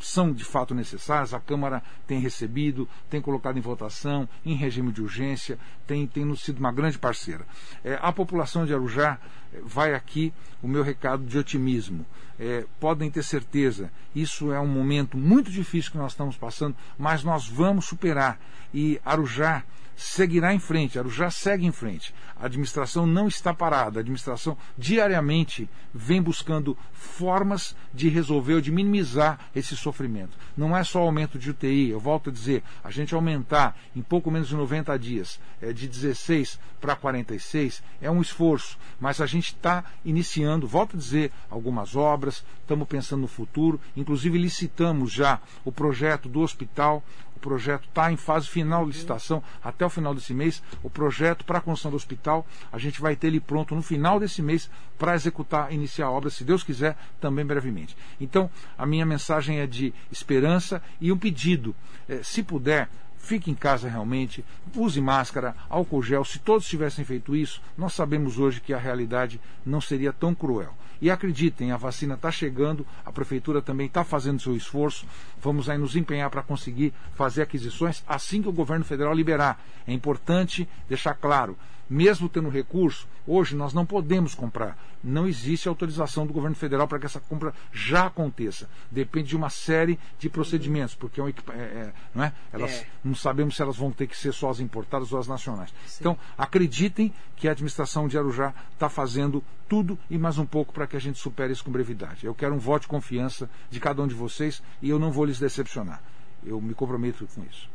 são 0.00 0.32
de 0.32 0.44
fato 0.44 0.74
necessárias, 0.74 1.34
a 1.34 1.40
Câmara 1.40 1.82
tem 2.06 2.18
recebido, 2.18 2.88
tem 3.08 3.20
colocado 3.20 3.58
em 3.58 3.60
votação, 3.60 4.28
em 4.44 4.54
regime 4.54 4.92
de 4.92 5.02
urgência, 5.02 5.58
tem, 5.86 6.06
tem 6.06 6.24
nos 6.24 6.42
sido 6.42 6.58
uma 6.58 6.72
grande 6.72 6.98
parceira. 6.98 7.46
É, 7.84 7.98
a 8.00 8.12
população 8.12 8.64
de 8.64 8.72
Arujá 8.72 9.18
é, 9.52 9.60
vai 9.62 9.94
aqui 9.94 10.32
o 10.62 10.68
meu 10.68 10.82
recado 10.82 11.24
de 11.24 11.38
otimismo. 11.38 12.04
É, 12.38 12.64
podem 12.78 13.10
ter 13.10 13.22
certeza, 13.22 13.92
isso 14.14 14.50
é 14.52 14.58
um 14.58 14.66
momento 14.66 15.16
muito 15.16 15.50
difícil 15.50 15.92
que 15.92 15.98
nós 15.98 16.12
estamos 16.12 16.36
passando, 16.36 16.74
mas 16.98 17.22
nós 17.22 17.46
vamos 17.46 17.84
superar. 17.84 18.40
E 18.72 19.00
Arujá 19.04 19.62
seguirá 20.00 20.54
em 20.54 20.58
frente, 20.58 20.98
Arujá 20.98 21.30
segue 21.30 21.66
em 21.66 21.70
frente. 21.70 22.14
A 22.34 22.46
administração 22.46 23.06
não 23.06 23.28
está 23.28 23.52
parada, 23.52 23.98
a 23.98 24.00
administração 24.00 24.56
diariamente 24.76 25.68
vem 25.92 26.22
buscando 26.22 26.76
formas 26.90 27.76
de 27.92 28.08
resolver 28.08 28.54
ou 28.54 28.60
de 28.62 28.72
minimizar 28.72 29.38
esse 29.54 29.76
sofrimento. 29.76 30.38
Não 30.56 30.74
é 30.74 30.82
só 30.84 31.00
aumento 31.00 31.38
de 31.38 31.50
UTI, 31.50 31.90
eu 31.90 32.00
volto 32.00 32.30
a 32.30 32.32
dizer, 32.32 32.62
a 32.82 32.90
gente 32.90 33.14
aumentar 33.14 33.76
em 33.94 34.00
pouco 34.00 34.30
menos 34.30 34.48
de 34.48 34.56
90 34.56 34.98
dias, 34.98 35.38
é, 35.60 35.70
de 35.70 35.86
16 35.86 36.58
para 36.80 36.96
46, 36.96 37.82
é 38.00 38.10
um 38.10 38.22
esforço, 38.22 38.78
mas 38.98 39.20
a 39.20 39.26
gente 39.26 39.48
está 39.48 39.84
iniciando, 40.02 40.66
volto 40.66 40.96
a 40.96 40.98
dizer, 40.98 41.30
algumas 41.50 41.94
obras, 41.94 42.42
estamos 42.62 42.88
pensando 42.88 43.20
no 43.20 43.28
futuro, 43.28 43.78
inclusive 43.94 44.38
licitamos 44.38 45.12
já 45.12 45.40
o 45.62 45.70
projeto 45.70 46.26
do 46.26 46.40
hospital, 46.40 47.04
o 47.40 47.48
projeto 47.50 47.88
está 47.88 48.12
em 48.12 48.18
fase 48.18 48.46
final 48.46 48.84
de 48.84 48.92
licitação 48.92 49.42
até 49.64 49.84
o 49.86 49.88
final 49.88 50.14
desse 50.14 50.34
mês. 50.34 50.62
O 50.82 50.90
projeto 50.90 51.42
para 51.42 51.56
a 51.56 51.60
construção 51.62 51.90
do 51.90 51.96
hospital, 51.96 52.46
a 52.70 52.76
gente 52.76 53.00
vai 53.00 53.16
ter 53.16 53.28
ele 53.28 53.40
pronto 53.40 53.74
no 53.74 53.80
final 53.80 54.20
desse 54.20 54.42
mês 54.42 54.70
para 54.98 55.14
executar, 55.14 55.72
iniciar 55.72 56.06
a 56.06 56.10
obra, 56.10 56.28
se 56.28 56.44
Deus 56.44 56.62
quiser, 56.62 56.98
também 57.18 57.46
brevemente. 57.46 57.96
Então, 58.20 58.50
a 58.76 58.84
minha 58.84 59.06
mensagem 59.06 59.58
é 59.58 59.66
de 59.66 59.94
esperança 60.12 60.82
e 61.00 61.10
um 61.10 61.16
pedido. 61.16 61.74
Eh, 62.06 62.20
se 62.22 62.42
puder, 62.42 62.90
fique 63.16 63.50
em 63.50 63.54
casa 63.54 63.88
realmente, 63.88 64.44
use 64.76 65.00
máscara, 65.00 65.56
álcool 65.70 66.02
gel. 66.02 66.26
Se 66.26 66.38
todos 66.38 66.68
tivessem 66.68 67.06
feito 67.06 67.34
isso, 67.34 67.62
nós 67.76 67.94
sabemos 67.94 68.38
hoje 68.38 68.60
que 68.60 68.74
a 68.74 68.78
realidade 68.78 69.40
não 69.64 69.80
seria 69.80 70.12
tão 70.12 70.34
cruel. 70.34 70.74
E 71.00 71.10
acreditem, 71.10 71.72
a 71.72 71.76
vacina 71.76 72.14
está 72.14 72.30
chegando, 72.30 72.86
a 73.04 73.10
prefeitura 73.10 73.62
também 73.62 73.86
está 73.86 74.04
fazendo 74.04 74.40
seu 74.40 74.54
esforço. 74.54 75.06
Vamos 75.40 75.70
aí 75.70 75.78
nos 75.78 75.96
empenhar 75.96 76.28
para 76.28 76.42
conseguir 76.42 76.92
fazer 77.14 77.42
aquisições 77.42 78.04
assim 78.06 78.42
que 78.42 78.48
o 78.48 78.52
governo 78.52 78.84
federal 78.84 79.14
liberar. 79.14 79.62
É 79.86 79.92
importante 79.92 80.68
deixar 80.88 81.14
claro, 81.14 81.56
mesmo 81.90 82.28
tendo 82.28 82.48
recurso, 82.48 83.08
hoje 83.26 83.56
nós 83.56 83.74
não 83.74 83.84
podemos 83.84 84.32
comprar. 84.32 84.78
Não 85.02 85.26
existe 85.26 85.68
autorização 85.68 86.24
do 86.24 86.32
governo 86.32 86.54
federal 86.54 86.86
para 86.86 87.00
que 87.00 87.06
essa 87.06 87.18
compra 87.18 87.52
já 87.72 88.06
aconteça. 88.06 88.70
Depende 88.88 89.30
de 89.30 89.36
uma 89.36 89.50
série 89.50 89.98
de 90.16 90.28
procedimentos, 90.28 90.94
porque 90.94 91.20
é, 91.20 91.24
um, 91.24 91.28
é, 91.28 91.32
é, 91.52 91.92
não 92.14 92.22
é? 92.22 92.32
Elas 92.52 92.70
é. 92.70 92.86
não 93.02 93.14
sabemos 93.14 93.56
se 93.56 93.62
elas 93.62 93.76
vão 93.76 93.90
ter 93.90 94.06
que 94.06 94.16
ser 94.16 94.32
só 94.32 94.50
as 94.50 94.60
importadas 94.60 95.12
ou 95.12 95.18
as 95.18 95.26
nacionais. 95.26 95.74
Sim. 95.86 95.96
Então, 96.00 96.18
acreditem 96.38 97.12
que 97.34 97.48
a 97.48 97.52
administração 97.52 98.06
de 98.06 98.16
Arujá 98.16 98.54
está 98.72 98.88
fazendo 98.88 99.42
tudo 99.68 99.98
e 100.08 100.16
mais 100.16 100.38
um 100.38 100.46
pouco 100.46 100.72
para 100.72 100.86
que 100.86 100.96
a 100.96 101.00
gente 101.00 101.18
supere 101.18 101.52
isso 101.52 101.64
com 101.64 101.72
brevidade. 101.72 102.24
Eu 102.24 102.34
quero 102.34 102.54
um 102.54 102.58
voto 102.58 102.82
de 102.82 102.88
confiança 102.88 103.50
de 103.68 103.80
cada 103.80 104.00
um 104.00 104.06
de 104.06 104.14
vocês 104.14 104.62
e 104.80 104.90
eu 104.90 104.98
não 104.98 105.10
vou 105.10 105.24
lhes 105.24 105.40
decepcionar. 105.40 106.00
Eu 106.44 106.60
me 106.60 106.74
comprometo 106.74 107.26
com 107.34 107.42
isso. 107.44 107.68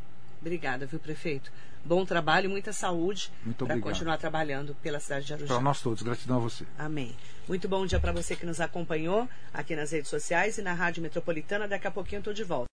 Obrigada, 0.46 0.86
viu, 0.86 1.00
prefeito? 1.00 1.50
Bom 1.84 2.06
trabalho, 2.06 2.48
muita 2.48 2.72
saúde 2.72 3.32
para 3.58 3.80
continuar 3.80 4.16
trabalhando 4.16 4.76
pela 4.80 5.00
cidade 5.00 5.26
de 5.26 5.32
Arujá. 5.34 5.54
Para 5.54 5.60
nós 5.60 5.82
todos, 5.82 6.02
gratidão 6.02 6.36
a 6.36 6.38
você. 6.38 6.64
Amém. 6.78 7.16
Muito 7.48 7.68
bom 7.68 7.84
dia 7.84 7.98
para 7.98 8.12
você 8.12 8.36
que 8.36 8.46
nos 8.46 8.60
acompanhou 8.60 9.28
aqui 9.52 9.74
nas 9.74 9.90
redes 9.90 10.08
sociais 10.08 10.56
e 10.56 10.62
na 10.62 10.72
Rádio 10.72 11.02
Metropolitana. 11.02 11.66
Daqui 11.66 11.88
a 11.88 11.90
pouquinho 11.90 12.18
eu 12.18 12.20
estou 12.20 12.32
de 12.32 12.44
volta. 12.44 12.64